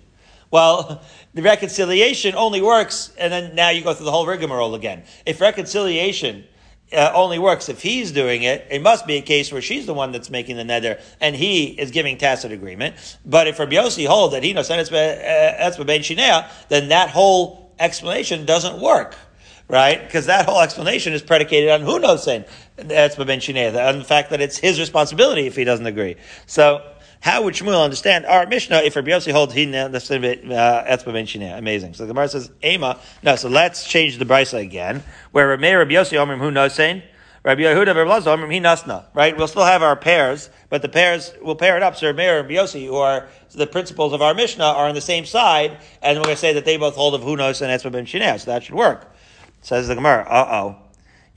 Well, 0.52 1.02
the 1.34 1.42
reconciliation 1.42 2.34
only 2.36 2.62
works, 2.62 3.12
and 3.18 3.32
then 3.32 3.54
now 3.56 3.70
you 3.70 3.82
go 3.82 3.94
through 3.94 4.04
the 4.04 4.12
whole 4.12 4.26
rigmarole 4.26 4.74
again. 4.76 5.02
If 5.26 5.40
reconciliation 5.40 6.44
uh, 6.92 7.12
only 7.14 7.38
works 7.38 7.68
if 7.68 7.82
he's 7.82 8.12
doing 8.12 8.42
it. 8.42 8.66
It 8.70 8.82
must 8.82 9.06
be 9.06 9.16
a 9.16 9.22
case 9.22 9.52
where 9.52 9.62
she's 9.62 9.86
the 9.86 9.94
one 9.94 10.12
that's 10.12 10.30
making 10.30 10.56
the 10.56 10.64
neder 10.64 11.00
and 11.20 11.36
he 11.36 11.66
is 11.66 11.90
giving 11.90 12.18
tacit 12.18 12.52
agreement. 12.52 12.96
But 13.24 13.46
if 13.46 13.58
Rabbi 13.58 13.76
Yossi 13.76 14.06
holds 14.06 14.34
that 14.34 14.42
he 14.42 14.52
knows 14.52 14.68
shinea, 14.68 16.50
then 16.68 16.88
that 16.88 17.10
whole 17.10 17.72
explanation 17.78 18.44
doesn't 18.44 18.80
work. 18.80 19.14
Right? 19.68 20.02
Because 20.02 20.26
that 20.26 20.46
whole 20.46 20.60
explanation 20.60 21.12
is 21.12 21.22
predicated 21.22 21.70
on 21.70 21.82
who 21.82 22.00
knows 22.00 22.24
saying 22.24 22.44
that's 22.74 23.14
ben 23.14 23.40
on 23.76 23.98
the 23.98 24.04
fact 24.04 24.30
that 24.30 24.40
it's 24.40 24.58
his 24.58 24.80
responsibility 24.80 25.46
if 25.46 25.54
he 25.54 25.62
doesn't 25.62 25.86
agree. 25.86 26.16
So, 26.46 26.84
how 27.20 27.42
would 27.42 27.54
Shmuel 27.54 27.84
understand 27.84 28.24
our 28.24 28.46
Mishnah 28.46 28.78
if 28.78 28.96
Rabbi 28.96 29.10
Yossi 29.10 29.30
holds 29.30 29.52
he 29.52 29.64
uh, 29.66 29.88
etzba 29.88 31.58
Amazing. 31.58 31.94
So 31.94 32.04
the 32.04 32.08
Gemara 32.08 32.28
says 32.28 32.50
Ema. 32.64 32.98
No, 33.22 33.36
so 33.36 33.48
let's 33.50 33.86
change 33.86 34.16
the 34.16 34.24
brisa 34.24 34.58
again. 34.58 35.02
Where 35.32 35.48
Rabbi 35.48 35.72
Rabbi 35.72 35.92
Yossi 35.92 36.16
Omrim 36.16 36.38
who 36.38 36.50
knows 36.50 36.74
saying 36.74 37.02
Rabbi 37.42 37.60
Yehuda 37.62 37.94
Rabbi 37.94 38.20
Omrim 38.20 38.52
he 38.52 38.58
nasna. 38.58 39.04
Right? 39.12 39.36
We'll 39.36 39.48
still 39.48 39.64
have 39.64 39.82
our 39.82 39.96
pairs, 39.96 40.48
but 40.70 40.80
the 40.80 40.88
pairs 40.88 41.34
we'll 41.42 41.56
pair 41.56 41.76
it 41.76 41.82
up. 41.82 41.96
So 41.96 42.06
Rabbi 42.06 42.26
Rabbi 42.26 42.54
Yossi, 42.54 42.86
who 42.86 42.96
are 42.96 43.28
the 43.50 43.66
principles 43.66 44.14
of 44.14 44.22
our 44.22 44.32
Mishnah, 44.32 44.64
are 44.64 44.88
on 44.88 44.94
the 44.94 45.02
same 45.02 45.26
side, 45.26 45.76
and 46.02 46.18
we're 46.18 46.24
going 46.24 46.36
to 46.36 46.40
say 46.40 46.54
that 46.54 46.64
they 46.64 46.78
both 46.78 46.94
hold 46.94 47.14
of 47.14 47.22
who 47.22 47.36
knows 47.36 47.60
and 47.60 47.70
etzba 47.70 48.40
So 48.40 48.50
that 48.50 48.64
should 48.64 48.74
work. 48.74 49.14
Says 49.60 49.88
the 49.88 49.94
Gemara. 49.94 50.26
Uh 50.26 50.48
oh. 50.50 50.76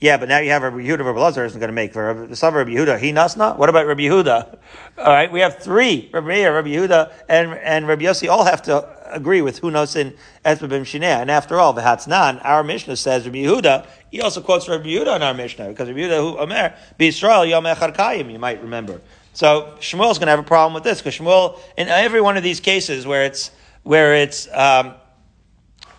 Yeah, 0.04 0.18
but 0.18 0.28
now 0.28 0.36
you 0.36 0.50
have 0.50 0.62
Rabbi 0.62 0.82
Yehuda, 0.82 1.02
Rabbi 1.02 1.18
Lazar 1.18 1.46
isn't 1.46 1.58
going 1.58 1.70
to 1.70 1.74
make 1.74 1.94
for 1.94 2.26
the 2.26 2.36
son 2.36 2.48
of 2.48 2.56
Rabbi 2.56 2.72
Yehuda. 2.72 2.98
He 2.98 3.10
nasna. 3.10 3.56
What 3.56 3.70
about 3.70 3.86
Rabbi 3.86 4.02
Yehuda? 4.02 4.58
All 4.98 5.04
right, 5.06 5.32
we 5.32 5.40
have 5.40 5.60
three 5.60 6.10
Rabbi 6.12 6.26
Meir, 6.26 6.54
Rabbi 6.54 6.68
Yehuda, 6.68 7.10
and 7.26 7.54
and 7.54 7.88
Rabbi 7.88 8.04
Yossi 8.04 8.28
all 8.28 8.44
have 8.44 8.60
to 8.64 8.86
agree 9.10 9.40
with 9.40 9.60
who 9.60 9.70
knows 9.70 9.96
in 9.96 10.12
Esbabim 10.44 10.82
Shineh. 10.82 11.22
And 11.22 11.30
after 11.30 11.58
all, 11.58 11.72
the 11.72 11.80
V'hatznan, 11.80 12.44
our 12.44 12.62
Mishnah 12.62 12.96
says 12.96 13.24
Rabbi 13.24 13.38
Yehuda. 13.38 13.86
He 14.10 14.20
also 14.20 14.42
quotes 14.42 14.68
Rabbi 14.68 14.88
Yehuda 14.88 15.16
in 15.16 15.22
our 15.22 15.32
Mishnah 15.32 15.68
because 15.68 15.88
Rabbi 15.88 16.00
Yehuda 16.00 16.18
who 16.18 16.38
Omer 16.38 16.74
B'Yisrael 17.00 17.48
Yom 17.48 17.64
Echad 17.64 17.96
Kayim. 17.96 18.30
You 18.30 18.38
might 18.38 18.60
remember. 18.60 19.00
So 19.32 19.74
Shmuel's 19.80 20.18
going 20.18 20.26
to 20.26 20.32
have 20.32 20.38
a 20.38 20.42
problem 20.42 20.74
with 20.74 20.84
this 20.84 21.00
because 21.00 21.16
Shmuel 21.16 21.58
in 21.78 21.88
every 21.88 22.20
one 22.20 22.36
of 22.36 22.42
these 22.42 22.60
cases 22.60 23.06
where 23.06 23.24
it's 23.24 23.52
where 23.84 24.14
it's 24.14 24.52
um, 24.52 24.96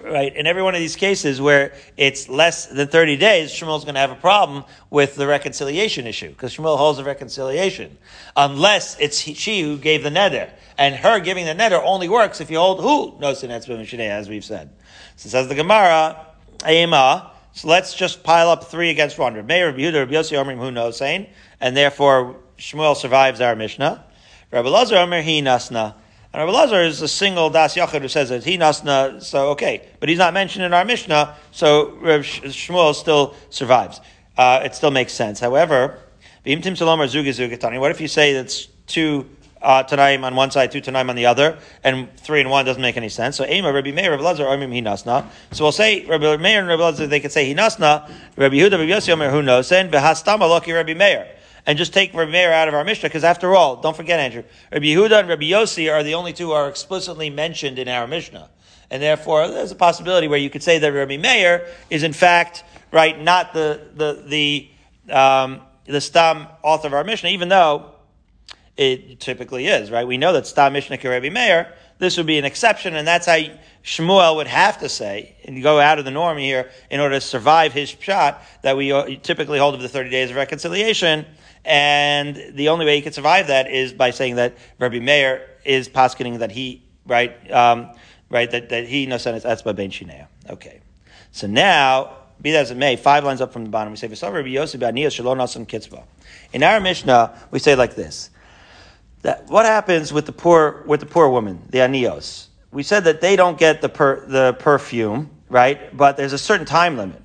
right? 0.01 0.35
In 0.35 0.47
every 0.47 0.61
one 0.61 0.75
of 0.75 0.79
these 0.79 0.95
cases 0.95 1.41
where 1.41 1.73
it's 1.97 2.29
less 2.29 2.67
than 2.67 2.87
30 2.87 3.17
days, 3.17 3.51
Shmuel's 3.51 3.83
going 3.83 3.95
to 3.95 4.01
have 4.01 4.11
a 4.11 4.15
problem 4.15 4.63
with 4.89 5.15
the 5.15 5.27
reconciliation 5.27 6.07
issue 6.07 6.29
because 6.29 6.55
Shmuel 6.55 6.77
holds 6.77 6.97
the 6.97 7.03
reconciliation. 7.03 7.97
Unless 8.35 8.99
it's 8.99 9.19
he, 9.19 9.33
she 9.33 9.61
who 9.61 9.77
gave 9.77 10.03
the 10.03 10.09
neder. 10.09 10.49
And 10.77 10.95
her 10.95 11.19
giving 11.19 11.45
the 11.45 11.53
neder 11.53 11.81
only 11.83 12.09
works 12.09 12.41
if 12.41 12.51
you 12.51 12.57
hold 12.57 12.81
who? 12.81 13.19
knows 13.19 13.41
the 13.41 13.49
as 13.49 14.29
we've 14.29 14.45
said. 14.45 14.69
So 15.15 15.29
says 15.29 15.47
the 15.47 15.55
Gemara, 15.55 16.25
Ayema. 16.59 17.29
So 17.53 17.69
let's 17.69 17.93
just 17.93 18.23
pile 18.23 18.49
up 18.49 18.65
three 18.65 18.89
against 18.89 19.17
one. 19.17 19.33
Rabbi 19.35 19.53
Yehuda, 19.53 19.99
Rabbi 19.99 20.13
Yossi, 20.13 20.37
Omrim, 20.37 20.59
who 20.59 20.71
knows, 20.71 20.97
saying, 20.97 21.27
and 21.61 21.75
therefore 21.75 22.35
Shmuel 22.57 22.95
survives 22.97 23.39
our 23.39 23.55
Mishnah. 23.55 24.03
Rabbi 24.51 24.69
Lazar, 24.69 24.97
Omer, 24.97 25.21
he 25.21 25.41
nasna. 25.41 25.95
And 26.35 26.45
Rabbi 26.45 26.51
Lazar 26.51 26.81
is 26.81 27.01
a 27.01 27.07
single 27.07 27.49
Das 27.49 27.75
Yachid 27.75 28.01
who 28.01 28.09
says 28.09 28.27
that 28.27 28.43
he 28.43 28.57
nasna, 28.57 29.23
so 29.23 29.51
okay. 29.51 29.87
But 30.01 30.09
he's 30.09 30.17
not 30.17 30.33
mentioned 30.33 30.65
in 30.65 30.73
our 30.73 30.83
Mishnah, 30.83 31.33
so 31.51 31.91
Rabbi 32.01 32.23
Shmuel 32.23 32.93
still 32.93 33.35
survives. 33.49 34.01
Uh, 34.37 34.59
it 34.65 34.75
still 34.75 34.91
makes 34.91 35.13
sense. 35.13 35.39
However, 35.39 35.97
what 36.43 36.51
if 36.51 38.01
you 38.01 38.07
say 38.09 38.33
that's 38.33 38.67
two 38.85 39.29
uh, 39.61 39.83
Tanaim 39.85 40.25
on 40.25 40.35
one 40.35 40.51
side, 40.51 40.73
two 40.73 40.81
Tanaim 40.81 41.09
on 41.09 41.15
the 41.15 41.25
other, 41.25 41.57
and 41.85 42.13
three 42.17 42.41
and 42.41 42.49
one 42.49 42.65
doesn't 42.65 42.81
make 42.81 42.97
any 42.97 43.07
sense. 43.07 43.37
So 43.37 43.45
Ema, 43.45 43.71
Rabbi 43.71 43.91
Meir, 43.91 44.11
Rabbi 44.11 44.21
Lazar, 44.21 44.43
Omim 44.43 44.73
Hinasna. 44.73 45.25
So 45.53 45.63
we'll 45.63 45.71
say 45.71 46.03
Rabbi 46.05 46.35
Meir 46.35 46.59
and 46.59 46.67
Rabbi 46.67 46.83
Lazar, 46.83 47.07
they 47.07 47.21
could 47.21 47.31
say 47.31 47.55
Hinasna, 47.55 48.11
Rabbi 48.35 48.55
Yehuda, 48.55 48.71
Rabbi 48.71 48.91
Yossi, 48.91 49.13
Omer, 49.13 49.29
who 49.29 49.41
knows, 49.41 49.71
and 49.71 49.89
Behastama 49.89 50.41
Loki, 50.41 50.73
Rabbi 50.73 50.95
Meir 50.95 51.29
and 51.65 51.77
just 51.77 51.93
take 51.93 52.13
Rabbi 52.13 52.31
Meir 52.31 52.53
out 52.53 52.67
of 52.67 52.73
our 52.73 52.83
Mishnah, 52.83 53.09
because 53.09 53.23
after 53.23 53.55
all, 53.55 53.77
don't 53.77 53.95
forget, 53.95 54.19
Andrew, 54.19 54.43
Rabbi 54.71 54.85
Yehuda 54.85 55.19
and 55.19 55.29
Rabbi 55.29 55.45
Yossi 55.45 55.91
are 55.91 56.03
the 56.03 56.13
only 56.13 56.33
two 56.33 56.47
who 56.47 56.51
are 56.51 56.69
explicitly 56.69 57.29
mentioned 57.29 57.79
in 57.79 57.87
our 57.87 58.07
Mishnah. 58.07 58.49
And 58.91 59.01
therefore, 59.01 59.47
there's 59.47 59.71
a 59.71 59.75
possibility 59.75 60.27
where 60.27 60.39
you 60.39 60.49
could 60.49 60.61
say 60.61 60.77
that 60.79 60.87
Rabbi 60.89 61.17
Meir 61.17 61.67
is 61.89 62.03
in 62.03 62.13
fact, 62.13 62.63
right, 62.91 63.19
not 63.19 63.53
the, 63.53 63.81
the, 63.95 64.23
the, 65.07 65.13
um, 65.13 65.61
the 65.85 66.01
Stam 66.01 66.47
author 66.61 66.87
of 66.87 66.93
our 66.93 67.03
Mishnah, 67.03 67.29
even 67.29 67.49
though 67.49 67.91
it 68.77 69.19
typically 69.19 69.67
is, 69.67 69.89
right? 69.89 70.05
We 70.05 70.17
know 70.17 70.33
that 70.33 70.45
Stam 70.45 70.73
Mishnah 70.73 70.99
Rabbi 71.03 71.29
Meir, 71.29 71.73
this 71.97 72.17
would 72.17 72.25
be 72.25 72.37
an 72.37 72.45
exception, 72.45 72.95
and 72.95 73.07
that's 73.07 73.25
how 73.25 73.39
Shmuel 73.83 74.35
would 74.35 74.47
have 74.47 74.79
to 74.79 74.89
say, 74.89 75.35
and 75.45 75.63
go 75.63 75.79
out 75.79 75.97
of 75.97 76.05
the 76.05 76.11
norm 76.11 76.37
here 76.37 76.69
in 76.89 76.99
order 76.99 77.15
to 77.15 77.21
survive 77.21 77.71
his 77.71 77.89
shot 77.89 78.43
that 78.63 78.75
we 78.75 78.91
uh, 78.91 79.05
typically 79.23 79.59
hold 79.59 79.75
of 79.75 79.81
the 79.81 79.89
30 79.89 80.09
days 80.09 80.29
of 80.29 80.35
reconciliation. 80.35 81.25
And 81.65 82.53
the 82.53 82.69
only 82.69 82.85
way 82.85 82.95
he 82.95 83.01
could 83.01 83.15
survive 83.15 83.47
that 83.47 83.69
is 83.69 83.91
by 83.91 84.11
saying 84.11 84.35
that 84.35 84.55
Rabbi 84.79 84.99
Meir 84.99 85.49
is 85.65 85.89
posketing 85.89 86.37
that 86.39 86.51
he, 86.51 86.83
right, 87.07 87.51
um, 87.51 87.91
right, 88.29 88.49
that, 88.51 88.69
that 88.69 88.87
he 88.87 89.07
knows 89.07 89.23
that 89.23 89.33
it's 89.35 89.61
ben 89.63 89.89
shinea. 89.89 90.27
Okay. 90.49 90.81
So 91.31 91.47
now, 91.47 92.17
be 92.41 92.51
that 92.51 92.61
as 92.61 92.71
it 92.71 92.77
may, 92.77 92.95
five 92.95 93.23
lines 93.23 93.41
up 93.41 93.51
from 93.51 93.63
the 93.63 93.69
bottom, 93.71 93.91
we 93.91 93.97
say, 93.97 94.07
Rabbi 94.07 94.47
Yosef 94.49 95.67
kitzvah. 95.67 96.03
In 96.53 96.63
our 96.63 96.79
Mishnah, 96.79 97.37
we 97.49 97.59
say 97.59 97.75
like 97.75 97.95
this. 97.95 98.29
That 99.23 99.47
what 99.47 99.65
happens 99.65 100.13
with 100.13 100.27
the 100.27 100.31
poor, 100.31 100.83
with 100.85 100.99
the 100.99 101.07
poor 101.07 101.29
woman, 101.29 101.63
the 101.69 101.79
anios? 101.79 102.47
We 102.71 102.83
said 102.83 103.05
that 103.05 103.21
they 103.21 103.35
don't 103.35 103.57
get 103.57 103.81
the 103.81 103.89
per, 103.89 104.25
the 104.27 104.53
perfume, 104.53 105.31
right? 105.49 105.95
But 105.95 106.17
there's 106.17 106.33
a 106.33 106.37
certain 106.37 106.65
time 106.67 106.97
limit. 106.97 107.21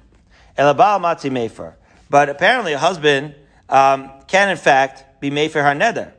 Elabal 0.57 1.01
matzi 1.01 1.31
mefer. 1.31 1.75
But 2.09 2.29
apparently 2.29 2.73
a 2.73 2.79
husband 2.79 3.35
um, 3.71 4.11
can 4.27 4.51
in 4.51 4.57
fact 4.57 5.21
be 5.21 5.31
made 5.31 5.51
for 5.51 5.63
her 5.63 5.71
neder. 5.71 6.13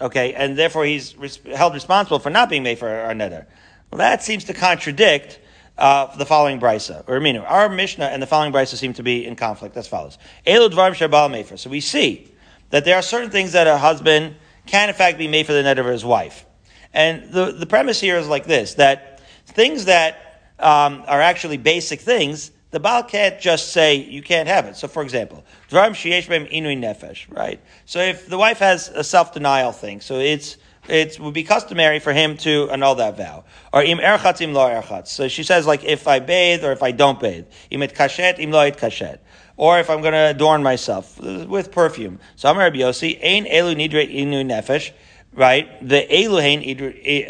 Okay, 0.00 0.34
and 0.34 0.58
therefore 0.58 0.84
he's 0.84 1.16
res- 1.16 1.38
held 1.54 1.74
responsible 1.74 2.18
for 2.18 2.30
not 2.30 2.48
being 2.50 2.62
made 2.62 2.78
for 2.78 2.88
her 2.88 3.14
neder. 3.14 3.46
Well, 3.90 3.98
that 3.98 4.22
seems 4.22 4.44
to 4.44 4.54
contradict 4.54 5.38
uh, 5.78 6.14
the 6.16 6.26
following 6.26 6.58
brisa. 6.60 7.04
Or 7.08 7.20
mean, 7.20 7.36
our 7.36 7.68
Mishnah 7.68 8.06
and 8.06 8.20
the 8.20 8.26
following 8.26 8.52
brisa 8.52 8.76
seem 8.76 8.92
to 8.94 9.02
be 9.02 9.24
in 9.24 9.36
conflict 9.36 9.76
as 9.76 9.86
follows. 9.86 10.18
Elu 10.46 10.70
dvarim 10.70 10.94
shabal 10.94 11.30
mefer. 11.30 11.58
So 11.58 11.70
we 11.70 11.80
see 11.80 12.32
that 12.70 12.84
there 12.84 12.96
are 12.96 13.02
certain 13.02 13.30
things 13.30 13.52
that 13.52 13.66
a 13.66 13.78
husband 13.78 14.36
can 14.66 14.88
in 14.88 14.94
fact 14.94 15.18
be 15.18 15.28
made 15.28 15.46
for 15.46 15.52
the 15.52 15.62
neder 15.62 15.78
of 15.78 15.86
his 15.86 16.04
wife. 16.04 16.44
And 16.92 17.30
the, 17.30 17.52
the 17.52 17.66
premise 17.66 18.00
here 18.00 18.16
is 18.16 18.28
like 18.28 18.46
this, 18.46 18.74
that 18.74 19.20
things 19.46 19.86
that 19.86 20.42
um, 20.58 21.02
are 21.06 21.20
actually 21.20 21.56
basic 21.56 22.00
things, 22.00 22.50
the 22.74 22.80
Baal 22.80 23.04
can't 23.04 23.40
just 23.40 23.72
say 23.72 23.94
you 23.94 24.20
can't 24.20 24.48
have 24.48 24.66
it. 24.66 24.74
So, 24.74 24.88
for 24.88 25.04
example, 25.04 25.44
Dvarim 25.70 25.92
Sheyesh 25.92 26.28
Bem 26.28 26.46
Inui 26.46 26.76
Nefesh, 26.76 27.32
right? 27.32 27.60
So, 27.86 28.00
if 28.00 28.28
the 28.28 28.36
wife 28.36 28.58
has 28.58 28.88
a 28.88 29.04
self 29.04 29.32
denial 29.32 29.70
thing, 29.70 30.00
so 30.00 30.18
it's 30.18 30.56
it 30.88 31.20
would 31.20 31.34
be 31.34 31.44
customary 31.44 32.00
for 32.00 32.12
him 32.12 32.36
to 32.38 32.68
annul 32.70 32.96
that 32.96 33.16
vow. 33.16 33.44
Or 33.72 33.82
im 33.84 33.98
erchatz 33.98 34.40
im 34.40 34.52
lo 34.52 34.68
erchatz. 34.68 35.06
So 35.06 35.28
she 35.28 35.44
says 35.44 35.66
like 35.66 35.84
if 35.84 36.08
I 36.08 36.18
bathe 36.18 36.64
or 36.64 36.72
if 36.72 36.82
I 36.82 36.90
don't 36.90 37.18
bathe. 37.20 37.46
Im 37.70 37.82
et 37.82 37.94
kashet 37.94 38.38
im 38.40 38.50
lo 38.50 38.60
et 38.60 38.76
kashet. 38.76 39.18
Or 39.56 39.78
if 39.78 39.88
I'm 39.88 40.00
going 40.00 40.12
to 40.12 40.30
adorn 40.30 40.64
myself 40.64 41.18
with 41.20 41.70
perfume. 41.70 42.18
So 42.34 42.50
I'm 42.50 42.58
Rabbi 42.58 42.78
Yossi, 42.78 43.18
ein 43.22 43.44
elu 43.44 43.76
nidre 43.76 44.12
inu 44.12 44.44
nefesh, 44.44 44.90
right? 45.32 45.88
The 45.88 46.06
elu 46.10 46.42
hein 46.42 46.58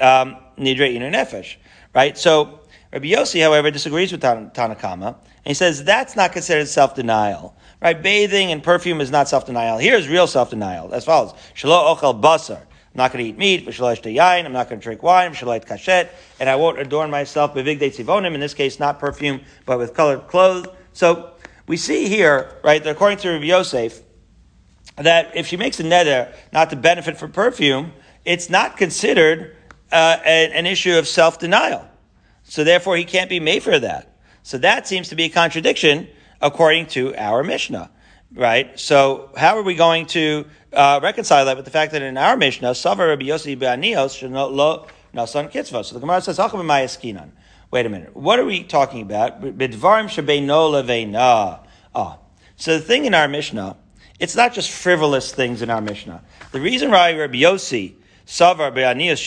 um, 0.01 0.37
nidre 0.59 0.97
inu 0.97 1.13
nefesh, 1.13 1.57
right? 1.95 2.17
So 2.17 2.61
Rabbi 2.95 3.09
Yossi, 3.09 3.43
however, 3.43 3.71
disagrees 3.71 4.11
with 4.11 4.23
Tanakama. 4.23 5.17
And 5.45 5.51
he 5.51 5.55
says 5.55 5.85
that's 5.85 6.17
not 6.17 6.33
considered 6.33 6.67
self-denial. 6.69 7.55
Right? 7.83 8.01
Bathing 8.01 8.51
and 8.51 8.63
perfume 8.63 9.01
is 9.01 9.11
not 9.11 9.29
self-denial. 9.29 9.79
Here's 9.79 10.09
real 10.09 10.27
self-denial. 10.27 10.95
As 10.95 11.05
follows. 11.05 11.33
Shalo 11.55 11.95
ochel 11.95 12.21
basar. 12.21 12.61
I'm 12.95 12.99
not 12.99 13.13
going 13.13 13.25
to 13.25 13.31
eat 13.31 13.37
meat, 13.37 13.67
yain. 13.67 14.45
I'm 14.47 14.53
not 14.53 14.69
going 14.69 14.81
to 14.81 14.85
drink 14.85 15.03
wine, 15.03 15.33
kashet, 15.33 16.11
and 16.39 16.49
I 16.49 16.55
won't 16.55 16.79
adorn 16.79 17.11
myself 17.11 17.55
with 17.55 17.67
vigde 17.67 17.81
tzivonim, 17.81 18.35
in 18.35 18.41
this 18.41 18.55
case, 18.55 18.79
not 18.79 19.01
perfume, 19.01 19.41
but 19.67 19.79
with 19.79 19.95
colored 19.95 20.29
clothes. 20.29 20.69
So, 20.93 21.33
we 21.67 21.77
see 21.77 22.09
here, 22.09 22.57
right, 22.63 22.83
that 22.85 22.91
according 22.91 23.19
to 23.19 23.33
Rabbi 23.33 23.47
Yosef, 23.47 24.01
that 24.97 25.37
if 25.37 25.49
she 25.49 25.57
makes 25.57 25.81
a 25.81 25.83
neder 25.83 26.33
not 26.53 26.71
to 26.71 26.77
benefit 26.77 27.17
from 27.17 27.33
perfume, 27.33 27.93
it's 28.25 28.49
not 28.49 28.77
considered 28.77 29.57
uh, 29.91 30.19
an, 30.25 30.53
an 30.53 30.67
issue 30.67 30.97
of 30.97 31.09
self-denial. 31.09 31.89
So 32.45 32.63
therefore, 32.63 32.97
he 32.97 33.05
can't 33.05 33.29
be 33.29 33.41
made 33.41 33.65
for 33.65 33.79
that. 33.79 34.14
So 34.45 34.59
that 34.59 34.87
seems 34.87 35.09
to 35.09 35.15
be 35.15 35.25
a 35.25 35.29
contradiction 35.31 36.07
according 36.39 36.89
to 36.89 37.17
our 37.17 37.43
Mishnah, 37.43 37.91
right? 38.35 38.79
So 38.79 39.31
how 39.39 39.57
are 39.57 39.63
we 39.63 39.75
going 39.75 40.05
to 40.09 40.45
uh, 40.71 41.01
reconcile 41.03 41.47
that 41.47 41.57
with 41.57 41.65
the 41.65 41.71
fact 41.71 41.93
that 41.93 42.03
in 42.03 42.19
our 42.19 42.37
Mishnah, 42.37 42.73
Savar 42.73 43.09
Rabbi 43.09 43.25
Yossi 43.25 43.59
Be'anios 43.59 44.21
lo 44.31 44.87
nasan 45.15 45.51
kitzvah. 45.51 45.83
So 45.83 45.95
the 45.95 46.01
Gemara 46.01 46.21
says. 46.21 46.39
Wait 47.71 47.87
a 47.87 47.89
minute. 47.89 48.15
What 48.15 48.39
are 48.39 48.45
we 48.45 48.63
talking 48.63 49.01
about? 49.01 49.41
Bidvarim 49.41 50.11
shebeino 50.11 50.71
leveina. 50.71 51.61
Ah. 51.95 52.19
So 52.57 52.77
the 52.77 52.85
thing 52.85 53.07
in 53.07 53.15
our 53.15 53.27
Mishnah, 53.27 53.79
it's 54.21 54.37
not 54.37 54.53
just 54.53 54.71
frivolous 54.71 55.33
things 55.33 55.63
in 55.63 55.71
our 55.71 55.81
Mishnah. 55.81 56.23
The 56.53 56.61
reason 56.61 56.91
why 56.91 57.17
Rabbi 57.17 57.39
Yossi 57.39 57.95
savar 58.27 58.75
be'anias 58.75 59.21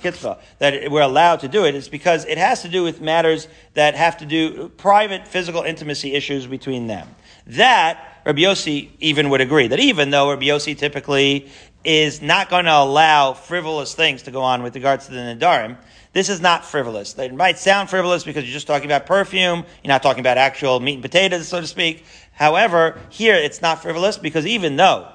kitva, 0.00 0.38
that 0.58 0.90
we're 0.90 1.02
allowed 1.02 1.40
to 1.40 1.48
do 1.48 1.64
it, 1.64 1.74
is 1.74 1.88
because 1.88 2.24
it 2.24 2.38
has 2.38 2.62
to 2.62 2.68
do 2.68 2.82
with 2.82 3.00
matters 3.00 3.48
that 3.74 3.94
have 3.94 4.16
to 4.18 4.26
do 4.26 4.68
private 4.70 5.26
physical 5.26 5.62
intimacy 5.62 6.14
issues 6.14 6.46
between 6.46 6.86
them. 6.86 7.08
That 7.46 8.22
Rabbi 8.24 8.42
Yossi 8.42 8.90
even 9.00 9.30
would 9.30 9.40
agree 9.40 9.68
that 9.68 9.80
even 9.80 10.10
though 10.10 10.30
Rabbi 10.30 10.46
Yossi 10.46 10.76
typically 10.76 11.50
is 11.84 12.20
not 12.20 12.50
going 12.50 12.66
to 12.66 12.74
allow 12.74 13.32
frivolous 13.32 13.94
things 13.94 14.22
to 14.22 14.30
go 14.30 14.42
on 14.42 14.62
with 14.62 14.74
regards 14.74 15.06
to 15.06 15.12
the 15.12 15.18
Nadarim, 15.18 15.76
this 16.12 16.28
is 16.28 16.40
not 16.40 16.64
frivolous. 16.64 17.16
It 17.16 17.34
might 17.34 17.58
sound 17.58 17.88
frivolous 17.88 18.24
because 18.24 18.44
you're 18.44 18.52
just 18.52 18.66
talking 18.66 18.86
about 18.86 19.06
perfume, 19.06 19.64
you're 19.82 19.88
not 19.88 20.02
talking 20.02 20.20
about 20.20 20.38
actual 20.38 20.80
meat 20.80 20.94
and 20.94 21.02
potatoes, 21.02 21.48
so 21.48 21.60
to 21.60 21.66
speak. 21.66 22.04
However, 22.32 22.98
here 23.10 23.36
it's 23.36 23.62
not 23.62 23.80
frivolous 23.80 24.18
because 24.18 24.46
even 24.46 24.76
though 24.76 25.08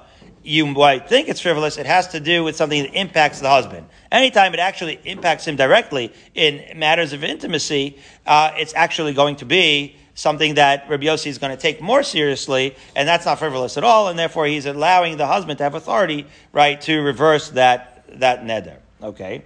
you 0.46 0.66
might 0.66 1.08
think 1.08 1.28
it's 1.28 1.40
frivolous, 1.40 1.76
it 1.76 1.86
has 1.86 2.08
to 2.08 2.20
do 2.20 2.44
with 2.44 2.56
something 2.56 2.82
that 2.84 2.94
impacts 2.94 3.40
the 3.40 3.48
husband. 3.48 3.86
Anytime 4.12 4.54
it 4.54 4.60
actually 4.60 5.00
impacts 5.04 5.46
him 5.46 5.56
directly 5.56 6.12
in 6.34 6.78
matters 6.78 7.12
of 7.12 7.24
intimacy, 7.24 7.98
uh, 8.26 8.52
it's 8.56 8.72
actually 8.74 9.12
going 9.12 9.36
to 9.36 9.44
be 9.44 9.96
something 10.14 10.54
that 10.54 10.88
Rabbi 10.88 11.04
Yossi 11.04 11.26
is 11.26 11.38
going 11.38 11.54
to 11.54 11.60
take 11.60 11.82
more 11.82 12.02
seriously, 12.02 12.76
and 12.94 13.08
that's 13.08 13.26
not 13.26 13.38
frivolous 13.38 13.76
at 13.76 13.84
all, 13.84 14.08
and 14.08 14.18
therefore 14.18 14.46
he's 14.46 14.66
allowing 14.66 15.16
the 15.16 15.26
husband 15.26 15.58
to 15.58 15.64
have 15.64 15.74
authority, 15.74 16.26
right, 16.52 16.80
to 16.82 17.00
reverse 17.00 17.50
that, 17.50 18.04
that 18.20 18.44
neder. 18.44 18.76
Okay? 19.02 19.42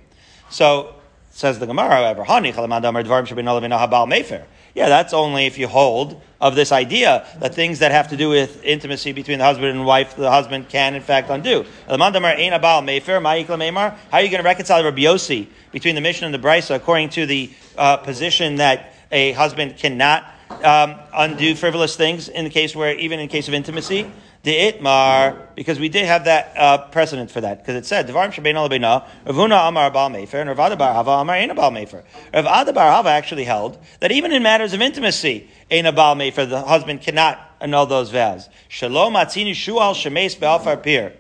So, 0.50 0.94
says 1.30 1.58
the 1.58 1.66
Gemara, 1.66 1.90
however, 1.90 2.24
Yeah, 4.74 4.88
that's 4.88 5.12
only 5.12 5.46
if 5.46 5.58
you 5.58 5.68
hold 5.68 6.20
of 6.40 6.54
this 6.54 6.72
idea 6.72 7.26
that 7.40 7.54
things 7.54 7.80
that 7.80 7.92
have 7.92 8.08
to 8.08 8.16
do 8.16 8.28
with 8.30 8.64
intimacy 8.64 9.12
between 9.12 9.38
the 9.38 9.44
husband 9.44 9.68
and 9.68 9.84
wife, 9.84 10.16
the 10.16 10.30
husband 10.30 10.68
can 10.68 10.94
in 10.94 11.02
fact 11.02 11.28
undo. 11.28 11.66
How 11.86 11.96
are 11.96 12.10
you 12.10 12.50
going 14.30 14.38
to 14.38 14.42
reconcile 14.42 14.84
Rabbi 14.84 15.02
Yossi 15.02 15.48
between 15.72 15.94
the 15.94 16.00
Mishnah 16.00 16.26
and 16.26 16.34
the 16.34 16.38
Brisa 16.38 16.76
according 16.76 17.10
to 17.10 17.26
the 17.26 17.50
uh, 17.76 17.98
position 17.98 18.56
that 18.56 18.94
a 19.12 19.32
husband 19.32 19.76
cannot 19.76 20.24
um, 20.64 20.96
undo 21.12 21.54
frivolous 21.54 21.96
things 21.96 22.28
in 22.28 22.44
the 22.44 22.50
case 22.50 22.74
where, 22.74 22.94
even 22.94 23.20
in 23.20 23.28
case 23.28 23.48
of 23.48 23.54
intimacy? 23.54 24.10
The 24.42 24.54
itmar, 24.54 25.54
because 25.54 25.78
we 25.78 25.90
did 25.90 26.06
have 26.06 26.24
that 26.24 26.56
uh, 26.56 26.78
precedent 26.88 27.30
for 27.30 27.42
that, 27.42 27.58
because 27.58 27.74
it 27.74 27.84
said, 27.84 28.08
Devarim 28.08 28.32
Shabbein 28.32 28.54
Alabina, 28.54 29.06
Ravuna 29.26 29.68
Amar 29.68 29.90
Baal 29.90 30.08
Mefer, 30.08 30.40
and 30.40 30.48
Rav 30.48 30.78
Bar 30.78 30.94
Hava 30.94 31.10
Amar 31.10 31.36
Ein 31.36 31.54
Baal 31.54 31.70
Mefer. 31.70 32.02
Rav 32.32 32.74
Bar 32.74 32.90
Hava 32.90 33.10
actually 33.10 33.44
held 33.44 33.76
that 34.00 34.10
even 34.12 34.32
in 34.32 34.42
matters 34.42 34.72
of 34.72 34.80
intimacy, 34.80 35.46
Ein 35.70 35.94
Baal 35.94 36.16
Mefer, 36.16 36.48
the 36.48 36.62
husband 36.62 37.02
cannot 37.02 37.38
annul 37.60 37.84
those 37.84 38.10
vows. 38.10 38.48
Shalom 38.68 39.12
Atzini 39.12 39.50
Shual 39.50 39.92
Shemes 39.94 40.40
Be'alfar 40.40 40.82
Pir. 40.82 41.12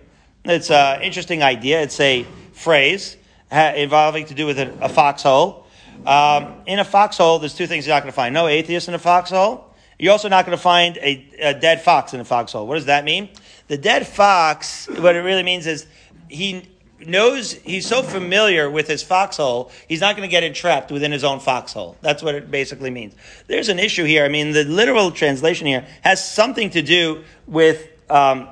It's 0.46 0.70
an 0.70 1.02
interesting 1.02 1.42
idea. 1.42 1.82
It's 1.82 2.00
a 2.00 2.24
phrase 2.54 3.18
involving 3.52 4.24
to 4.26 4.34
do 4.34 4.46
with 4.46 4.58
a, 4.58 4.72
a 4.80 4.88
foxhole. 4.88 5.66
Um, 6.06 6.54
in 6.66 6.78
a 6.78 6.84
foxhole, 6.84 7.38
there's 7.38 7.54
two 7.54 7.66
things 7.66 7.86
you're 7.86 7.94
not 7.94 8.02
going 8.02 8.12
to 8.12 8.16
find. 8.16 8.32
No 8.32 8.46
atheists 8.46 8.88
in 8.88 8.94
a 8.94 8.98
foxhole. 8.98 9.69
You're 10.00 10.12
also 10.12 10.30
not 10.30 10.46
going 10.46 10.56
to 10.56 10.62
find 10.62 10.96
a, 10.96 11.26
a, 11.40 11.54
dead 11.54 11.82
fox 11.82 12.14
in 12.14 12.20
a 12.20 12.24
foxhole. 12.24 12.66
What 12.66 12.76
does 12.76 12.86
that 12.86 13.04
mean? 13.04 13.28
The 13.68 13.76
dead 13.76 14.06
fox, 14.06 14.88
what 14.88 15.14
it 15.14 15.20
really 15.20 15.42
means 15.42 15.66
is 15.66 15.86
he 16.26 16.66
knows, 17.06 17.52
he's 17.52 17.86
so 17.86 18.02
familiar 18.02 18.70
with 18.70 18.88
his 18.88 19.02
foxhole, 19.02 19.70
he's 19.88 20.00
not 20.00 20.16
going 20.16 20.26
to 20.26 20.30
get 20.30 20.42
entrapped 20.42 20.90
within 20.90 21.12
his 21.12 21.22
own 21.22 21.38
foxhole. 21.38 21.98
That's 22.00 22.22
what 22.22 22.34
it 22.34 22.50
basically 22.50 22.88
means. 22.88 23.14
There's 23.46 23.68
an 23.68 23.78
issue 23.78 24.04
here. 24.04 24.24
I 24.24 24.28
mean, 24.28 24.52
the 24.52 24.64
literal 24.64 25.10
translation 25.10 25.66
here 25.66 25.86
has 26.00 26.26
something 26.26 26.70
to 26.70 26.80
do 26.80 27.22
with, 27.46 27.86
um, 28.08 28.48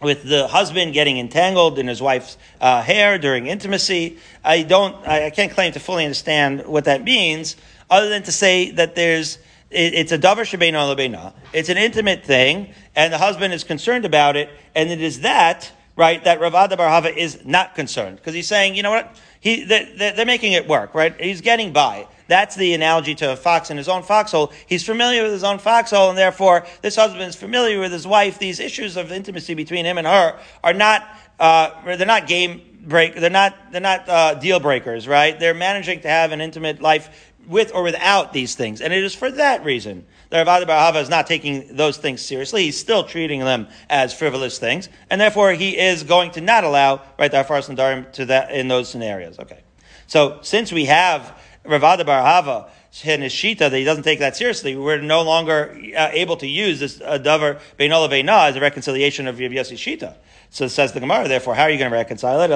with 0.00 0.22
the 0.22 0.46
husband 0.46 0.92
getting 0.92 1.18
entangled 1.18 1.80
in 1.80 1.88
his 1.88 2.00
wife's 2.00 2.38
uh, 2.60 2.82
hair 2.82 3.18
during 3.18 3.48
intimacy. 3.48 4.18
I 4.44 4.62
don't, 4.62 4.94
I 5.08 5.30
can't 5.30 5.50
claim 5.50 5.72
to 5.72 5.80
fully 5.80 6.04
understand 6.04 6.66
what 6.66 6.84
that 6.84 7.02
means, 7.02 7.56
other 7.90 8.08
than 8.08 8.22
to 8.22 8.32
say 8.32 8.70
that 8.72 8.94
there's 8.94 9.38
it, 9.70 9.94
it's 9.94 10.12
a 10.12 10.18
davar 10.18 10.42
shebeina 10.42 10.94
lebeina. 10.94 11.32
It's 11.52 11.68
an 11.68 11.76
intimate 11.76 12.24
thing, 12.24 12.72
and 12.96 13.12
the 13.12 13.18
husband 13.18 13.52
is 13.52 13.64
concerned 13.64 14.04
about 14.04 14.36
it, 14.36 14.50
and 14.74 14.90
it 14.90 15.00
is 15.00 15.20
that 15.20 15.72
right 15.96 16.22
that 16.24 16.40
Rav 16.40 16.54
Ada 16.54 16.76
Bar 16.76 16.88
Hava 16.88 17.14
is 17.14 17.44
not 17.44 17.74
concerned 17.74 18.16
because 18.16 18.32
he's 18.32 18.46
saying, 18.46 18.76
you 18.76 18.82
know 18.82 18.90
what, 18.90 19.14
he 19.40 19.64
they're, 19.64 20.12
they're 20.12 20.26
making 20.26 20.52
it 20.52 20.66
work, 20.66 20.94
right? 20.94 21.20
He's 21.20 21.40
getting 21.40 21.72
by. 21.72 22.06
That's 22.28 22.54
the 22.56 22.74
analogy 22.74 23.14
to 23.16 23.32
a 23.32 23.36
fox 23.36 23.70
in 23.70 23.76
his 23.76 23.88
own 23.88 24.02
foxhole. 24.02 24.52
He's 24.66 24.84
familiar 24.84 25.22
with 25.22 25.32
his 25.32 25.44
own 25.44 25.58
foxhole, 25.58 26.10
and 26.10 26.18
therefore 26.18 26.66
this 26.82 26.96
husband 26.96 27.22
is 27.22 27.36
familiar 27.36 27.80
with 27.80 27.92
his 27.92 28.06
wife. 28.06 28.38
These 28.38 28.60
issues 28.60 28.96
of 28.96 29.10
intimacy 29.12 29.54
between 29.54 29.84
him 29.84 29.98
and 29.98 30.06
her 30.06 30.38
are 30.62 30.74
not 30.74 31.06
uh, 31.40 31.70
they're 31.96 32.06
not 32.06 32.26
game 32.26 32.62
break. 32.86 33.14
They're 33.14 33.30
not 33.30 33.56
they're 33.72 33.80
not 33.80 34.08
uh, 34.08 34.34
deal 34.34 34.60
breakers, 34.60 35.08
right? 35.08 35.38
They're 35.38 35.54
managing 35.54 36.00
to 36.00 36.08
have 36.08 36.32
an 36.32 36.40
intimate 36.40 36.80
life 36.80 37.32
with 37.46 37.72
or 37.74 37.82
without 37.82 38.32
these 38.32 38.54
things. 38.54 38.80
And 38.80 38.92
it 38.92 39.02
is 39.02 39.14
for 39.14 39.30
that 39.30 39.64
reason 39.64 40.06
that 40.30 40.46
Rav 40.46 40.66
Bar 40.66 40.78
Hava 40.78 40.98
is 40.98 41.08
not 41.08 41.26
taking 41.26 41.76
those 41.76 41.96
things 41.96 42.20
seriously. 42.20 42.64
He's 42.64 42.78
still 42.78 43.04
treating 43.04 43.40
them 43.40 43.68
as 43.88 44.12
frivolous 44.12 44.58
things. 44.58 44.88
And 45.10 45.20
therefore, 45.20 45.52
he 45.52 45.78
is 45.78 46.02
going 46.02 46.32
to 46.32 46.40
not 46.40 46.64
allow, 46.64 47.02
right, 47.18 47.30
the 47.30 47.40
Afar 47.40 47.60
Darim 47.60 48.12
to 48.12 48.26
that, 48.26 48.50
in 48.50 48.68
those 48.68 48.88
scenarios. 48.88 49.38
Okay. 49.38 49.60
So, 50.06 50.38
since 50.42 50.72
we 50.72 50.86
have 50.86 51.38
Rav 51.64 51.80
Bar 51.80 52.22
Hava, 52.22 52.70
in 53.04 53.22
his 53.22 53.32
shita 53.32 53.58
that 53.58 53.72
he 53.72 53.84
doesn't 53.84 54.02
take 54.02 54.18
that 54.18 54.36
seriously, 54.36 54.74
we're 54.74 55.00
no 55.00 55.22
longer 55.22 55.78
uh, 55.96 56.08
able 56.12 56.36
to 56.38 56.46
use 56.46 56.80
this 56.80 57.00
uh, 57.00 57.18
davar 57.18 57.60
beinola 57.78 58.08
beina 58.08 58.48
as 58.48 58.56
a 58.56 58.60
reconciliation 58.60 59.28
of 59.28 59.36
Yossi 59.36 59.76
shita. 59.76 60.16
So 60.50 60.64
it 60.64 60.70
says 60.70 60.92
the 60.92 61.00
Gemara, 61.00 61.28
therefore, 61.28 61.54
how 61.54 61.64
are 61.64 61.70
you 61.70 61.78
going 61.78 61.90
to 61.90 61.96
reconcile 61.96 62.40
it? 62.40 62.50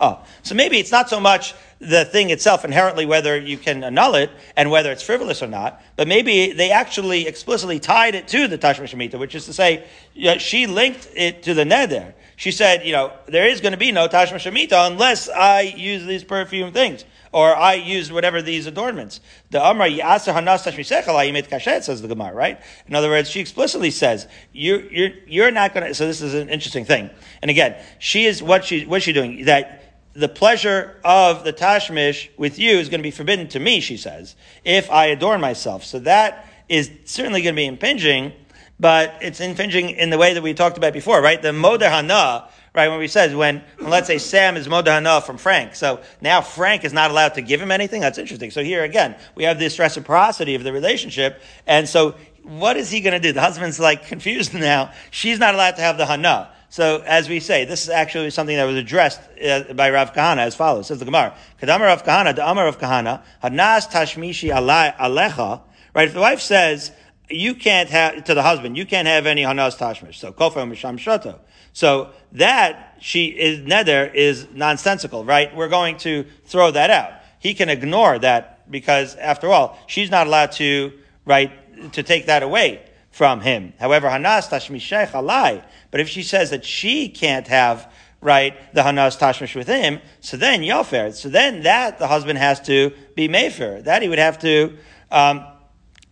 Oh, 0.00 0.24
so 0.42 0.54
maybe 0.54 0.78
it's 0.78 0.90
not 0.90 1.10
so 1.10 1.20
much 1.20 1.54
the 1.78 2.04
thing 2.06 2.30
itself 2.30 2.64
inherently 2.64 3.04
whether 3.04 3.38
you 3.38 3.58
can 3.58 3.84
annul 3.84 4.14
it 4.14 4.30
and 4.56 4.70
whether 4.70 4.90
it's 4.90 5.02
frivolous 5.02 5.42
or 5.42 5.48
not, 5.48 5.82
but 5.96 6.08
maybe 6.08 6.52
they 6.52 6.70
actually 6.70 7.26
explicitly 7.26 7.78
tied 7.78 8.14
it 8.14 8.26
to 8.28 8.48
the 8.48 8.56
Tashmish 8.56 8.94
Hamitah, 8.94 9.18
which 9.18 9.34
is 9.34 9.44
to 9.46 9.52
say, 9.52 9.84
you 10.14 10.26
know, 10.26 10.38
she 10.38 10.66
linked 10.66 11.08
it 11.14 11.42
to 11.42 11.52
the 11.52 11.64
neder. 11.64 12.14
She 12.36 12.52
said, 12.52 12.86
you 12.86 12.92
know, 12.92 13.12
there 13.26 13.46
is 13.46 13.60
going 13.60 13.72
to 13.72 13.78
be 13.78 13.92
no 13.92 14.08
Tashmish 14.08 14.50
Hamitah 14.50 14.90
unless 14.90 15.28
I 15.28 15.60
use 15.60 16.06
these 16.06 16.24
perfume 16.24 16.72
things 16.72 17.04
or 17.32 17.56
I 17.56 17.74
use 17.74 18.12
whatever 18.12 18.42
these 18.42 18.66
adornments. 18.66 19.20
The 19.50 19.64
Amra 19.64 19.88
Yasa 19.88 20.34
Hanas 20.34 20.64
Tashmisechala 20.64 21.48
Kashet 21.48 21.82
says 21.82 22.02
the 22.02 22.08
Gemara, 22.08 22.34
right? 22.34 22.60
In 22.86 22.94
other 22.94 23.08
words, 23.08 23.30
she 23.30 23.40
explicitly 23.40 23.90
says, 23.90 24.28
you're, 24.52 24.80
you're, 24.82 25.10
you're 25.26 25.50
not 25.50 25.74
gonna, 25.74 25.94
so 25.94 26.06
this 26.06 26.20
is 26.20 26.34
an 26.34 26.48
interesting 26.48 26.84
thing. 26.84 27.10
And 27.40 27.50
again, 27.50 27.82
she 27.98 28.26
is, 28.26 28.42
what 28.42 28.64
she, 28.64 28.84
what's 28.84 29.04
she 29.04 29.12
doing? 29.12 29.46
That, 29.46 29.82
the 30.14 30.28
pleasure 30.28 31.00
of 31.04 31.44
the 31.44 31.52
tashmish 31.52 32.28
with 32.36 32.58
you 32.58 32.72
is 32.78 32.88
going 32.88 33.00
to 33.00 33.02
be 33.02 33.10
forbidden 33.10 33.48
to 33.48 33.58
me, 33.58 33.80
she 33.80 33.96
says, 33.96 34.36
if 34.64 34.90
I 34.90 35.06
adorn 35.06 35.40
myself. 35.40 35.84
So 35.84 35.98
that 36.00 36.48
is 36.68 36.90
certainly 37.04 37.42
going 37.42 37.54
to 37.54 37.56
be 37.56 37.66
impinging, 37.66 38.32
but 38.78 39.14
it's 39.20 39.40
impinging 39.40 39.90
in 39.90 40.10
the 40.10 40.18
way 40.18 40.34
that 40.34 40.42
we 40.42 40.54
talked 40.54 40.76
about 40.76 40.92
before, 40.92 41.22
right? 41.22 41.40
The 41.40 41.52
moder 41.52 41.88
hana, 41.88 42.48
right? 42.74 42.88
When 42.88 42.98
we 42.98 43.08
said 43.08 43.34
when, 43.34 43.62
when 43.78 43.90
let's 43.90 44.06
say 44.06 44.18
Sam 44.18 44.56
is 44.56 44.68
modahana 44.68 45.22
from 45.22 45.38
Frank, 45.38 45.74
so 45.74 46.00
now 46.20 46.40
Frank 46.40 46.84
is 46.84 46.92
not 46.92 47.10
allowed 47.10 47.34
to 47.34 47.42
give 47.42 47.60
him 47.60 47.70
anything. 47.70 48.00
That's 48.00 48.18
interesting. 48.18 48.50
So 48.50 48.62
here 48.62 48.82
again, 48.84 49.16
we 49.34 49.44
have 49.44 49.58
this 49.58 49.78
reciprocity 49.78 50.54
of 50.54 50.64
the 50.64 50.72
relationship, 50.72 51.40
and 51.66 51.88
so 51.88 52.14
what 52.42 52.76
is 52.76 52.90
he 52.90 53.00
going 53.00 53.12
to 53.12 53.20
do? 53.20 53.32
The 53.32 53.40
husband's 53.40 53.78
like 53.78 54.06
confused 54.06 54.54
now. 54.54 54.92
She's 55.10 55.38
not 55.38 55.54
allowed 55.54 55.76
to 55.76 55.82
have 55.82 55.98
the 55.98 56.06
hana. 56.06 56.50
So 56.72 57.02
as 57.06 57.28
we 57.28 57.40
say, 57.40 57.66
this 57.66 57.82
is 57.82 57.90
actually 57.90 58.30
something 58.30 58.56
that 58.56 58.64
was 58.64 58.76
addressed 58.76 59.20
uh, 59.44 59.74
by 59.74 59.90
Rav 59.90 60.14
Kahana 60.14 60.38
as 60.38 60.54
follows. 60.54 60.86
Says 60.86 60.98
the 60.98 61.04
Gemara, 61.04 61.36
Kadamar 61.60 61.80
Rav 61.80 62.02
Kahana, 62.02 62.34
the 62.34 62.48
Amar 62.48 62.64
Rav 62.64 62.78
Kahana, 62.78 63.22
Hanas 63.44 63.90
Tashmishi 63.90 64.50
Alecha. 64.50 65.60
Right? 65.94 66.08
If 66.08 66.14
the 66.14 66.20
wife 66.20 66.40
says, 66.40 66.90
you 67.30 67.54
can't 67.54 67.88
have, 67.88 68.24
to 68.24 68.34
the 68.34 68.42
husband, 68.42 68.76
you 68.76 68.86
can't 68.86 69.08
have 69.08 69.26
any 69.26 69.42
Hanas 69.42 69.76
Tashmish. 69.76 70.16
So 70.16 70.32
Kofa 70.32 70.68
Misham 70.68 70.98
Shato. 70.98 71.38
So 71.72 72.10
that 72.32 72.96
she 73.00 73.26
is 73.26 73.60
neder 73.60 74.12
is 74.12 74.46
nonsensical, 74.52 75.24
right? 75.24 75.54
We're 75.54 75.68
going 75.68 75.96
to 75.98 76.26
throw 76.44 76.70
that 76.70 76.90
out. 76.90 77.12
He 77.38 77.54
can 77.54 77.68
ignore 77.68 78.18
that 78.18 78.70
because 78.70 79.16
after 79.16 79.48
all, 79.48 79.78
she's 79.86 80.10
not 80.10 80.26
allowed 80.26 80.52
to, 80.52 80.92
right, 81.24 81.92
to 81.92 82.02
take 82.02 82.26
that 82.26 82.42
away 82.42 82.84
from 83.10 83.40
him. 83.40 83.72
However, 83.78 84.08
Hanas 84.08 84.48
Tashmishech 84.48 85.10
alai. 85.10 85.64
But 85.90 86.00
if 86.00 86.08
she 86.08 86.22
says 86.22 86.50
that 86.50 86.64
she 86.64 87.08
can't 87.08 87.46
have, 87.48 87.92
right, 88.20 88.54
the 88.74 88.82
Hanas 88.82 89.18
Tashmish 89.18 89.54
with 89.54 89.68
him, 89.68 90.00
so 90.20 90.36
then 90.36 90.60
Yofer. 90.60 91.14
So 91.14 91.28
then 91.28 91.62
that 91.62 91.98
the 91.98 92.06
husband 92.06 92.38
has 92.38 92.60
to 92.62 92.92
be 93.14 93.28
mefer. 93.28 93.82
That 93.84 94.02
he 94.02 94.08
would 94.08 94.18
have 94.18 94.38
to, 94.40 94.76
um, 95.10 95.46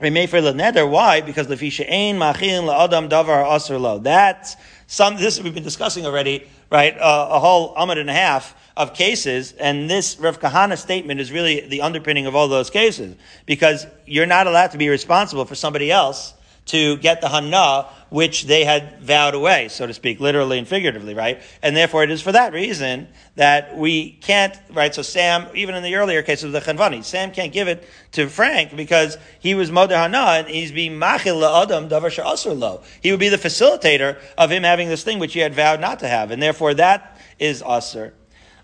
be 0.00 0.10
mefer 0.10 0.40
neder. 0.54 0.88
Why? 0.88 1.20
Because 1.20 1.46
Lefisha 1.46 1.90
Ein 1.90 2.18
Machin 2.18 2.64
La'adam 2.64 3.08
Davar 3.08 3.44
Asr 3.44 3.80
Lo. 3.80 3.98
That's 3.98 4.56
some, 4.86 5.16
this 5.16 5.40
we've 5.40 5.54
been 5.54 5.62
discussing 5.62 6.06
already, 6.06 6.48
right? 6.70 6.96
Uh, 6.98 7.28
a 7.30 7.38
whole 7.38 7.74
amud 7.74 7.98
and 7.98 8.10
a 8.10 8.14
half 8.14 8.54
of 8.76 8.94
cases, 8.94 9.52
and 9.52 9.90
this 9.90 10.18
Rav 10.18 10.40
Kahana 10.40 10.78
statement 10.78 11.20
is 11.20 11.30
really 11.30 11.60
the 11.68 11.82
underpinning 11.82 12.26
of 12.26 12.34
all 12.34 12.48
those 12.48 12.70
cases, 12.70 13.14
because 13.46 13.86
you're 14.06 14.26
not 14.26 14.46
allowed 14.46 14.70
to 14.72 14.78
be 14.78 14.88
responsible 14.88 15.44
for 15.44 15.54
somebody 15.54 15.90
else 15.92 16.34
to 16.70 16.96
get 16.98 17.20
the 17.20 17.28
hana 17.28 17.86
which 18.10 18.44
they 18.44 18.64
had 18.64 19.00
vowed 19.00 19.34
away, 19.34 19.68
so 19.68 19.86
to 19.86 19.94
speak, 19.94 20.18
literally 20.18 20.58
and 20.58 20.66
figuratively, 20.66 21.14
right? 21.14 21.40
And 21.62 21.76
therefore, 21.76 22.02
it 22.02 22.10
is 22.10 22.20
for 22.20 22.32
that 22.32 22.52
reason 22.52 23.08
that 23.36 23.76
we 23.76 24.12
can't, 24.20 24.54
right? 24.72 24.92
So 24.92 25.02
Sam, 25.02 25.46
even 25.54 25.76
in 25.76 25.84
the 25.84 25.94
earlier 25.94 26.22
case 26.22 26.42
of 26.42 26.50
the 26.50 26.60
Chanvani, 26.60 27.04
Sam 27.04 27.30
can't 27.30 27.52
give 27.52 27.68
it 27.68 27.88
to 28.12 28.28
Frank 28.28 28.76
because 28.76 29.16
he 29.38 29.54
was 29.54 29.70
Moder 29.70 29.96
Hana 29.96 30.18
and 30.18 30.48
he's 30.48 30.72
being 30.72 30.98
Machil 30.98 31.62
Adam 31.62 31.88
Davar 31.88 32.10
Sha'asr 32.10 32.58
Lo. 32.58 32.82
He 33.00 33.12
would 33.12 33.20
be 33.20 33.28
the 33.28 33.36
facilitator 33.36 34.18
of 34.36 34.50
him 34.50 34.64
having 34.64 34.88
this 34.88 35.04
thing 35.04 35.20
which 35.20 35.32
he 35.32 35.40
had 35.40 35.54
vowed 35.54 35.80
not 35.80 36.00
to 36.00 36.08
have, 36.08 36.32
and 36.32 36.42
therefore 36.42 36.74
that 36.74 37.16
is 37.38 37.62
Asr. 37.62 38.12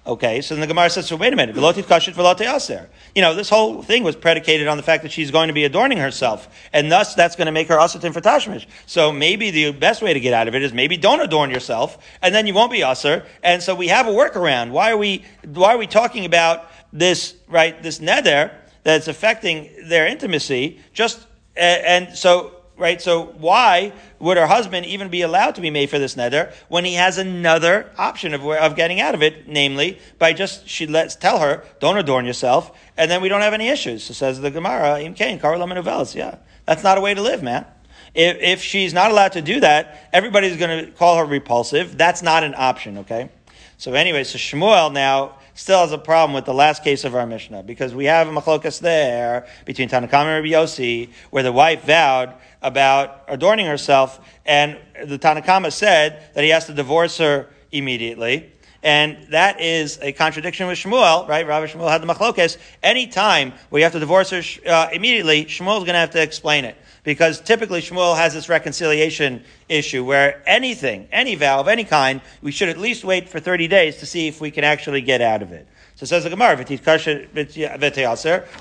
Okay, 0.06 0.40
so 0.40 0.54
then 0.54 0.60
the 0.60 0.68
Gemara 0.68 0.88
says, 0.88 1.08
so 1.08 1.16
wait 1.16 1.32
a 1.32 1.36
minute, 1.36 1.56
you 1.56 3.22
know, 3.22 3.34
this 3.34 3.48
whole 3.48 3.82
thing 3.82 4.04
was 4.04 4.14
predicated 4.14 4.68
on 4.68 4.76
the 4.76 4.82
fact 4.84 5.02
that 5.02 5.10
she's 5.10 5.32
going 5.32 5.48
to 5.48 5.52
be 5.54 5.64
adorning 5.64 5.98
herself, 5.98 6.48
and 6.72 6.92
thus 6.92 7.14
that's 7.16 7.34
going 7.34 7.46
to 7.46 7.52
make 7.52 7.66
her 7.66 7.76
asatin 7.76 8.12
for 8.12 8.20
tashmish. 8.20 8.66
So 8.86 9.10
maybe 9.10 9.50
the 9.50 9.72
best 9.72 10.02
way 10.02 10.14
to 10.14 10.20
get 10.20 10.32
out 10.32 10.46
of 10.46 10.54
it 10.54 10.62
is 10.62 10.72
maybe 10.72 10.96
don't 10.96 11.20
adorn 11.20 11.50
yourself, 11.50 11.98
and 12.22 12.32
then 12.32 12.46
you 12.46 12.54
won't 12.54 12.70
be 12.70 12.80
asr. 12.80 13.26
And 13.42 13.60
so 13.60 13.74
we 13.74 13.88
have 13.88 14.06
a 14.06 14.12
workaround. 14.12 14.70
Why 14.70 14.92
are 14.92 14.96
we, 14.96 15.24
why 15.44 15.74
are 15.74 15.78
we 15.78 15.88
talking 15.88 16.24
about 16.24 16.70
this, 16.92 17.34
right, 17.48 17.82
this 17.82 17.98
nether 18.00 18.52
that's 18.84 19.08
affecting 19.08 19.70
their 19.88 20.06
intimacy? 20.06 20.78
Just, 20.92 21.26
and 21.56 22.16
so 22.16 22.55
right? 22.76 23.00
So 23.00 23.34
why 23.38 23.92
would 24.18 24.36
her 24.36 24.46
husband 24.46 24.86
even 24.86 25.08
be 25.08 25.22
allowed 25.22 25.54
to 25.54 25.60
be 25.60 25.70
made 25.70 25.90
for 25.90 25.98
this 25.98 26.14
neder 26.14 26.52
when 26.68 26.84
he 26.84 26.94
has 26.94 27.18
another 27.18 27.90
option 27.96 28.34
of, 28.34 28.44
of 28.44 28.76
getting 28.76 29.00
out 29.00 29.14
of 29.14 29.22
it, 29.22 29.48
namely 29.48 29.98
by 30.18 30.32
just 30.32 30.68
she 30.68 30.86
lets 30.86 31.16
tell 31.16 31.38
her, 31.38 31.64
don't 31.80 31.96
adorn 31.96 32.26
yourself, 32.26 32.76
and 32.96 33.10
then 33.10 33.22
we 33.22 33.28
don't 33.28 33.40
have 33.40 33.54
any 33.54 33.68
issues. 33.68 34.04
So 34.04 34.14
says 34.14 34.40
the 34.40 34.50
Gemara, 34.50 35.00
Im 35.00 35.14
Kain, 35.14 35.40
Yeah, 35.42 36.36
that's 36.64 36.82
not 36.82 36.98
a 36.98 37.00
way 37.00 37.14
to 37.14 37.22
live, 37.22 37.42
man. 37.42 37.66
If, 38.14 38.38
if 38.40 38.62
she's 38.62 38.94
not 38.94 39.10
allowed 39.10 39.32
to 39.32 39.42
do 39.42 39.60
that, 39.60 40.08
everybody's 40.12 40.56
going 40.56 40.86
to 40.86 40.90
call 40.92 41.18
her 41.18 41.24
repulsive. 41.24 41.98
That's 41.98 42.22
not 42.22 42.44
an 42.44 42.54
option, 42.56 42.98
okay? 42.98 43.30
So 43.78 43.92
anyway, 43.92 44.24
so 44.24 44.38
Shmuel 44.38 44.92
now 44.92 45.38
still 45.56 45.80
has 45.80 45.90
a 45.90 45.98
problem 45.98 46.34
with 46.34 46.44
the 46.44 46.54
last 46.54 46.84
case 46.84 47.04
of 47.04 47.14
our 47.16 47.26
Mishnah 47.26 47.64
because 47.64 47.94
we 47.94 48.04
have 48.04 48.28
a 48.28 48.30
machlokas 48.30 48.78
there 48.78 49.46
between 49.64 49.88
Tanakama 49.88 50.36
and 50.36 50.44
Rabbi 50.44 50.54
Yossi 50.54 51.10
where 51.30 51.42
the 51.42 51.50
wife 51.50 51.84
vowed 51.84 52.34
about 52.62 53.24
adorning 53.26 53.66
herself 53.66 54.20
and 54.44 54.78
the 55.04 55.18
Tanakama 55.18 55.72
said 55.72 56.30
that 56.34 56.44
he 56.44 56.50
has 56.50 56.66
to 56.66 56.74
divorce 56.74 57.18
her 57.18 57.48
immediately. 57.72 58.52
And 58.82 59.32
that 59.32 59.60
is 59.60 59.98
a 60.00 60.12
contradiction 60.12 60.68
with 60.68 60.78
Shmuel, 60.78 61.26
right? 61.26 61.46
Rabbi 61.46 61.66
Shmuel 61.66 61.90
had 61.90 62.02
the 62.02 62.06
machlokes. 62.06 62.56
Any 62.82 63.08
time 63.08 63.52
where 63.70 63.80
you 63.80 63.84
have 63.84 63.92
to 63.94 63.98
divorce 63.98 64.30
her 64.30 64.42
uh, 64.70 64.90
immediately, 64.92 65.46
Shmuel 65.46 65.78
is 65.78 65.84
going 65.84 65.94
to 65.94 65.98
have 65.98 66.10
to 66.10 66.22
explain 66.22 66.64
it 66.64 66.76
because 67.06 67.40
typically 67.40 67.80
Shmuel 67.80 68.16
has 68.16 68.34
this 68.34 68.48
reconciliation 68.48 69.44
issue 69.68 70.04
where 70.04 70.42
anything, 70.44 71.06
any 71.12 71.36
vow 71.36 71.60
of 71.60 71.68
any 71.68 71.84
kind, 71.84 72.20
we 72.42 72.50
should 72.50 72.68
at 72.68 72.78
least 72.78 73.04
wait 73.04 73.28
for 73.28 73.38
30 73.38 73.68
days 73.68 73.98
to 73.98 74.06
see 74.06 74.26
if 74.26 74.40
we 74.40 74.50
can 74.50 74.64
actually 74.64 75.00
get 75.00 75.20
out 75.20 75.40
of 75.40 75.52
it. 75.52 75.68
So 75.94 76.04
says 76.04 76.24
the 76.24 76.30
Gemara, 76.30 76.56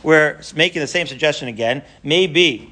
we're 0.04 0.42
making 0.56 0.80
the 0.80 0.88
same 0.88 1.08
suggestion 1.08 1.48
again. 1.48 1.82
Maybe 2.04 2.72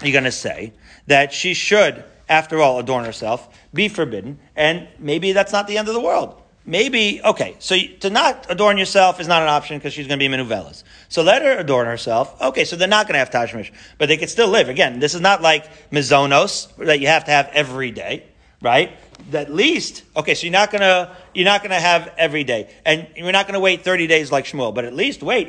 you're 0.00 0.12
going 0.12 0.24
to 0.24 0.32
say 0.32 0.72
that 1.08 1.32
she 1.32 1.54
should, 1.54 2.04
after 2.28 2.60
all, 2.60 2.78
adorn 2.78 3.04
herself, 3.04 3.48
be 3.74 3.88
forbidden, 3.88 4.38
and 4.54 4.86
maybe 5.00 5.32
that's 5.32 5.52
not 5.52 5.66
the 5.66 5.76
end 5.76 5.88
of 5.88 5.94
the 5.94 6.00
world 6.00 6.40
maybe 6.66 7.20
okay. 7.22 7.56
So 7.58 7.76
to 8.00 8.10
not 8.10 8.46
adorn 8.48 8.78
yourself 8.78 9.20
is 9.20 9.28
not 9.28 9.42
an 9.42 9.48
option 9.48 9.78
because 9.78 9.92
she's 9.92 10.06
going 10.06 10.18
to 10.18 10.28
be 10.28 10.34
menuvelas. 10.34 10.84
So 11.08 11.22
let 11.22 11.42
her 11.42 11.58
adorn 11.58 11.86
herself. 11.86 12.40
Okay, 12.40 12.64
so 12.64 12.76
they're 12.76 12.88
not 12.88 13.06
going 13.06 13.14
to 13.14 13.18
have 13.18 13.30
tashmish, 13.30 13.72
but 13.98 14.08
they 14.08 14.16
could 14.16 14.30
still 14.30 14.48
live. 14.48 14.68
Again, 14.68 14.98
this 14.98 15.14
is 15.14 15.20
not 15.20 15.42
like 15.42 15.90
mizonos 15.90 16.74
that 16.76 17.00
you 17.00 17.06
have 17.08 17.24
to 17.24 17.30
have 17.30 17.48
every 17.52 17.90
day, 17.90 18.24
right? 18.64 18.96
At 19.32 19.52
least 19.52 20.02
okay. 20.16 20.34
So 20.34 20.46
you're 20.46 20.52
not 20.52 20.72
gonna 20.72 21.16
you're 21.34 21.44
not 21.44 21.62
gonna 21.62 21.80
have 21.80 22.12
every 22.18 22.44
day, 22.44 22.68
and 22.84 23.06
you're 23.14 23.32
not 23.32 23.46
gonna 23.46 23.60
wait 23.60 23.82
30 23.82 24.06
days 24.06 24.32
like 24.32 24.44
Shmuel, 24.44 24.74
but 24.74 24.84
at 24.84 24.94
least 24.94 25.22
wait. 25.22 25.46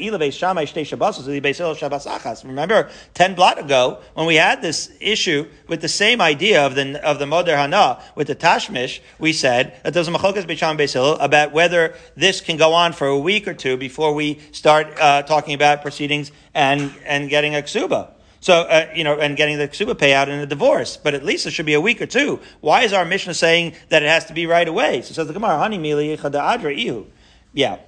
Remember, 2.45 2.89
10 3.13 3.36
blot 3.36 3.59
ago 3.59 3.99
when 4.13 4.28
we 4.28 4.36
had 4.36 4.61
this 4.61 4.91
issue 4.99 5.47
with 5.68 5.82
the 5.82 5.88
same 5.88 6.22
idea 6.22 6.66
of 6.66 6.76
the 6.76 7.03
of 7.05 7.20
the 7.20 7.26
moder 7.26 7.57
hana 7.57 8.01
with 8.16 8.28
the 8.28 8.36
tashmish, 8.36 8.99
we 9.20 9.34
said 9.34 9.78
that 9.84 9.93
there's 9.93 10.07
a 10.07 10.11
machokas 10.11 10.45
b'sham 10.45 10.78
beisil 10.78 11.18
about 11.20 11.51
whether 11.51 11.95
this 12.16 12.41
can 12.41 12.57
go 12.57 12.74
on 12.74 12.93
for 12.93 13.07
a 13.07 13.18
week 13.20 13.47
or 13.47 13.53
two 13.53 13.78
before 13.78 14.13
we 14.13 14.39
start 14.51 14.88
uh, 14.99 15.24
talking 15.24 15.53
about 15.53 15.82
proceedings 15.82 16.32
and 16.53 16.93
and 17.05 17.30
getting 17.30 17.55
a 17.55 17.61
ksuba. 17.61 18.11
So, 18.46 18.62
uh, 18.62 18.91
you 18.93 19.04
know, 19.04 19.18
and 19.18 19.36
getting 19.36 19.58
the 19.58 19.68
ksuba 19.68 19.96
payout 19.96 20.28
in 20.28 20.39
a 20.39 20.46
divorce. 20.46 20.98
But 20.98 21.16
at 21.16 21.26
least 21.26 21.48
it 21.48 21.52
should 21.52 21.66
be 21.66 21.74
a 21.74 21.82
week 21.82 22.00
or 22.00 22.06
two. 22.06 22.39
Why 22.62 22.84
is 22.84 22.93
our 22.93 23.04
Mishnah 23.04 23.34
saying 23.34 23.74
that 23.89 24.04
it 24.04 24.08
has 24.08 24.26
to 24.26 24.34
be 24.34 24.46
right 24.46 24.68
away? 24.68 25.02
So 25.02 25.16
says 25.16 25.26
the 25.26 25.34
Gemara, 25.34 25.54
Hani 25.54 25.80
mili 25.80 26.16
adra 26.16 26.78
ihu. 26.78 27.08
Yeah. 27.54 27.80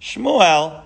Shmuel, 0.00 0.82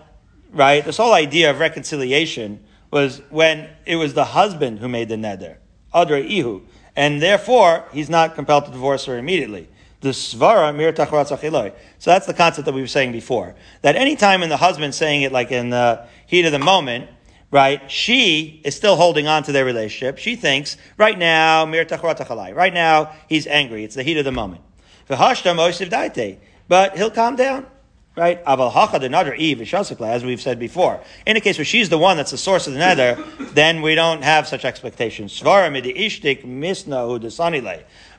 right, 0.52 0.84
this 0.84 0.98
whole 0.98 1.14
idea 1.14 1.50
of 1.50 1.60
reconciliation 1.60 2.62
was 2.90 3.22
when 3.30 3.70
it 3.86 3.96
was 3.96 4.12
the 4.12 4.26
husband 4.26 4.80
who 4.80 4.88
made 4.88 5.08
the 5.08 5.16
neder. 5.16 5.56
Adra 5.94 6.22
ihu. 6.22 6.60
And 6.94 7.22
therefore, 7.22 7.86
he's 7.94 8.10
not 8.10 8.34
compelled 8.34 8.66
to 8.66 8.70
divorce 8.70 9.06
her 9.06 9.16
immediately. 9.16 9.66
The 10.02 10.10
svara 10.10 10.76
mir 10.76 10.94
So 11.98 12.10
that's 12.10 12.26
the 12.26 12.34
concept 12.34 12.66
that 12.66 12.74
we 12.74 12.82
were 12.82 12.86
saying 12.86 13.12
before. 13.12 13.54
That 13.80 13.96
any 13.96 14.14
time 14.14 14.42
in 14.42 14.50
the 14.50 14.58
husband 14.58 14.94
saying 14.94 15.22
it 15.22 15.32
like 15.32 15.50
in 15.50 15.70
the 15.70 16.06
heat 16.26 16.44
of 16.44 16.52
the 16.52 16.58
moment, 16.58 17.08
right? 17.50 17.90
She 17.90 18.60
is 18.64 18.74
still 18.74 18.96
holding 18.96 19.26
on 19.26 19.42
to 19.44 19.52
their 19.52 19.64
relationship. 19.64 20.18
She 20.18 20.36
thinks, 20.36 20.76
right 20.96 21.18
now, 21.18 21.64
mir 21.64 21.84
right 21.84 22.74
now, 22.74 23.12
he's 23.28 23.46
angry. 23.46 23.84
It's 23.84 23.94
the 23.94 24.02
heat 24.02 24.18
of 24.18 24.24
the 24.24 24.32
moment. 24.32 24.62
But 25.08 26.96
he'll 26.96 27.10
calm 27.10 27.36
down. 27.36 27.66
Right? 28.16 28.40
As 28.46 30.24
we've 30.24 30.40
said 30.40 30.58
before. 30.58 31.00
In 31.26 31.34
the 31.34 31.40
case 31.40 31.58
where 31.58 31.66
she's 31.66 31.90
the 31.90 31.98
one 31.98 32.16
that's 32.16 32.30
the 32.30 32.38
source 32.38 32.66
of 32.66 32.72
the 32.72 32.78
nether, 32.78 33.22
then 33.52 33.82
we 33.82 33.94
don't 33.94 34.22
have 34.22 34.48
such 34.48 34.64
expectations. 34.64 35.42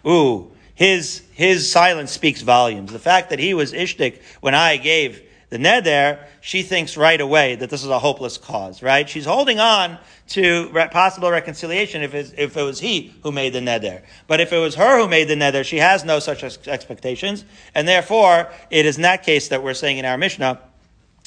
Ooh, 0.06 0.52
his, 0.76 1.24
his 1.34 1.72
silence 1.72 2.12
speaks 2.12 2.44
volumes. 2.44 2.92
The 2.92 3.00
fact 3.00 3.32
that 3.32 3.40
he 3.40 3.56
was 3.56 3.74
ishtik 3.74 4.22
when 4.40 4.54
I 4.54 4.78
gave 4.78 5.24
the 5.50 5.58
neder, 5.58 6.26
she 6.42 6.62
thinks 6.62 6.98
right 6.98 7.20
away 7.20 7.56
that 7.56 7.70
this 7.70 7.82
is 7.82 7.90
a 7.90 8.00
hopeless 8.00 8.38
cause, 8.38 8.84
right? 8.84 9.08
She's 9.08 9.26
holding 9.26 9.60
on 9.60 9.98
to 10.30 10.70
possible 10.92 11.32
reconciliation 11.32 12.02
if, 12.02 12.14
if 12.14 12.58
it 12.58 12.62
was 12.62 12.82
he 12.82 13.14
who 13.24 13.32
made 13.32 13.54
the 13.54 13.60
neder. 13.60 14.02
But 14.28 14.42
if 14.42 14.52
it 14.52 14.58
was 14.58 14.76
her 14.76 15.02
who 15.02 15.08
made 15.08 15.30
the 15.30 15.36
neder, 15.36 15.64
she 15.64 15.78
has 15.78 16.04
no 16.04 16.20
such 16.20 16.44
ex- 16.44 16.68
expectations, 16.68 17.46
and 17.74 17.88
therefore 17.88 18.52
it 18.70 18.86
is 18.86 18.98
in 18.98 19.04
that 19.04 19.24
case 19.24 19.48
that 19.48 19.64
we're 19.64 19.74
saying 19.74 20.00
in 20.00 20.06
our 20.06 20.18
Mishnah 20.18 20.60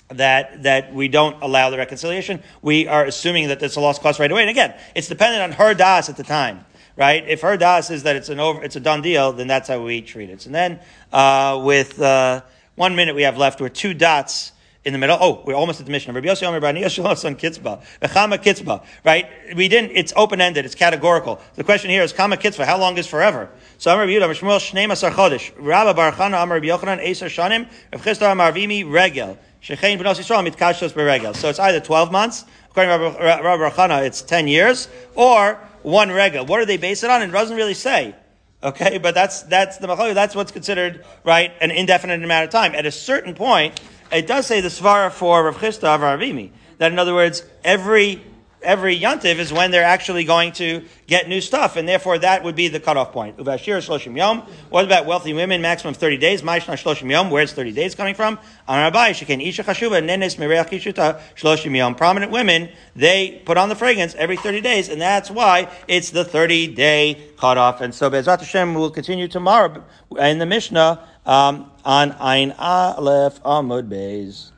that 0.09 0.65
that 0.65 0.93
we 0.93 1.09
don't 1.09 1.41
allow 1.43 1.71
the 1.71 1.79
reconciliation. 1.79 2.43
We 2.61 2.89
are 2.89 3.07
assuming 3.07 3.49
that 3.49 3.63
it's 3.63 3.77
a 3.77 3.81
lost 3.81 4.03
cause 4.03 4.21
right 4.21 4.31
away. 4.31 4.43
And 4.43 4.51
again, 4.51 4.75
it's 4.95 5.09
dependent 5.09 5.43
on 5.43 5.53
her 5.53 5.73
das 5.73 6.11
at 6.11 6.17
the 6.17 6.25
time 6.25 6.67
right? 6.97 7.27
If 7.27 7.41
her 7.41 7.57
das 7.57 7.91
is 7.91 8.03
that 8.03 8.17
it's 8.17 8.29
an 8.29 8.39
over, 8.39 8.63
it's 8.63 8.77
a 8.77 8.81
done 8.81 9.01
deal, 9.01 9.33
then 9.33 9.47
that's 9.47 9.69
how 9.69 9.83
we 9.83 10.03
treat 10.03 10.29
it. 10.29 10.45
And 10.45 10.55
then 10.55 10.81
uh, 11.13 11.63
with 11.65 11.99
uh, 11.99 12.43
one 12.81 12.97
minute 12.97 13.15
we 13.15 13.25
have 13.25 13.37
left. 13.37 13.61
We're 13.61 13.69
two 13.69 13.93
dots 13.93 14.53
in 14.87 14.95
the 14.95 14.99
middle. 14.99 15.19
Oh, 15.21 15.43
we're 15.45 15.55
almost 15.55 15.81
at 15.81 15.87
the 15.87 15.93
mission. 15.93 16.15
Rabbi 16.15 16.29
Yossi 16.29 17.37
Kitzba. 17.37 18.85
Right? 19.05 19.29
We 19.55 19.69
didn't, 19.69 19.91
it's 19.91 20.15
open-ended, 20.17 20.65
it's 20.65 20.75
categorical. 20.75 21.43
The 21.57 21.65
question 21.65 21.91
here 21.91 22.03
is, 22.03 22.15
Kama 22.15 22.39
Kitzba, 22.39 22.65
how 22.65 22.79
long 22.79 22.97
is 22.97 23.07
forever? 23.07 23.51
So 23.77 23.93
Amar 23.93 24.07
Yehuda, 24.07 24.31
Shmuel 24.31 24.59
Shnei 24.59 24.87
Masar 24.87 25.11
Chodesh. 25.11 25.53
Rabba 25.59 25.93
Bar 25.93 26.13
Chana 26.13 26.43
Yochanan 26.47 27.07
Eser 27.07 27.27
Shanim. 27.27 27.69
Rav 27.93 28.03
Chisda 28.03 28.33
Amar 28.33 28.51
Vimi 28.51 28.91
Regel. 28.91 29.37
Shechein 29.63 30.01
B'nos 30.01 30.19
Yisrael 30.19 30.51
Mitkashos 30.51 30.95
Beregel. 30.95 31.37
So 31.37 31.51
it's 31.51 31.59
either 31.59 31.81
12 31.81 32.11
months, 32.11 32.47
according 32.71 32.99
to 32.99 33.23
Rabbi 33.23 33.69
Bar 33.69 34.05
it's 34.05 34.23
10 34.23 34.49
years, 34.49 34.89
or 35.15 35.59
one 35.83 36.11
regel. 36.11 36.47
What 36.47 36.61
do 36.61 36.65
they 36.65 36.79
base 36.79 37.03
it 37.05 37.11
on? 37.11 37.21
It 37.21 37.27
doesn't 37.27 37.59
really 37.59 37.75
say. 37.75 38.15
Okay, 38.63 38.99
but 38.99 39.15
that's 39.15 39.43
that's 39.43 39.79
the 39.79 39.87
that's 40.15 40.35
what's 40.35 40.53
considered 40.53 41.05
right 41.25 41.53
an 41.61 41.71
indefinite 41.71 42.23
amount 42.23 42.45
of 42.45 42.51
time. 42.51 42.75
At 42.75 42.85
a 42.85 42.93
certain 42.93 43.35
point, 43.35 43.81
it 44.13 44.27
does 44.27 44.47
say 44.47 44.61
the 44.61 44.69
svara 44.69 45.11
for 45.11 45.45
Rav 45.45 45.57
Chisda 45.57 45.85
of 45.85 46.01
Ravimi 46.03 46.51
that 46.79 46.93
in 46.93 46.99
other 46.99 47.15
words, 47.15 47.43
every 47.65 48.23
every 48.63 48.99
yontiv 48.99 49.37
is 49.37 49.53
when 49.53 49.71
they're 49.71 49.83
actually 49.83 50.25
going 50.25 50.53
to 50.53 50.85
get 51.07 51.29
new 51.29 51.41
stuff, 51.41 51.77
and 51.77 51.89
therefore 51.89 52.19
that 52.19 52.45
would 52.45 52.55
be 52.55 52.69
the 52.69 52.81
cutoff 52.81 53.13
point. 53.13 53.37
Uvashir 53.37 53.79
shloshim 53.79 54.17
yom. 54.17 54.43
What 54.69 54.85
about 54.85 55.07
wealthy 55.07 55.33
women? 55.33 55.63
Maximum 55.63 55.95
thirty 55.95 56.17
days. 56.17 56.43
Ma'ishna 56.43 56.75
shloshim 56.75 57.11
yom. 57.11 57.31
Where's 57.31 57.53
thirty 57.53 57.73
days 57.73 57.95
coming 57.95 58.15
from? 58.15 58.39
Anabai 58.69 59.11
shekin 59.11 59.47
isha 59.47 59.65
chashuva 59.65 60.03
nenes 60.03 60.37
mireach 60.37 60.69
kishuta 60.69 61.21
shloshim 61.35 61.77
yom. 61.77 61.95
Prominent 61.95 62.33
women 62.33 62.69
they 62.95 63.43
put 63.45 63.57
on 63.57 63.69
the 63.69 63.75
fragrance 63.77 64.15
every 64.15 64.37
thirty 64.37 64.61
days, 64.61 64.89
and 64.89 65.01
that's 65.01 65.31
why 65.31 65.69
it's 65.89 66.11
the 66.11 66.25
thirty 66.25 66.67
day 66.67 67.19
cutoff. 67.39 67.81
And 67.81 67.95
so 67.95 68.11
Bezrat 68.11 68.41
Hashem 68.41 68.75
will 68.75 68.91
continue 68.91 69.29
tomorrow 69.29 69.85
in 70.19 70.39
the 70.39 70.47
Mishnah 70.47 71.07
um, 71.27 71.71
on 71.85 72.13
Ein 72.13 72.53
Aleph 72.59 73.43
Amud 73.43 73.89
Beis. 73.89 74.50